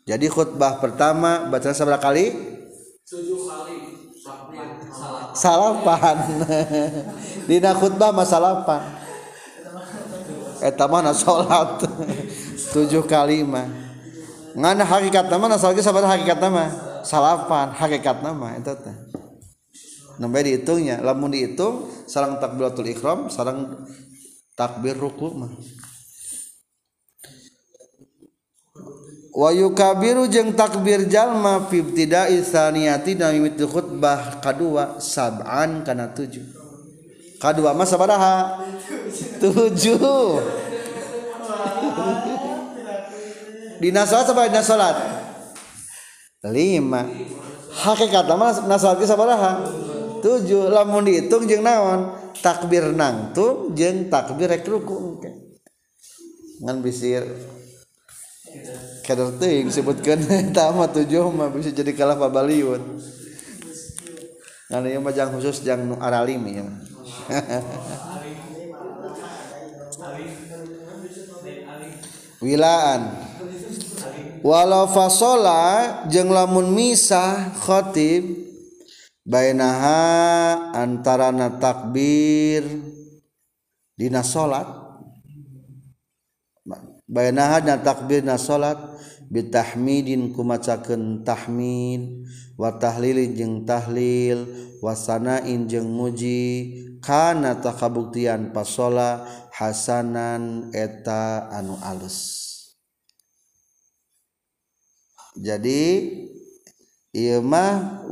Jadi 0.05 0.27
khutbah 0.29 0.83
pertama 0.83 1.49
baca 1.49 1.73
seberapa 1.73 2.03
kali? 2.03 2.35
Tujuh 3.09 3.41
kali. 3.49 3.79
Salapan 5.35 6.17
dina 7.45 7.73
khutbah 7.77 8.11
mah 8.11 8.27
salapan 8.27 8.83
eta 10.65 10.85
mah 10.89 11.13
salat 11.13 11.85
tujuh 12.73 13.05
kali 13.05 13.45
mah 13.45 13.69
ngan 14.55 14.87
hakikat 14.87 15.27
nama 15.27 15.51
nasal 15.51 15.75
sabar 15.83 16.07
hakikat 16.07 16.39
nama. 16.39 16.71
Salapan 17.05 17.75
hakikat 17.77 18.25
nama 18.25 18.57
itu 18.57 18.73
teh. 18.81 18.97
Nampak 20.17 20.47
dihitungnya 20.47 21.03
lamun 21.05 21.35
dihitung 21.35 21.91
sarang 22.09 22.41
takbiratul 22.41 22.89
ikhram 22.89 23.29
sarang 23.29 23.85
takbir 24.57 24.97
ruku 24.97 25.35
mah. 25.37 25.53
Wa 29.35 29.51
yukabiru 29.51 30.31
jeung 30.31 30.55
takbir 30.55 31.11
jalma 31.11 31.67
fi 31.67 31.83
ibtida'i 31.83 32.39
tsaniyati 32.41 33.19
na 33.19 33.35
mimiti 33.35 33.67
khutbah 33.67 34.39
kadua 34.39 35.03
sab'an 35.03 35.83
kana 35.83 36.15
tujuh 36.15 36.64
kadua 37.45 37.77
mah 37.77 37.85
sabaraha 37.85 38.65
tujuh. 39.37 40.41
Dina 43.85 44.09
salat 44.09 44.33
apa 44.33 44.49
dina 44.49 44.65
salat 44.65 44.97
lima. 46.49 47.05
Hakikat 47.85 48.25
mah 48.33 48.65
na 48.65 48.81
salat 48.81 49.05
sabaraha 49.05 49.61
tujuh. 50.25 50.73
Lamun 50.73 51.05
dihitung 51.05 51.45
jeung 51.45 51.61
naon? 51.61 52.17
Takbir 52.41 52.97
nangtung 52.97 53.77
jeung 53.77 54.09
takbir 54.09 54.49
rek 54.49 54.65
ruku. 54.65 55.21
Ngan 56.65 56.81
bisir. 56.81 57.29
Kader 59.05 59.37
ting 59.37 59.69
sebutkan 59.69 60.17
tama 60.57 60.89
tujuh 60.89 61.29
mah 61.29 61.53
bisa 61.53 61.69
jadi 61.75 61.93
kalah 61.93 62.17
pabaliun 62.17 62.81
ngan 64.73 64.89
ieu 64.89 65.01
mah 65.03 65.13
jang 65.13 65.29
khusus 65.35 65.61
jang 65.61 65.85
nu 65.85 65.95
aralim 66.01 66.41
ya 66.49 66.65
wilaan. 72.45 73.01
Walau 74.45 74.85
fasola 74.93 76.05
jeung 76.13 76.29
lamun 76.29 76.77
misah 76.77 77.57
khotib 77.65 78.29
bainaha 79.25 80.77
antara 80.77 81.33
takbir 81.57 82.69
dina 83.97 84.21
salat 84.21 84.69
bainaha 87.09 87.65
takbir 87.81 88.21
na 88.21 88.37
salat 88.37 88.77
bitahmidin 89.33 90.33
kumacaken 90.33 91.25
tahmin 91.25 92.25
watahlilin 92.57 93.35
jeung 93.35 93.57
tahlil 93.69 94.47
wasanain 94.81 95.67
jeung 95.69 95.89
muji 95.89 96.81
kana 97.05 97.61
takabuktian 97.61 98.53
pasola 98.53 99.25
hasanan 99.53 100.73
eta 100.73 101.49
anu 101.53 101.77
alus. 101.85 102.43
Jadi 105.35 105.83
ieu 107.11 107.43
mah 107.43 108.07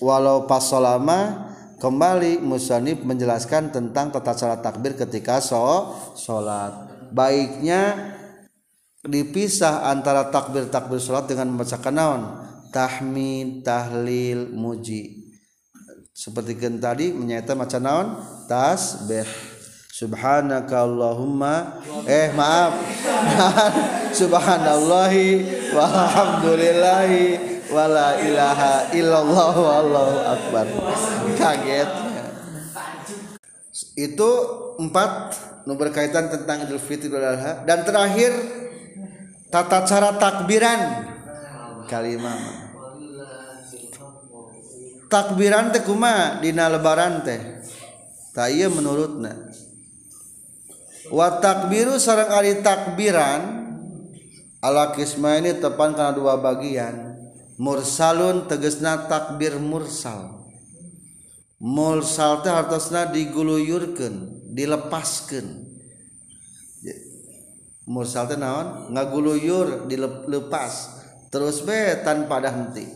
walau 0.00 0.44
pasolama 0.44 1.52
kembali 1.80 2.40
musanib 2.40 3.04
menjelaskan 3.04 3.72
tentang 3.72 4.12
tata 4.12 4.32
cara 4.36 4.56
takbir 4.60 4.96
ketika 4.96 5.40
so, 5.40 5.92
salat 6.16 6.72
baiknya 7.12 8.15
dipisah 9.06 9.86
antara 9.86 10.28
takbir 10.28 10.66
takbir 10.66 10.98
salat 10.98 11.30
dengan 11.30 11.54
membacakan 11.54 11.94
naon? 11.94 12.22
Tahmid 12.74 13.62
tahlil 13.62 14.52
muji. 14.52 15.26
Seperti 16.16 16.56
kan 16.58 16.76
tadi 16.82 17.14
menyata 17.14 17.54
macam 17.54 17.80
naon? 17.80 18.08
Tasbih. 18.50 19.28
Subhanaka 19.96 20.84
allahumma. 20.84 21.80
Eh 22.04 22.28
maaf. 22.36 22.76
Subhanallahi 24.20 25.44
walhamdulillahi 25.72 27.24
wala 27.72 28.20
ilaha 28.20 28.92
illallah 28.92 29.54
wallahu 29.56 30.16
akbar. 30.36 30.66
Kaget. 31.36 31.90
Itu 33.96 34.30
empat 34.76 35.32
berkaitan 35.64 36.28
tentang 36.28 36.68
Idul 36.68 36.80
Fitri 36.80 37.08
dan 37.64 37.78
terakhir 37.88 38.32
tata 39.56 39.88
cara 39.88 40.20
takbiran. 40.20 40.80
Kalimat 41.88 42.66
takbiran 45.06 45.70
teh 45.72 45.82
kuma 45.82 46.38
dina 46.42 46.68
lebaran 46.68 47.22
teh. 47.24 47.40
Tak 48.36 48.52
iya 48.52 48.68
menurutna. 48.68 49.32
Wa 51.08 51.40
takbiru 51.40 51.96
sarang 51.96 52.28
ari 52.34 52.60
takbiran 52.60 53.64
ala 54.60 54.92
kisma 54.92 55.40
ini 55.40 55.56
tepan 55.56 55.96
karena 55.96 56.12
dua 56.12 56.36
bagian. 56.36 57.16
Mursalun 57.56 58.44
tegesna 58.44 59.08
takbir 59.08 59.56
mursal. 59.56 60.44
Mursal 61.56 62.44
teh 62.44 62.52
hartosna 62.52 63.08
diguluyurkan 63.08 64.44
dilepaskan 64.52 65.75
mursal 67.86 68.26
teh 68.26 68.36
naon? 68.36 68.90
Ngaguluyur 68.92 69.86
dilepas 69.86 70.96
terus 71.30 71.62
be 71.62 72.02
tanpa 72.06 72.38
ada 72.42 72.50
henti 72.54 72.86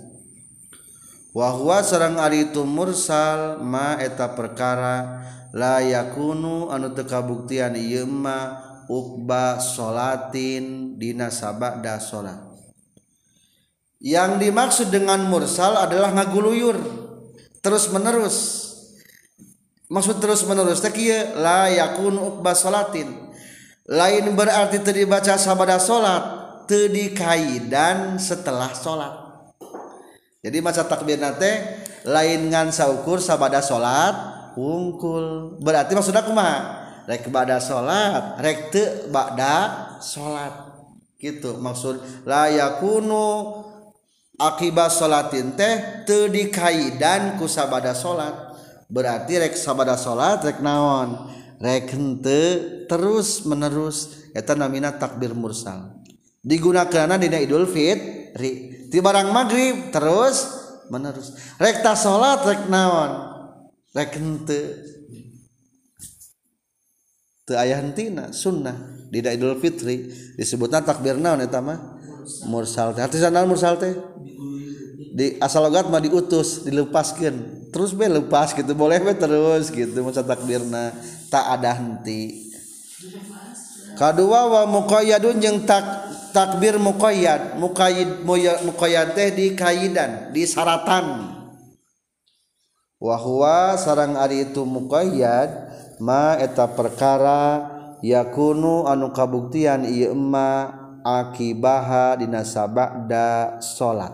wahwa 1.35 1.83
sarang 1.83 2.19
ari 2.19 2.51
itu 2.51 2.63
mursal 2.67 3.63
ma 3.63 3.99
eta 3.99 4.33
perkara 4.35 5.23
la 5.55 5.83
yakunu 5.83 6.71
anu 6.71 6.95
teu 6.95 7.07
kabuktian 7.07 7.75
ieu 7.79 8.07
ma 8.07 8.59
ukba 8.91 9.63
salatin 9.63 10.97
dina 10.99 11.31
sabada 11.31 11.99
salat 12.03 12.51
yang 14.01 14.41
dimaksud 14.41 14.89
dengan 14.89 15.21
mursal 15.29 15.77
adalah 15.77 16.17
ngaguluyur. 16.17 16.81
Terus 17.61 17.93
menerus. 17.93 18.65
Maksud 19.93 20.25
terus 20.25 20.41
menerus 20.49 20.81
tak 20.81 20.97
iya 20.97 21.37
la 21.37 21.69
yakun 21.69 22.17
ukba 22.17 22.57
salatin 22.57 23.30
lain 23.91 24.25
berarti 24.39 24.79
tadi 24.79 25.03
baca 25.03 25.35
sabada 25.35 25.83
salat 25.83 26.23
tadi 26.71 27.11
kaidan 27.11 28.23
setelah 28.23 28.71
salat. 28.71 29.15
Jadi 30.41 30.63
maca 30.63 30.87
takbir 30.87 31.19
nate 31.19 31.83
lain 32.07 32.49
ngan 32.49 32.71
saukur 32.71 33.19
sabada 33.19 33.59
salat 33.61 34.15
wungkul. 34.55 35.59
Berarti 35.59 35.99
maksudnya 35.99 36.23
kumaha? 36.23 36.79
Rek 37.11 37.27
bada 37.35 37.59
salat 37.59 38.39
rek 38.39 38.71
teu 38.71 39.11
bada 39.11 39.99
salat. 39.99 40.71
Gitu 41.19 41.59
maksud. 41.59 42.25
La 42.25 42.47
yakunu 42.49 43.59
akibat 44.39 44.95
salatin 44.95 45.53
teh 45.59 46.07
teu 46.07 46.31
dikaidan 46.31 47.37
ku 47.37 47.51
sabada 47.51 47.93
salat. 47.93 48.55
Berarti 48.87 49.43
rek 49.43 49.59
sabada 49.59 49.99
salat 49.99 50.41
rek 50.47 50.63
naon? 50.63 51.40
rekente 51.61 52.41
terus 52.89 53.45
menerus. 53.45 54.27
Eta 54.33 54.57
namina 54.57 54.97
takbir 54.97 55.37
mursal. 55.37 56.01
Digunakan 56.41 57.21
dina 57.21 57.39
idul 57.39 57.69
fitri. 57.69 58.89
Di 58.91 58.99
barang 58.99 59.29
maghrib 59.31 59.93
terus 59.93 60.49
menerus. 60.89 61.37
Rekta 61.61 61.95
salat 61.95 62.43
rek 62.49 62.63
naon? 62.67 63.13
Rek 63.93 64.11
henteu 64.17 64.89
teu 67.51 67.59
aya 67.59 67.83
hentina 67.83 68.31
sunnah 68.31 68.75
di 69.13 69.21
idul 69.21 69.61
fitri. 69.61 70.09
Disebutna 70.41 70.81
takbir 70.81 71.21
naon 71.21 71.45
eta 71.45 71.61
mah? 71.61 72.01
Mursal 72.49 72.97
teh. 72.97 73.05
Artisan 73.05 73.37
mursal 73.45 73.77
teh? 73.77 73.95
Di 75.11 75.37
asal 75.43 75.67
logat 75.67 75.91
mah 75.91 76.01
diutus 76.01 76.65
dilepaskeun. 76.65 77.60
terus 77.71 77.95
be 77.95 78.11
lepas 78.11 78.53
gitu 78.53 78.75
boleh 78.75 78.99
be 78.99 79.15
terus 79.15 79.71
gitu 79.71 80.03
maca 80.03 80.23
takbirna 80.27 80.91
tak 81.31 81.59
ada 81.59 81.79
henti. 81.79 82.51
Kedua 83.97 84.49
wa 84.49 84.63
muqayyadun 84.67 85.41
jeung 85.41 85.63
tak 85.65 85.85
takbir 86.35 86.77
muqayyad 86.77 87.57
muqayyid 87.59 88.27
muqayyad 88.67 89.13
teh 89.15 89.31
di 89.35 89.53
kaidan 89.55 90.35
di 90.35 90.47
saratan. 90.47 91.37
Wa 93.01 93.17
huwa 93.17 93.77
sarang 93.81 94.17
ari 94.17 94.49
itu 94.49 94.65
muqayyad 94.65 95.51
ma 96.01 96.37
eta 96.37 96.69
perkara 96.69 97.69
yakunu 98.01 98.89
anu 98.89 99.13
kabuktian 99.13 99.85
ieu 99.85 100.13
emma 100.13 100.73
akibaha 101.05 102.17
dina 102.21 102.45
sabada 102.45 103.61
salat 103.61 104.13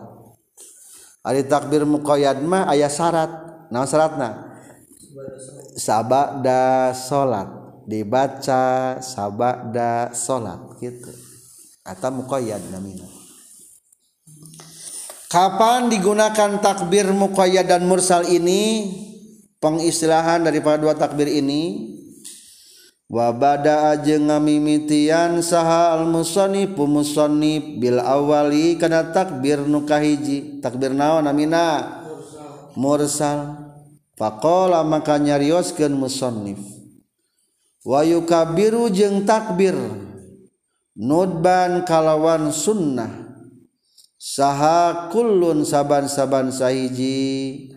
ari 1.26 1.42
takbir 1.46 1.82
muqayyad 1.86 2.42
mah 2.42 2.66
aya 2.70 2.90
syarat. 2.90 3.45
Naon 3.70 3.88
syaratna 3.88 4.56
sabada 5.76 6.90
salat 6.96 7.48
dibaca 7.86 8.98
sabada 8.98 10.10
salat 10.10 10.60
gitu. 10.82 11.12
Atau 11.86 12.10
muqayyad 12.18 12.74
namina. 12.74 13.06
Kapan 15.30 15.86
digunakan 15.86 16.58
takbir 16.58 17.06
muqayyad 17.14 17.70
dan 17.70 17.86
mursal 17.86 18.26
ini? 18.26 18.90
Pengistilahan 19.62 20.42
daripada 20.42 20.82
dua 20.82 20.98
takbir 20.98 21.30
ini. 21.30 21.94
Wabada 23.06 23.94
aja 23.94 24.18
ngamimitian 24.18 25.38
saha 25.38 25.94
al 25.94 26.10
musannif 26.10 26.74
musannif 26.74 27.78
bil 27.78 28.02
awali 28.02 28.74
kana 28.74 29.14
takbir 29.14 29.62
nu 29.62 29.86
kahiji. 29.86 30.58
Takbir 30.58 30.90
naon 30.90 31.30
amina 31.30 32.02
mursal 32.76 33.56
faqala 34.14 34.84
maka 34.84 35.16
nyarioskeun 35.16 35.96
musannif. 35.96 36.60
Wa 37.86 38.04
yukabiru 38.04 38.92
jeung 38.92 39.24
takbir 39.24 39.74
nudban 40.94 41.82
kalawan 41.88 42.52
sunnah. 42.52 43.24
Saha 44.16 45.06
kullun 45.14 45.62
saban-saban 45.62 46.50
sahiji 46.50 47.70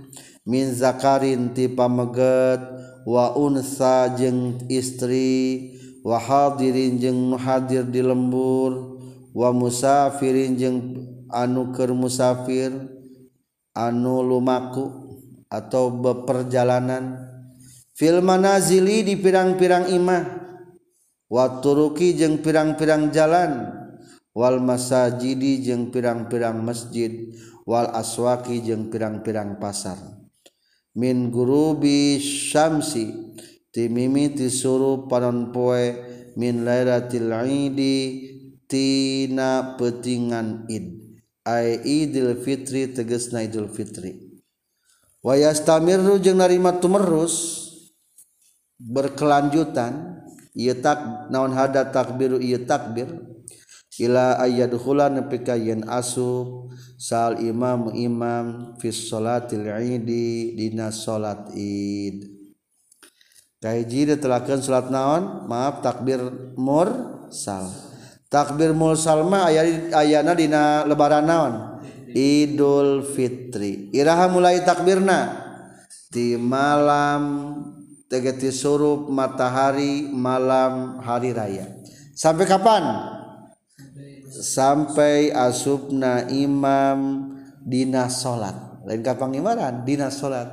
min 0.49 0.73
zakarin 0.73 1.53
ti 1.53 1.69
pameget 1.69 2.57
wa 3.05 3.37
unsa 3.37 4.09
jeung 4.17 4.65
istri 4.65 5.77
wa 6.01 6.17
hadirin 6.17 6.97
jeung 6.97 7.37
hadir 7.37 7.85
di 7.85 8.01
lembur 8.01 8.97
wa 9.35 9.53
musafirin 9.53 10.57
jeung 10.57 10.79
anu 11.29 11.69
keur 11.69 11.93
musafir. 11.93 12.98
Anu 13.79 14.19
lumaku 14.19 14.91
atau 15.47 15.87
beperjalanan. 15.87 17.31
Fil 17.95 18.19
manazili 18.19 19.07
di 19.07 19.15
pirang-pirang 19.15 19.87
imah. 19.95 20.23
Wa 21.31 21.63
turuki 21.63 22.15
jeung 22.19 22.43
pirang-pirang 22.43 23.15
jalan. 23.15 23.71
Wal 24.35 24.59
masajidi 24.59 25.63
jeung 25.63 25.91
pirang-pirang 25.91 26.59
masjid. 26.59 27.31
Wal 27.63 27.87
aswaki 27.95 28.59
jeung 28.59 28.91
pirang-pirang 28.91 29.55
pasar. 29.59 29.99
Min 30.95 31.31
gurubi 31.31 32.19
syamsi. 32.19 33.35
Ti 33.71 33.87
mimiti 33.87 34.51
suruh 34.51 35.07
panon 35.07 35.55
poe. 35.55 36.07
Min 36.39 36.63
lairatil 36.63 37.35
idi 37.47 37.97
tina 38.69 39.75
petingan 39.75 40.69
id 40.69 41.08
ai 41.49 41.81
idul 41.81 42.37
fitri 42.37 42.93
tegesna 42.93 43.41
idul 43.41 43.69
fitri. 43.73 44.29
Wa 45.25 45.33
yastamirru 45.35 46.21
jeung 46.21 46.39
narima 46.39 46.77
tumerus 46.77 47.65
berkelanjutan 48.79 50.23
ieu 50.55 50.77
tak 50.79 51.27
naon 51.27 51.51
hada 51.51 51.83
takbiru 51.91 52.39
ieu 52.39 52.63
takbir 52.63 53.11
ila 53.99 54.39
ayyadkhula 54.39 55.11
nepi 55.11 55.43
ka 55.43 55.59
yen 55.59 55.83
asub 55.91 56.71
sal 56.95 57.35
imam 57.43 57.91
imam 57.91 58.75
fi 58.79 58.95
salatil 58.95 59.67
idi 59.75 60.55
dina 60.55 60.87
salat 60.87 61.51
id 61.51 62.23
kahiji 63.59 64.15
ditelakeun 64.15 64.63
salat 64.63 64.87
naon? 64.87 65.43
Maaf 65.51 65.83
takbir 65.83 66.23
mursal 66.55 67.88
takbir 68.29 68.71
musalma 68.71 69.49
aya 69.49 69.65
ayana 69.97 70.37
dina 70.37 70.85
lebaran 70.85 71.25
naon? 71.25 71.53
Idul 72.09 73.05
Fitri. 73.05 73.93
Iraha 73.93 74.29
mulai 74.29 74.61
takbirna? 74.65 75.49
Di 76.09 76.37
malam 76.37 77.53
tegeti 78.09 78.49
surup 78.49 79.09
matahari 79.13 80.09
malam 80.09 81.01
hari 81.05 81.33
raya. 81.33 81.69
Sampai 82.17 82.49
kapan? 82.49 82.81
Sampai 84.29 85.29
asubna 85.33 86.25
imam 86.29 87.29
dina 87.59 88.07
salat 88.07 88.55
lain 88.87 89.05
kapang 89.05 89.35
imaran 89.37 89.85
dina 89.85 90.09
salat 90.09 90.49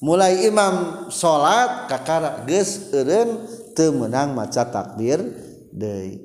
mulai 0.00 0.48
imam 0.48 1.08
salat 1.12 1.90
kakara 1.90 2.46
geus 2.48 2.88
eureun 2.94 3.44
teu 3.76 3.92
meunang 3.92 4.32
maca 4.32 4.64
takbir 4.64 5.20
deui. 5.68 6.23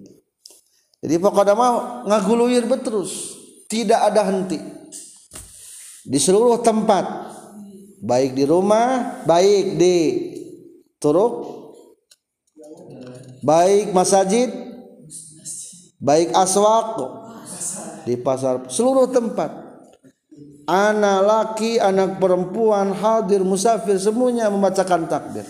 Jadi 1.00 1.16
pokoknya 1.16 1.56
mah 1.56 2.04
ngaguluyir 2.04 2.68
beterus 2.68 3.40
tidak 3.70 4.02
ada 4.12 4.26
henti. 4.28 4.60
Di 6.04 6.18
seluruh 6.18 6.60
tempat. 6.66 7.32
Baik 8.00 8.32
di 8.34 8.44
rumah 8.48 9.22
baik 9.24 9.78
di 9.78 9.96
turuk. 10.98 11.62
Baik 13.40 13.96
masjid 13.96 14.50
baik 16.02 16.36
aswaq 16.36 17.00
di 18.04 18.20
pasar. 18.20 18.68
Seluruh 18.68 19.08
tempat. 19.08 19.70
Anak 20.70 21.20
laki 21.26 21.82
anak 21.82 22.22
perempuan 22.22 22.94
hadir 22.94 23.42
musafir 23.42 23.98
semuanya 23.98 24.54
membacakan 24.54 25.10
takbir 25.10 25.42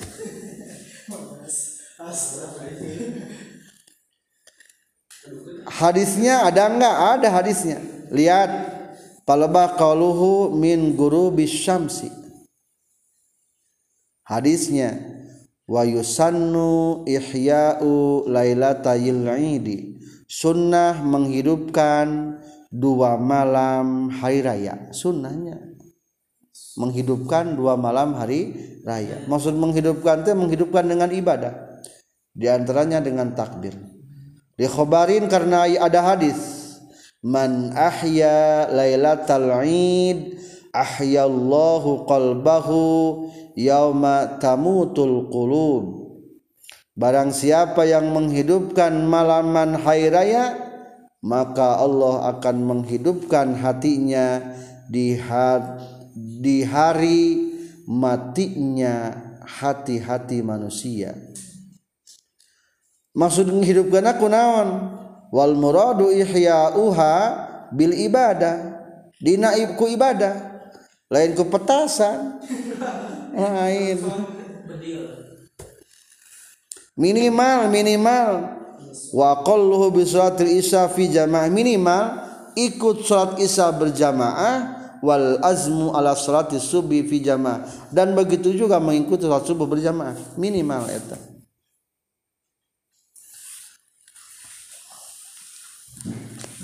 hadisnya 5.66 6.46
ada 6.48 6.70
enggak? 6.70 6.96
Ada 7.18 7.28
hadisnya. 7.42 7.78
Lihat. 8.14 8.80
Palebah 9.30 9.78
qauluhu 9.78 10.58
min 10.58 10.98
guru 10.98 11.30
bisyamsi 11.30 12.10
hadisnya. 14.26 14.98
Wa 15.70 15.86
yusannu 15.86 17.06
ihya'u 17.06 18.26
lailatayil 18.26 19.30
idi 19.38 20.02
sunnah 20.26 20.98
menghidupkan 21.06 22.42
dua 22.74 23.22
malam 23.22 24.10
hari 24.10 24.42
raya. 24.42 24.90
Sunnahnya. 24.90 25.62
Menghidupkan 26.74 27.54
dua 27.54 27.78
malam 27.78 28.18
hari 28.18 28.58
raya. 28.82 29.30
Maksud 29.30 29.54
menghidupkan 29.54 30.26
itu 30.26 30.34
menghidupkan 30.34 30.90
dengan 30.90 31.14
ibadah. 31.14 31.54
Di 32.34 32.50
antaranya 32.50 32.98
dengan 32.98 33.38
takbir 33.38 33.99
dikhobarin 34.60 35.32
karena 35.32 35.64
ada 35.64 36.04
hadis 36.04 36.38
man 37.24 37.72
ahya 37.72 38.68
lailatal 38.68 39.64
id 39.64 40.36
ahyallahu 40.76 42.04
qalbahu 42.04 42.84
yauma 43.56 44.38
tamutul 44.44 45.32
qulub 45.32 46.10
Barang 47.00 47.32
siapa 47.32 47.88
yang 47.88 48.12
menghidupkan 48.12 48.92
malaman 49.08 49.80
hari 49.80 50.12
raya 50.12 50.52
maka 51.24 51.80
Allah 51.80 52.28
akan 52.36 52.58
menghidupkan 52.60 53.56
hatinya 53.56 54.44
di 54.92 55.16
di 56.44 56.58
hari 56.68 57.22
matinya 57.88 59.16
hati-hati 59.48 60.44
manusia. 60.44 61.16
Maksud 63.20 63.52
menghidupkan 63.52 64.08
aku 64.08 64.32
naon? 64.32 64.96
Wal 65.36 65.60
muradu 65.60 66.08
ihya'uha 66.08 67.16
bil 67.76 67.92
ibadah. 67.92 68.80
Dina 69.20 69.52
ku 69.76 69.92
ibadah. 69.92 70.64
Lain 71.12 71.36
ku 71.36 71.44
petasan. 71.52 72.40
Lain 73.36 74.00
minimal 77.00 77.72
minimal 77.72 78.32
wa 79.16 79.40
qalluhu 79.48 79.96
bi 79.96 80.04
salatil 80.04 80.52
isya 80.60 80.92
fi 80.92 81.08
jamaah 81.08 81.48
minimal 81.48 82.28
ikut 82.60 83.08
salat 83.08 83.40
isya 83.40 83.72
berjamaah 83.72 84.56
wal 85.00 85.40
azmu 85.40 85.96
ala 85.96 86.12
salati 86.20 86.60
subuh 86.60 87.00
fi 87.08 87.24
jamaah 87.24 87.64
dan 87.96 88.12
begitu 88.12 88.52
juga 88.52 88.84
mengikuti 88.84 89.24
salat 89.24 89.48
subuh 89.48 89.64
berjamaah 89.64 90.36
minimal 90.36 90.92
eta 90.92 91.29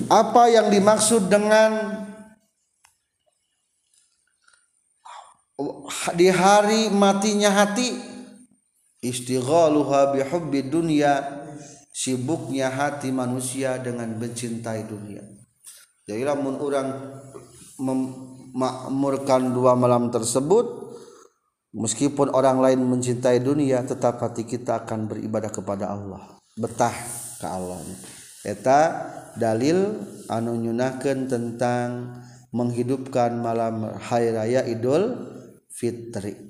apa 0.09 0.49
yang 0.51 0.67
dimaksud 0.69 1.29
dengan 1.29 2.01
di 6.13 6.27
hari 6.29 6.91
matinya 6.91 7.51
hati? 7.51 8.13
Istighaluha 9.05 10.17
bihubbi 10.17 10.65
dunya 10.65 11.21
sibuknya 11.93 12.73
hati 12.73 13.13
manusia 13.13 13.77
dengan 13.77 14.17
mencintai 14.17 14.81
dunia. 14.89 15.21
Jadi 16.05 16.21
lamun 16.25 16.57
orang 16.57 16.87
memakmurkan 17.77 19.53
dua 19.53 19.77
malam 19.77 20.09
tersebut 20.09 20.85
meskipun 21.75 22.31
orang 22.31 22.63
lain 22.63 22.79
mencintai 22.87 23.43
dunia 23.43 23.83
tetap 23.83 24.23
hati 24.23 24.47
kita 24.47 24.85
akan 24.85 25.11
beribadah 25.11 25.51
kepada 25.51 25.91
Allah 25.91 26.23
betah 26.55 26.95
ke 27.35 27.47
Allah 27.47 27.83
eta 28.45 29.09
dalil 29.35 29.97
anu 30.29 30.53
nyunahkeun 30.55 31.27
tentang 31.27 32.21
menghidupkan 32.55 33.35
malam 33.41 33.97
hari 33.99 34.31
raya 34.31 34.61
Idul 34.63 35.11
Fitri. 35.67 36.47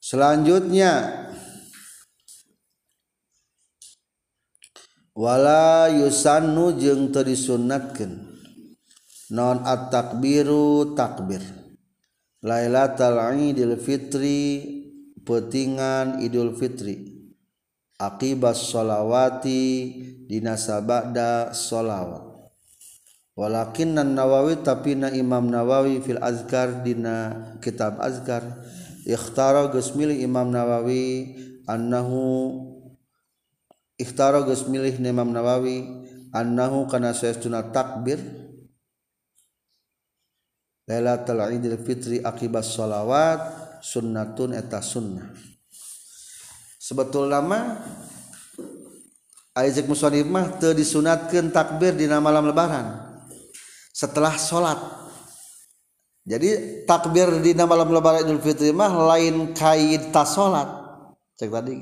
Selanjutnya 0.00 0.92
wala 5.12 5.92
yusannu 5.92 6.80
jeung 6.80 7.12
teu 7.12 7.24
disunatkeun 7.28 8.32
non 9.32 9.64
at-takbiru 9.64 10.96
takbir. 10.96 11.44
Lailatul 12.42 13.22
Idul 13.38 13.78
Fitri 13.78 14.42
petingan 15.22 16.18
Idul 16.24 16.58
Fitri 16.58 17.11
akibas 18.00 18.68
sholawati 18.68 19.62
dina 20.26 20.56
sabada 20.56 21.52
sholawat. 21.52 22.32
Walakin 23.32 23.96
nawawi 23.96 24.60
tapi 24.60 24.92
na 24.92 25.08
Imam 25.08 25.48
Nawawi 25.48 26.04
fil 26.04 26.20
azkar 26.20 26.84
dina 26.84 27.32
kitab 27.64 27.96
azkar. 27.96 28.44
Ikhtara 29.08 29.72
geus 29.72 29.96
milih 29.96 30.20
Imam 30.20 30.52
Nawawi 30.52 31.34
annahu 31.64 32.52
ikhtara 33.96 34.44
geus 34.44 34.68
milih 34.68 35.00
Imam 35.00 35.32
Nawawi 35.32 35.80
annahu 36.36 36.84
kana 36.92 37.16
sayastuna 37.16 37.72
takbir. 37.72 38.20
Lailatul 40.84 41.40
Idul 41.56 41.80
Fitri 41.80 42.20
akibas 42.20 42.76
sholawat 42.76 43.40
sunnatun 43.80 44.52
eta 44.52 44.84
sunnah 44.84 45.51
sebetul 46.82 47.30
nama 47.30 47.78
Isaac 49.62 49.86
Musonif 49.86 50.26
mah 50.26 50.58
teu 50.58 50.74
disunatkeun 50.74 51.54
takbir 51.54 51.94
dina 51.94 52.18
malam 52.18 52.50
lebaran 52.50 52.98
setelah 53.94 54.34
salat. 54.34 54.80
jadi 56.26 56.82
takbir 56.82 57.38
di 57.38 57.54
malam 57.54 57.86
lebaran 57.94 58.26
Idul 58.26 58.42
Fitri 58.42 58.74
mah 58.74 58.90
lain 59.14 59.54
kait 59.54 60.10
tas 60.10 60.34
salat. 60.34 60.66
cek 61.38 61.52
tadi. 61.52 61.76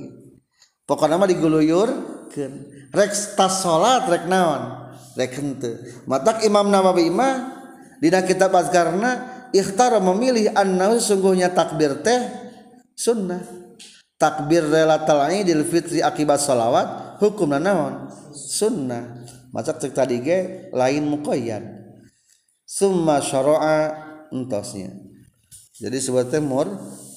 Pokoknya 0.84 1.16
mah 1.16 1.30
diguluyurkeun. 1.30 2.52
Rek 2.90 3.12
tas 3.38 3.62
salat 3.62 4.10
rek 4.10 4.26
naon? 4.26 4.90
Rek 5.14 5.32
henteu. 5.38 5.78
Matak 6.10 6.42
Imam 6.42 6.66
Nawawi 6.66 7.08
mah 7.08 7.62
dina 8.02 8.26
kitab 8.26 8.50
azkarna 8.52 9.46
ikhtar 9.54 9.96
memilih 10.02 10.50
annahu 10.50 10.98
sungguhnya 10.98 11.54
takbir 11.54 12.02
teh 12.02 12.26
sunnah. 12.98 13.69
Takbir 14.20 14.68
relatal 14.68 15.24
Idul 15.32 15.64
Fitri 15.64 16.04
akibat 16.04 16.44
salawat 16.44 17.16
hukumna 17.24 17.56
naon? 17.56 18.12
Sunnah. 18.36 19.24
Macak 19.50 19.80
cek 19.80 19.96
tadi 19.96 20.20
ge 20.20 20.68
lain 20.76 21.08
muqayyad. 21.08 21.64
Summa 22.62 23.18
syara'a 23.18 23.90
entosnya. 24.30 24.94
Jadi 25.80 25.96
sebutnya 25.98 26.38
mur 26.44 26.68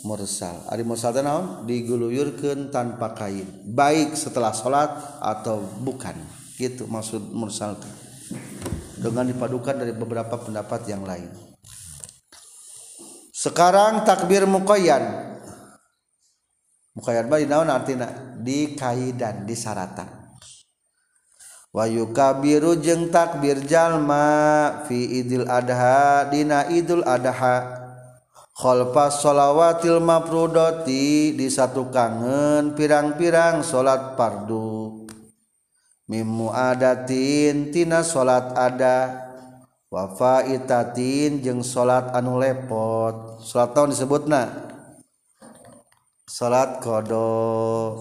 mursal. 0.07 0.63
Ari 0.71 0.87
mursal 0.87 1.13
naon? 1.19 1.67
Diguluyurkeun 1.67 2.71
tanpa 2.71 3.11
kain. 3.13 3.45
Baik 3.67 4.15
setelah 4.15 4.55
sholat 4.55 4.89
atau 5.19 5.61
bukan. 5.83 6.15
Gitu 6.55 6.87
maksud 6.87 7.35
mursal 7.35 7.77
dengan 8.97 9.27
dipadukan 9.27 9.75
dari 9.75 9.91
beberapa 9.91 10.39
pendapat 10.39 10.87
yang 10.87 11.03
lain. 11.03 11.27
Sekarang 13.35 14.07
takbir 14.07 14.47
muqayyad 14.47 15.32
mukhayyad 16.93 17.29
bayi 17.29 17.45
naon 17.45 17.69
artina? 17.69 18.37
Di 18.39 18.73
kaidan 18.77 19.45
di 19.45 19.53
saratan 19.53 20.23
wayu 21.73 22.13
kabiru 22.13 22.77
jeung 22.77 23.09
takbir 23.09 23.65
jalma 23.65 24.85
fi 24.85 25.25
idil 25.25 25.49
adha 25.49 26.29
dina 26.29 26.69
idul 26.69 27.01
adha. 27.03 27.81
Khalfa 28.53 29.09
shalawatil 29.09 29.97
mafrudati 29.97 31.33
di 31.33 31.49
satu 31.49 31.89
kangen 31.89 32.77
pirang-pirang 32.77 33.65
salat 33.65 34.13
fardu. 34.13 35.09
Mimu 36.05 36.53
adatin 36.53 37.73
tina 37.73 38.05
salat 38.05 38.53
ada. 38.53 39.25
Wafa 39.89 40.45
itatin 40.45 41.41
jeung 41.41 41.65
salat 41.65 42.13
anu 42.13 42.37
lepot. 42.37 43.41
Salat 43.41 43.73
tahun 43.73 43.89
disebutna? 43.97 44.72
salat 46.27 46.79
kodo 46.79 47.99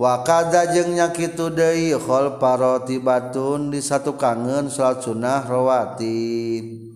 wakada 0.00 0.72
jengnya 0.72 1.12
kitu 1.12 1.52
deui 1.52 1.92
khol 1.96 2.40
paroti 2.40 2.96
batun 2.96 3.72
di 3.72 3.84
satu 3.84 4.16
kangen 4.16 4.72
salat 4.72 5.04
sunnah 5.04 5.44
rawatib 5.44 6.90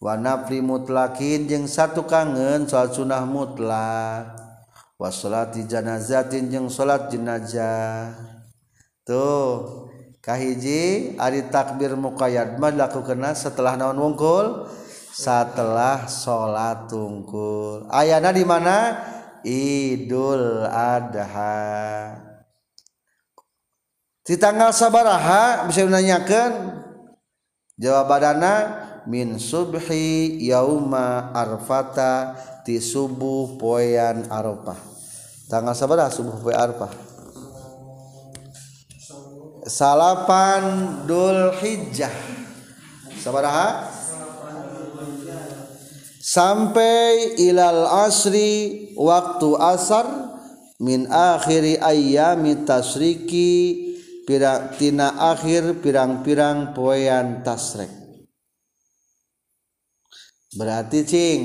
wanafli 0.00 0.64
mutlakin 0.64 1.44
jeng 1.44 1.68
satu 1.68 2.08
kangen 2.08 2.64
salat 2.64 2.96
sunnah 2.96 3.22
mutlak. 3.28 4.40
Wasolati 5.00 5.64
janazatin 5.64 6.52
jeng 6.52 6.68
salat 6.68 7.08
jenazah. 7.08 8.12
Tuh 9.00 9.88
kahiji 10.20 11.16
ari 11.16 11.48
takbir 11.48 11.96
muqayyad 11.96 12.60
mah 12.60 13.32
setelah 13.32 13.80
naon 13.80 13.96
wungkul? 13.96 14.68
Setelah 15.10 16.06
salat 16.06 16.86
tungkul. 16.86 17.90
Ayana 17.90 18.30
di 18.30 18.46
mana? 18.46 18.98
Idul 19.44 20.64
Adha. 20.68 22.14
Di 24.20 24.38
tanggal 24.38 24.70
sabaraha 24.70 25.66
bisa 25.66 25.82
menanyakan 25.82 26.80
jawabanana 27.74 28.54
min 29.10 29.40
subhi 29.40 30.38
yauma 30.44 31.34
arfata 31.34 32.36
ti 32.62 32.78
subuh 32.78 33.58
poean 33.58 34.28
arafah 34.28 34.76
tanggal 35.48 35.74
sabaraha 35.74 36.12
subuh 36.12 36.36
poe 36.36 36.54
arafah 36.54 36.92
salapan 39.66 40.62
dul 41.04 41.54
hijjah. 41.60 42.12
Sabaraha 43.20 43.99
sampai 46.20 47.40
ilal 47.40 47.88
asri 48.04 48.92
waktu 48.92 49.56
asar 49.56 50.06
min 50.76 51.08
akhiri 51.08 51.80
ayami 51.80 52.68
tasriki 52.68 53.88
pirang 54.28 54.76
tina 54.76 55.16
akhir 55.32 55.80
pirang-pirang 55.80 56.76
poean 56.76 57.40
tasrek. 57.40 57.88
Berarti 60.50 61.00
cing 61.06 61.40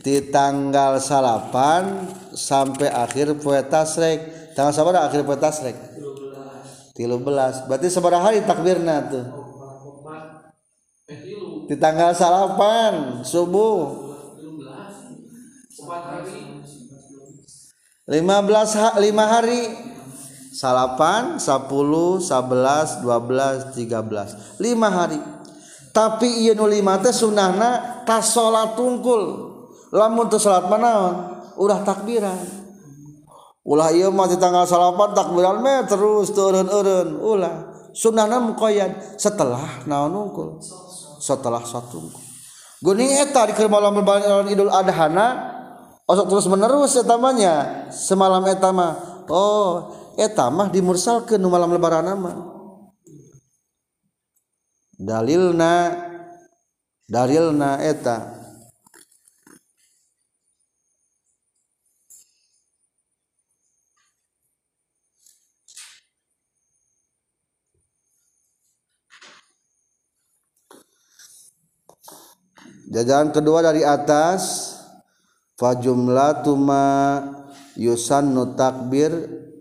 di 0.00 0.16
tanggal 0.32 0.96
salapan 0.98 2.08
sampai 2.34 2.88
akhir 2.88 3.38
poe 3.38 3.60
tasrek. 3.68 4.52
Tanggal 4.56 4.72
sabar 4.72 4.94
akhir 5.06 5.28
poe 5.28 5.36
tasrek? 5.36 5.76
Tilu 6.96 7.20
belas 7.20 7.60
berarti 7.68 7.92
seberapa 7.92 8.24
hari 8.24 8.40
takbirna 8.40 9.12
tuh. 9.12 9.26
Di 11.68 11.76
tanggal 11.76 12.16
salapan 12.16 13.20
subuh 13.20 14.05
hari. 15.86 16.42
15 18.06 19.02
lima 19.02 19.24
hari. 19.26 19.62
Salapan 20.56 21.36
10 21.36 21.68
11 21.68 23.04
12 23.04 23.76
13 23.76 24.62
lima 24.62 24.88
hari. 24.88 25.20
Tapi 25.92 26.44
iya 26.44 26.52
nu 26.52 26.68
lima 26.68 27.00
teh 27.00 27.12
sunahna 27.12 28.04
tas 28.04 28.32
salat 28.32 28.76
tungkul. 28.76 29.52
Lamun 29.92 30.28
teu 30.28 30.40
salat 30.40 30.68
manaon 30.68 31.44
ulah 31.56 31.80
takbiran. 31.84 32.36
Ulah 33.66 33.90
ieu 33.90 34.12
mah 34.14 34.30
di 34.30 34.38
tanggal 34.38 34.68
salapan 34.68 35.10
takbiran 35.16 35.58
meh 35.64 35.84
terus 35.88 36.32
turun-urun 36.36 37.16
ulah. 37.20 37.56
Sunahna 37.96 38.40
muqayyad 38.44 39.16
setelah 39.16 39.84
naon 39.88 40.12
tungkul 40.12 40.60
setelah 41.20 41.64
satu 41.64 41.96
tungkul. 41.96 42.24
Guning 42.84 43.24
eta 43.24 43.48
di 43.48 43.56
keur 43.56 43.72
malam 43.72 44.04
Idul 44.52 44.68
Adhana 44.68 45.55
na 46.06 46.22
terus 46.26 46.46
menerus 46.46 46.94
etamanya. 46.94 47.86
Semalam 47.90 48.46
etama. 48.46 48.94
Oh 49.26 50.06
tamah 50.16 50.72
dimursal 50.72 51.28
ke 51.28 51.36
malam 51.36 51.68
lebaran 51.76 52.08
nama 52.08 52.32
dalilna 54.96 55.92
dalilna 57.04 57.84
eta. 57.84 58.32
Jajaran 72.86 73.34
kedua 73.34 73.66
dari 73.66 73.82
atas 73.82 74.75
fajumlah 75.56 76.44
tuma 76.44 76.86
yusan 77.76 78.36
nu 78.36 78.52
takbir 78.56 79.12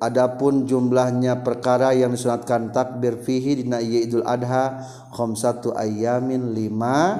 adapun 0.03 0.67
jumlahnya 0.67 1.41
perkara 1.41 1.95
yang 1.95 2.11
disunatkan 2.13 2.75
takbir 2.75 3.23
fihi 3.23 3.63
dina 3.63 3.79
iya 3.79 4.03
idul 4.03 4.27
adha 4.27 4.83
satu 5.15 5.71
ayamin 5.75 6.51
lima 6.51 7.19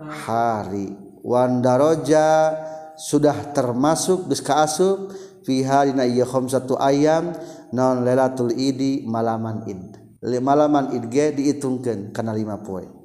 hari. 0.00 1.10
Wandaroja 1.20 2.56
sudah 2.96 3.52
termasuk 3.52 4.28
geus 4.28 4.40
kaasup 4.40 5.12
fiha 5.44 5.88
dina 5.88 6.04
iya 6.04 6.24
satu 6.28 6.76
ayam 6.76 7.32
non 7.72 8.04
lelatul 8.04 8.52
idi 8.52 9.04
malaman 9.08 9.64
id. 9.68 9.96
Malaman 10.20 10.92
id 10.92 11.04
ge 11.08 11.32
dihitungkeun 11.32 12.12
kana 12.12 12.36
lima 12.36 12.60
poin 12.60 12.99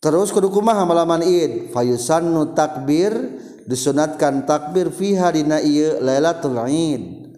terus 0.00 0.32
kudu 0.34 0.48
kumaha 0.48 0.82
malaman 0.88 1.22
id? 1.22 1.70
Fayusannu 1.70 2.56
takbir 2.56 3.12
disunatkan 3.68 4.48
takbir 4.48 4.90
fi 4.90 5.14
harina 5.14 5.60
ieu 5.60 6.00
lailatul 6.00 6.56
id. 6.66 7.30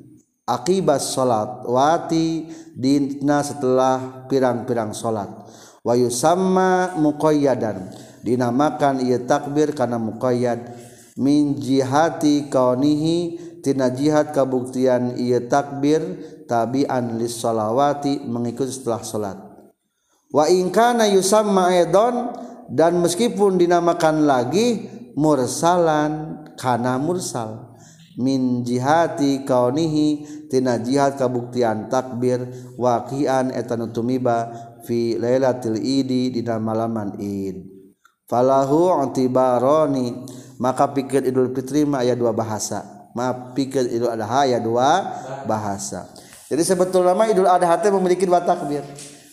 Akibas 0.43 1.15
salat 1.15 1.63
wati 1.67 2.51
dina 2.75 3.47
setelah 3.47 4.27
pirang-pirang 4.27 4.91
salat 4.91 5.31
wa 5.83 5.95
yusamma 5.95 6.99
muqayyadan 6.99 7.95
dinamakan 8.27 9.03
ieu 9.07 9.23
takbir 9.23 9.75
kana 9.77 10.01
muqayyad. 10.01 10.91
Min 11.13 11.61
jihati 11.61 12.49
kaunihi 12.49 13.37
tina 13.61 13.93
jihad 13.93 14.33
kabuktian 14.33 15.21
ieu 15.21 15.45
takbir 15.45 16.01
tabi'an 16.49 17.21
lis 17.21 17.37
salawati 17.37 18.25
mengikut 18.25 18.73
setelah 18.73 19.05
salat 19.05 19.39
wa 20.33 20.49
in 20.49 20.73
kana 20.73 21.07
yusamma 21.07 21.71
aidon 21.71 22.33
dan 22.73 23.05
meskipun 23.05 23.61
dinamakan 23.61 24.25
lagi 24.25 24.89
mursalan 25.13 26.41
kana 26.57 26.97
mursal. 26.97 27.77
Min 28.13 28.61
jihati 28.61 29.45
kaunihi 29.45 30.25
tina 30.53 30.77
jihad 30.77 31.17
kabuktian 31.17 31.89
takbir 31.89 32.45
waqian 32.77 33.53
eta 33.57 33.77
tumiba 33.89 34.53
fi 34.85 35.17
lailatul 35.17 35.81
idi 35.81 36.29
dina 36.29 36.61
malaman 36.61 37.17
id. 37.17 37.65
Falahu 38.29 39.01
antibaroni 39.01 40.29
maka 40.61 40.93
pikir 40.93 41.25
idul 41.25 41.57
fitri 41.57 41.89
mah 41.89 42.05
aya 42.05 42.13
dua 42.13 42.37
bahasa. 42.37 43.09
Maaf 43.17 43.57
pikir 43.57 43.89
idul 43.89 44.13
adha 44.13 44.29
aya 44.29 44.61
dua 44.61 44.89
bahasa. 45.49 46.09
Jadi 46.53 46.65
sebetulnya 46.69 47.17
mah 47.17 47.29
idul 47.33 47.49
adha 47.49 47.81
teh 47.81 47.89
memiliki 47.89 48.29
dua 48.29 48.45
takbir. 48.45 48.85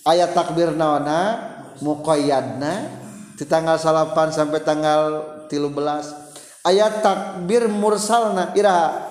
Ayat 0.08 0.32
takbir 0.32 0.72
nawana 0.72 1.52
muqayyadna 1.84 2.99
di 3.40 3.48
tanggal 3.48 3.80
salapan 3.80 4.36
sampai 4.36 4.60
tanggal 4.60 5.02
tilu 5.48 5.72
belas. 5.72 6.12
Ayat 6.60 7.00
takbir 7.00 7.72
mursalna 7.72 8.52
ira 8.52 9.08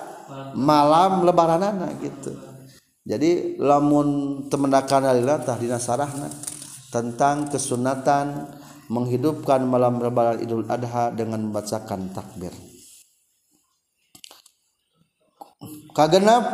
malam 0.53 1.25
lebaranana 1.25 1.89
gitu. 1.97 2.37
Jadi 3.01 3.57
lamun 3.57 4.45
temendakan 4.53 5.09
alila 5.09 5.41
tah 5.41 5.57
dina 5.57 5.81
sarahna 5.81 6.29
tentang 6.93 7.49
kesunatan 7.49 8.53
menghidupkan 8.93 9.65
malam 9.65 9.97
lebaran 9.97 10.45
Idul 10.45 10.69
Adha 10.69 11.09
dengan 11.09 11.49
membacakan 11.49 12.13
takbir. 12.13 12.53
Kagenap 15.97 16.45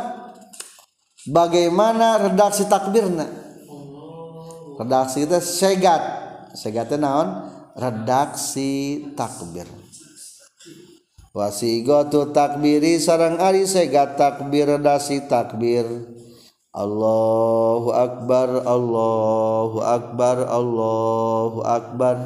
bagaimana 1.28 2.24
redaksi 2.24 2.64
takbirna? 2.64 3.28
Redaksi 4.80 5.28
itu 5.28 5.36
segat. 5.44 6.24
Segatnya 6.56 6.96
naon 7.04 7.55
redaksi 7.76 9.04
takbir. 9.12 9.68
Wasigotu 11.36 12.32
takbiri 12.32 12.96
sarang 12.96 13.36
ari 13.36 13.68
sega 13.68 14.16
takbir 14.16 14.80
redasi 14.80 15.28
takbir. 15.28 15.84
Allahu 16.72 17.92
akbar 17.92 18.64
Allahu 18.64 19.84
akbar 19.84 20.48
Allahu 20.48 21.60
akbar. 21.60 22.16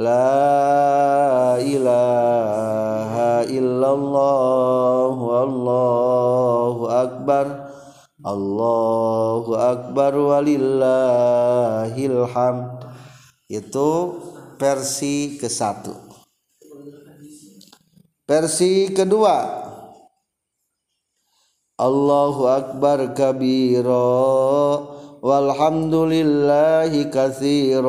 La 0.00 1.60
ilaha 1.60 3.44
illallah 3.44 5.12
Allahu 5.44 6.88
akbar. 6.88 7.68
Allahu 8.24 9.52
akbar 9.60 10.16
walillahil 10.16 12.24
hamd. 12.32 12.88
Itu 13.48 14.20
versi 14.58 15.38
ke-1 15.38 16.08
versi 18.28 18.92
kedua. 18.92 19.64
Allahu 21.80 22.44
akbar 22.44 23.16
kabira. 23.16 24.04
Walhamdulillahi 25.18 27.10
katsira 27.10 27.82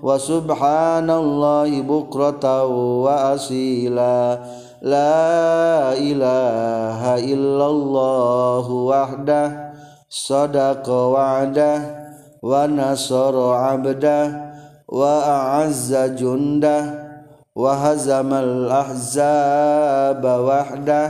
wa 0.00 0.16
subhanallahi 0.16 1.84
bukratan 1.84 3.04
wa 3.04 3.34
asila. 3.36 4.40
La 4.80 5.92
ilaha 5.98 7.18
illallah 7.18 8.64
wahdah. 8.64 9.48
Sadaqa 10.08 10.96
wa'dah. 11.12 11.78
Wa 12.40 12.70
nasara 12.70 13.74
'abdah 13.74 14.47
وأعز 14.88 16.16
جنده 16.16 16.82
وهزم 17.52 18.30
الأحزاب 18.34 20.24
وحده 20.24 21.06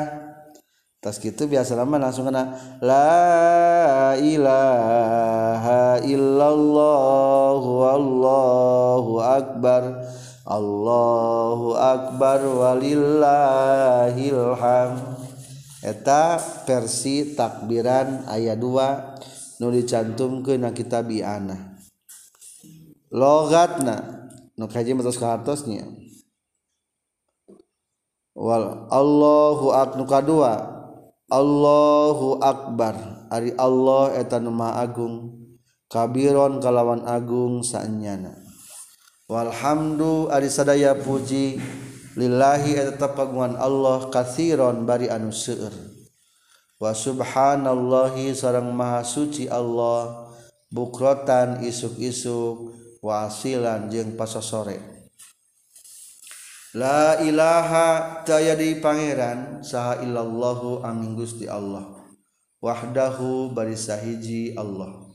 tas 0.98 1.14
gitu 1.22 1.46
biasa 1.46 1.78
lama 1.78 1.94
langsung 1.94 2.26
kena 2.26 2.59
la 2.82 4.18
ilaha 4.18 6.02
illallah 6.02 7.62
wallahu 7.62 9.22
akbar 9.22 9.82
Allahu 10.48 11.76
akbar 11.76 12.40
walillahil 12.40 14.56
hamd. 14.56 15.28
Eta 15.84 16.40
versi 16.66 17.36
takbiran 17.36 18.24
ayat 18.26 18.59
2 18.59 19.62
nu 19.62 19.70
dicantumkeun 19.70 20.66
kitab 20.74 21.06
ianah 21.12 21.77
logatna 23.12 24.28
nu 24.59 24.68
kaji 24.68 24.93
matos 24.97 25.20
ka 25.20 25.36
hartosnya 25.36 25.86
wal 28.39 28.86
Allahu 28.89 29.74
aknu 29.74 30.06
kadua 30.06 30.78
Allahu 31.28 32.40
akbar 32.40 33.28
ari 33.28 33.52
Allah 33.60 34.16
eta 34.16 34.40
nu 34.40 34.56
agung. 34.64 35.36
Kabiron 35.89 36.60
kalawan 36.60 37.05
agung 37.05 37.64
saenyana 37.64 38.32
walhamdu 39.28 40.32
ari 40.32 40.48
sadaya 40.48 40.97
puji. 40.97 41.60
Lillahi 42.16 42.80
eta 42.80 42.97
tetap 42.97 43.12
kagungan 43.14 43.60
Allah 43.60 44.09
kathiron 44.09 44.89
bari 44.89 45.06
anu 45.12 45.30
seueur 45.30 45.70
wa 46.80 46.97
subhanallahi 46.97 48.32
sareng 48.32 48.72
maha 48.72 49.05
suci 49.05 49.52
Allah. 49.52 50.32
Bukrotan 50.72 51.64
isuk-isuk. 51.64 52.72
wasilan 53.00 53.90
jeung 53.90 54.18
pasasore. 54.18 54.98
La 56.76 57.16
ilaha 57.24 58.20
daya 58.28 58.52
di 58.52 58.76
pangeran 58.76 59.64
saha 59.64 60.04
illallahu 60.04 60.84
amin 60.84 61.16
gusti 61.16 61.48
Allah. 61.48 61.96
Wahdahu 62.60 63.54
bari 63.54 63.78
sahiji 63.78 64.52
Allah. 64.58 65.08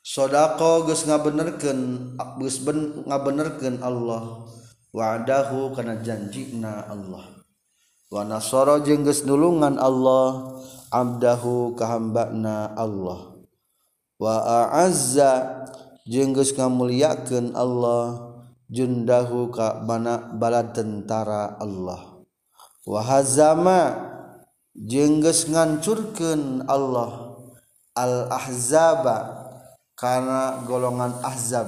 Sodako 0.00 0.86
geus 0.88 1.04
ngabenerkeun 1.04 2.14
geus 2.38 2.62
ben 2.62 3.04
ngabenerkeun 3.04 3.82
Allah. 3.82 4.48
Wa'adahu 4.96 5.76
kana 5.76 6.00
janjina 6.00 6.88
Allah. 6.88 7.36
Wa 8.08 8.24
nasara 8.24 8.80
jeung 8.80 9.04
geus 9.04 9.28
nulungan 9.28 9.76
Allah 9.76 10.56
abdahu 10.88 11.76
kahambana 11.76 12.72
Allah. 12.78 13.36
Wa 14.16 14.40
a'azza 14.40 15.65
jenggus 16.06 16.54
ngamuliakan 16.54 17.52
Allah 17.58 18.30
jundahu 18.70 19.50
ka 19.50 19.82
mana 19.82 20.30
bala 20.32 20.70
tentara 20.70 21.58
Allah. 21.58 22.22
Wahazama 22.86 23.98
jengges 24.72 25.50
ngancurkan 25.50 26.70
Allah 26.70 27.34
al 27.98 28.30
ahzaba 28.30 29.50
karena 29.98 30.62
golongan 30.62 31.18
ahzab. 31.26 31.66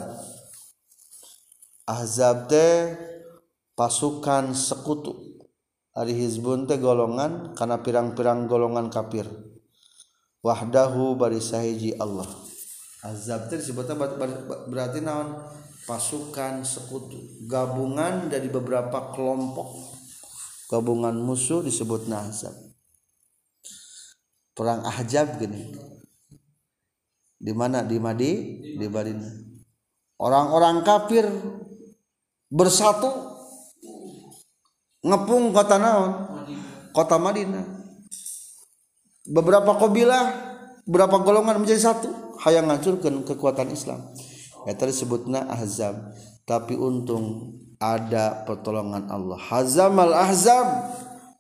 Ahzab 1.89 2.47
teh 2.47 2.95
pasukan 3.75 4.55
sekutu. 4.55 5.43
Ari 5.99 6.15
hizbun 6.15 6.71
teh 6.71 6.79
golongan 6.79 7.59
karena 7.59 7.83
pirang-pirang 7.83 8.47
golongan 8.47 8.87
kafir. 8.87 9.27
Wahdahu 10.45 11.19
bari 11.19 11.43
sahiji 11.43 11.99
Allah. 11.99 12.29
Azab 13.05 13.51
teh 13.51 13.59
disebutnya 13.61 13.95
berarti 14.71 14.99
naon? 15.03 15.39
Pasukan 15.87 16.63
sekutu. 16.63 17.17
Gabungan 17.49 18.29
dari 18.29 18.53
beberapa 18.53 19.15
kelompok. 19.17 19.97
Gabungan 20.69 21.17
musuh 21.17 21.65
disebut 21.65 22.11
nazab 22.13 22.69
perang 24.59 24.83
ahzab 24.83 25.39
gini. 25.39 25.71
Di 27.39 27.55
mana? 27.55 27.87
Di 27.87 28.03
Madi 28.03 28.59
di 28.75 28.87
Madinah. 28.91 29.47
Orang-orang 30.19 30.83
kafir 30.83 31.31
bersatu 32.51 33.07
ngepung 35.07 35.55
kota 35.55 35.79
naon? 35.79 36.11
Kota 36.91 37.23
Madinah. 37.23 37.79
Beberapa 39.31 39.79
kabilah 39.79 40.48
beberapa 40.89 41.21
golongan? 41.21 41.61
Menjadi 41.61 41.93
satu. 41.93 42.09
Hayang 42.41 42.73
ngancurkan 42.73 43.21
kekuatan 43.29 43.69
Islam. 43.69 44.09
Ya 44.65 44.73
tadi 44.73 44.97
sebutna 44.97 45.45
ahzab. 45.45 46.17
Tapi 46.49 46.73
untung 46.73 47.53
ada 47.77 48.49
pertolongan 48.49 49.13
Allah. 49.13 49.37
Hazamal 49.37 50.17
ahzab 50.17 50.67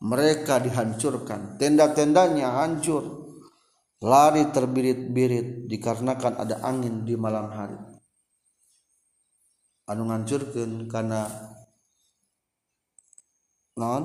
mereka 0.04 0.60
dihancurkan. 0.60 1.56
Tenda-tendanya 1.56 2.60
hancur. 2.60 3.24
Lari 3.98 4.54
terbirit-birit 4.54 5.66
dikarenakan 5.66 6.38
ada 6.38 6.62
angin 6.62 7.02
di 7.02 7.18
malam 7.18 7.50
hari. 7.50 7.74
Anu 9.90 10.06
ngancurkan 10.06 10.86
karena 10.86 11.26
non 13.74 14.04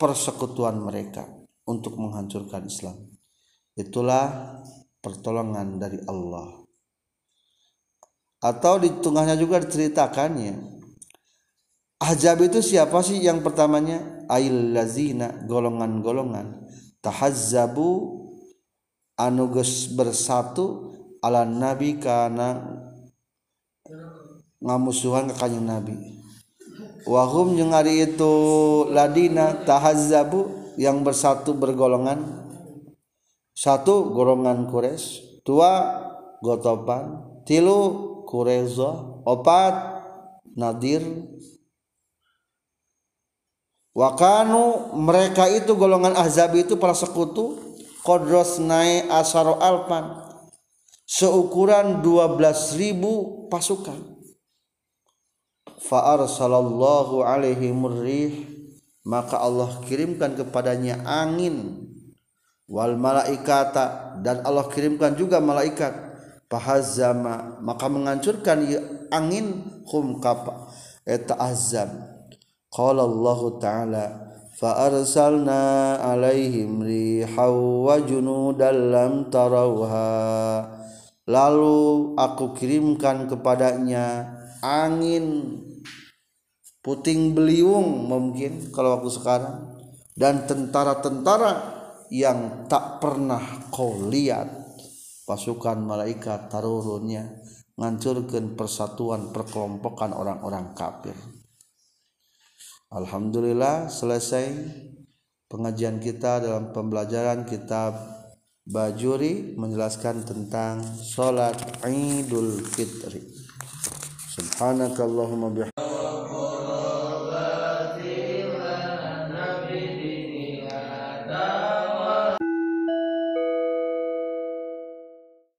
persekutuan 0.00 0.80
mereka 0.80 1.28
untuk 1.68 2.00
menghancurkan 2.00 2.64
Islam 2.64 3.05
itulah 3.76 4.56
pertolongan 5.04 5.76
dari 5.76 6.00
Allah. 6.08 6.64
Atau 8.40 8.80
di 8.80 8.88
tengahnya 9.04 9.36
juga 9.36 9.60
diceritakannya. 9.60 10.74
Ahzab 11.96 12.44
itu 12.44 12.60
siapa 12.60 13.00
sih 13.00 13.20
yang 13.20 13.40
pertamanya? 13.40 14.26
Ail 14.28 14.72
lazina 14.72 15.32
golongan-golongan. 15.48 16.66
Tahazzabu 17.00 18.20
anuges 19.16 19.92
bersatu 19.94 20.92
ala 21.24 21.48
nabi 21.48 21.96
karena 21.96 22.60
ngamusuhan 24.60 25.32
ke 25.32 25.34
kanjeng 25.40 25.64
nabi. 25.64 25.96
Wahum 27.06 27.54
jeung 27.54 27.70
ari 27.70 28.02
itu 28.02 28.34
ladina 28.90 29.62
tahazzabu 29.62 30.74
yang 30.76 31.00
bersatu 31.06 31.54
bergolongan 31.54 32.45
satu 33.56 34.12
golongan 34.12 34.68
Quraisy 34.68 35.40
dua 35.40 36.04
Gotopan. 36.44 37.24
Tilu 37.46 37.80
Quraizo 38.26 39.22
opat 39.24 40.02
Nadir. 40.58 41.00
Wakanu 43.96 44.92
mereka 45.00 45.48
itu 45.48 45.72
golongan 45.72 46.12
azab 46.20 46.52
itu 46.52 46.76
para 46.76 46.92
sekutu 46.92 47.56
kodros 48.04 48.60
naik 48.60 49.08
asaro 49.08 49.56
alpan. 49.56 50.26
Seukuran 51.06 52.02
12.000 52.02 52.98
pasukan. 53.46 53.96
Fa'ar 55.78 56.26
sallallahu 56.26 57.22
alaihi 57.22 57.70
murrih. 57.70 58.52
Maka 59.06 59.38
Allah 59.38 59.70
kirimkan 59.86 60.34
kepadanya 60.34 60.98
angin 61.06 61.86
wal 62.66 62.98
malaikata 62.98 64.18
dan 64.22 64.42
Allah 64.42 64.66
kirimkan 64.70 65.14
juga 65.14 65.38
malaikat. 65.42 66.06
Fahazama 66.46 67.58
maka 67.58 67.90
menghancurkan 67.90 68.62
angin 69.10 69.66
hum 69.82 70.22
kapa 70.22 70.70
eta 71.02 71.34
azab. 71.42 71.90
Qala 72.70 73.02
Allah 73.02 73.40
taala 73.58 74.04
fa 74.54 74.86
arsalna 74.86 75.98
alaihim 75.98 76.86
rihaw 76.86 77.90
wa 77.90 77.98
junudan 77.98 78.94
lam 78.94 79.12
tarawha. 79.26 80.70
Lalu 81.26 82.14
aku 82.14 82.54
kirimkan 82.54 83.26
kepadanya 83.26 84.38
angin 84.62 85.58
puting 86.78 87.34
beliung 87.34 88.06
mungkin 88.06 88.70
kalau 88.70 89.02
waktu 89.02 89.10
sekarang 89.10 89.54
dan 90.14 90.46
tentara-tentara 90.46 91.75
yang 92.10 92.68
tak 92.70 93.02
pernah 93.02 93.70
kau 93.70 94.06
lihat. 94.08 94.66
Pasukan 95.26 95.82
malaikat 95.82 96.46
tarurunnya 96.46 97.26
ngancurkan 97.74 98.54
persatuan 98.54 99.34
perkelompokan 99.34 100.14
orang-orang 100.14 100.70
kafir. 100.72 101.18
Alhamdulillah 102.94 103.90
selesai 103.90 104.46
pengajian 105.50 105.98
kita 105.98 106.46
dalam 106.46 106.70
pembelajaran 106.70 107.42
kitab 107.42 107.98
Bajuri 108.66 109.54
menjelaskan 109.54 110.26
tentang 110.26 110.82
salat 110.98 111.54
Idul 111.86 112.66
Fitri. 112.66 113.22
Subhanakallahumma 114.34 115.54
bihamdika 115.54 115.95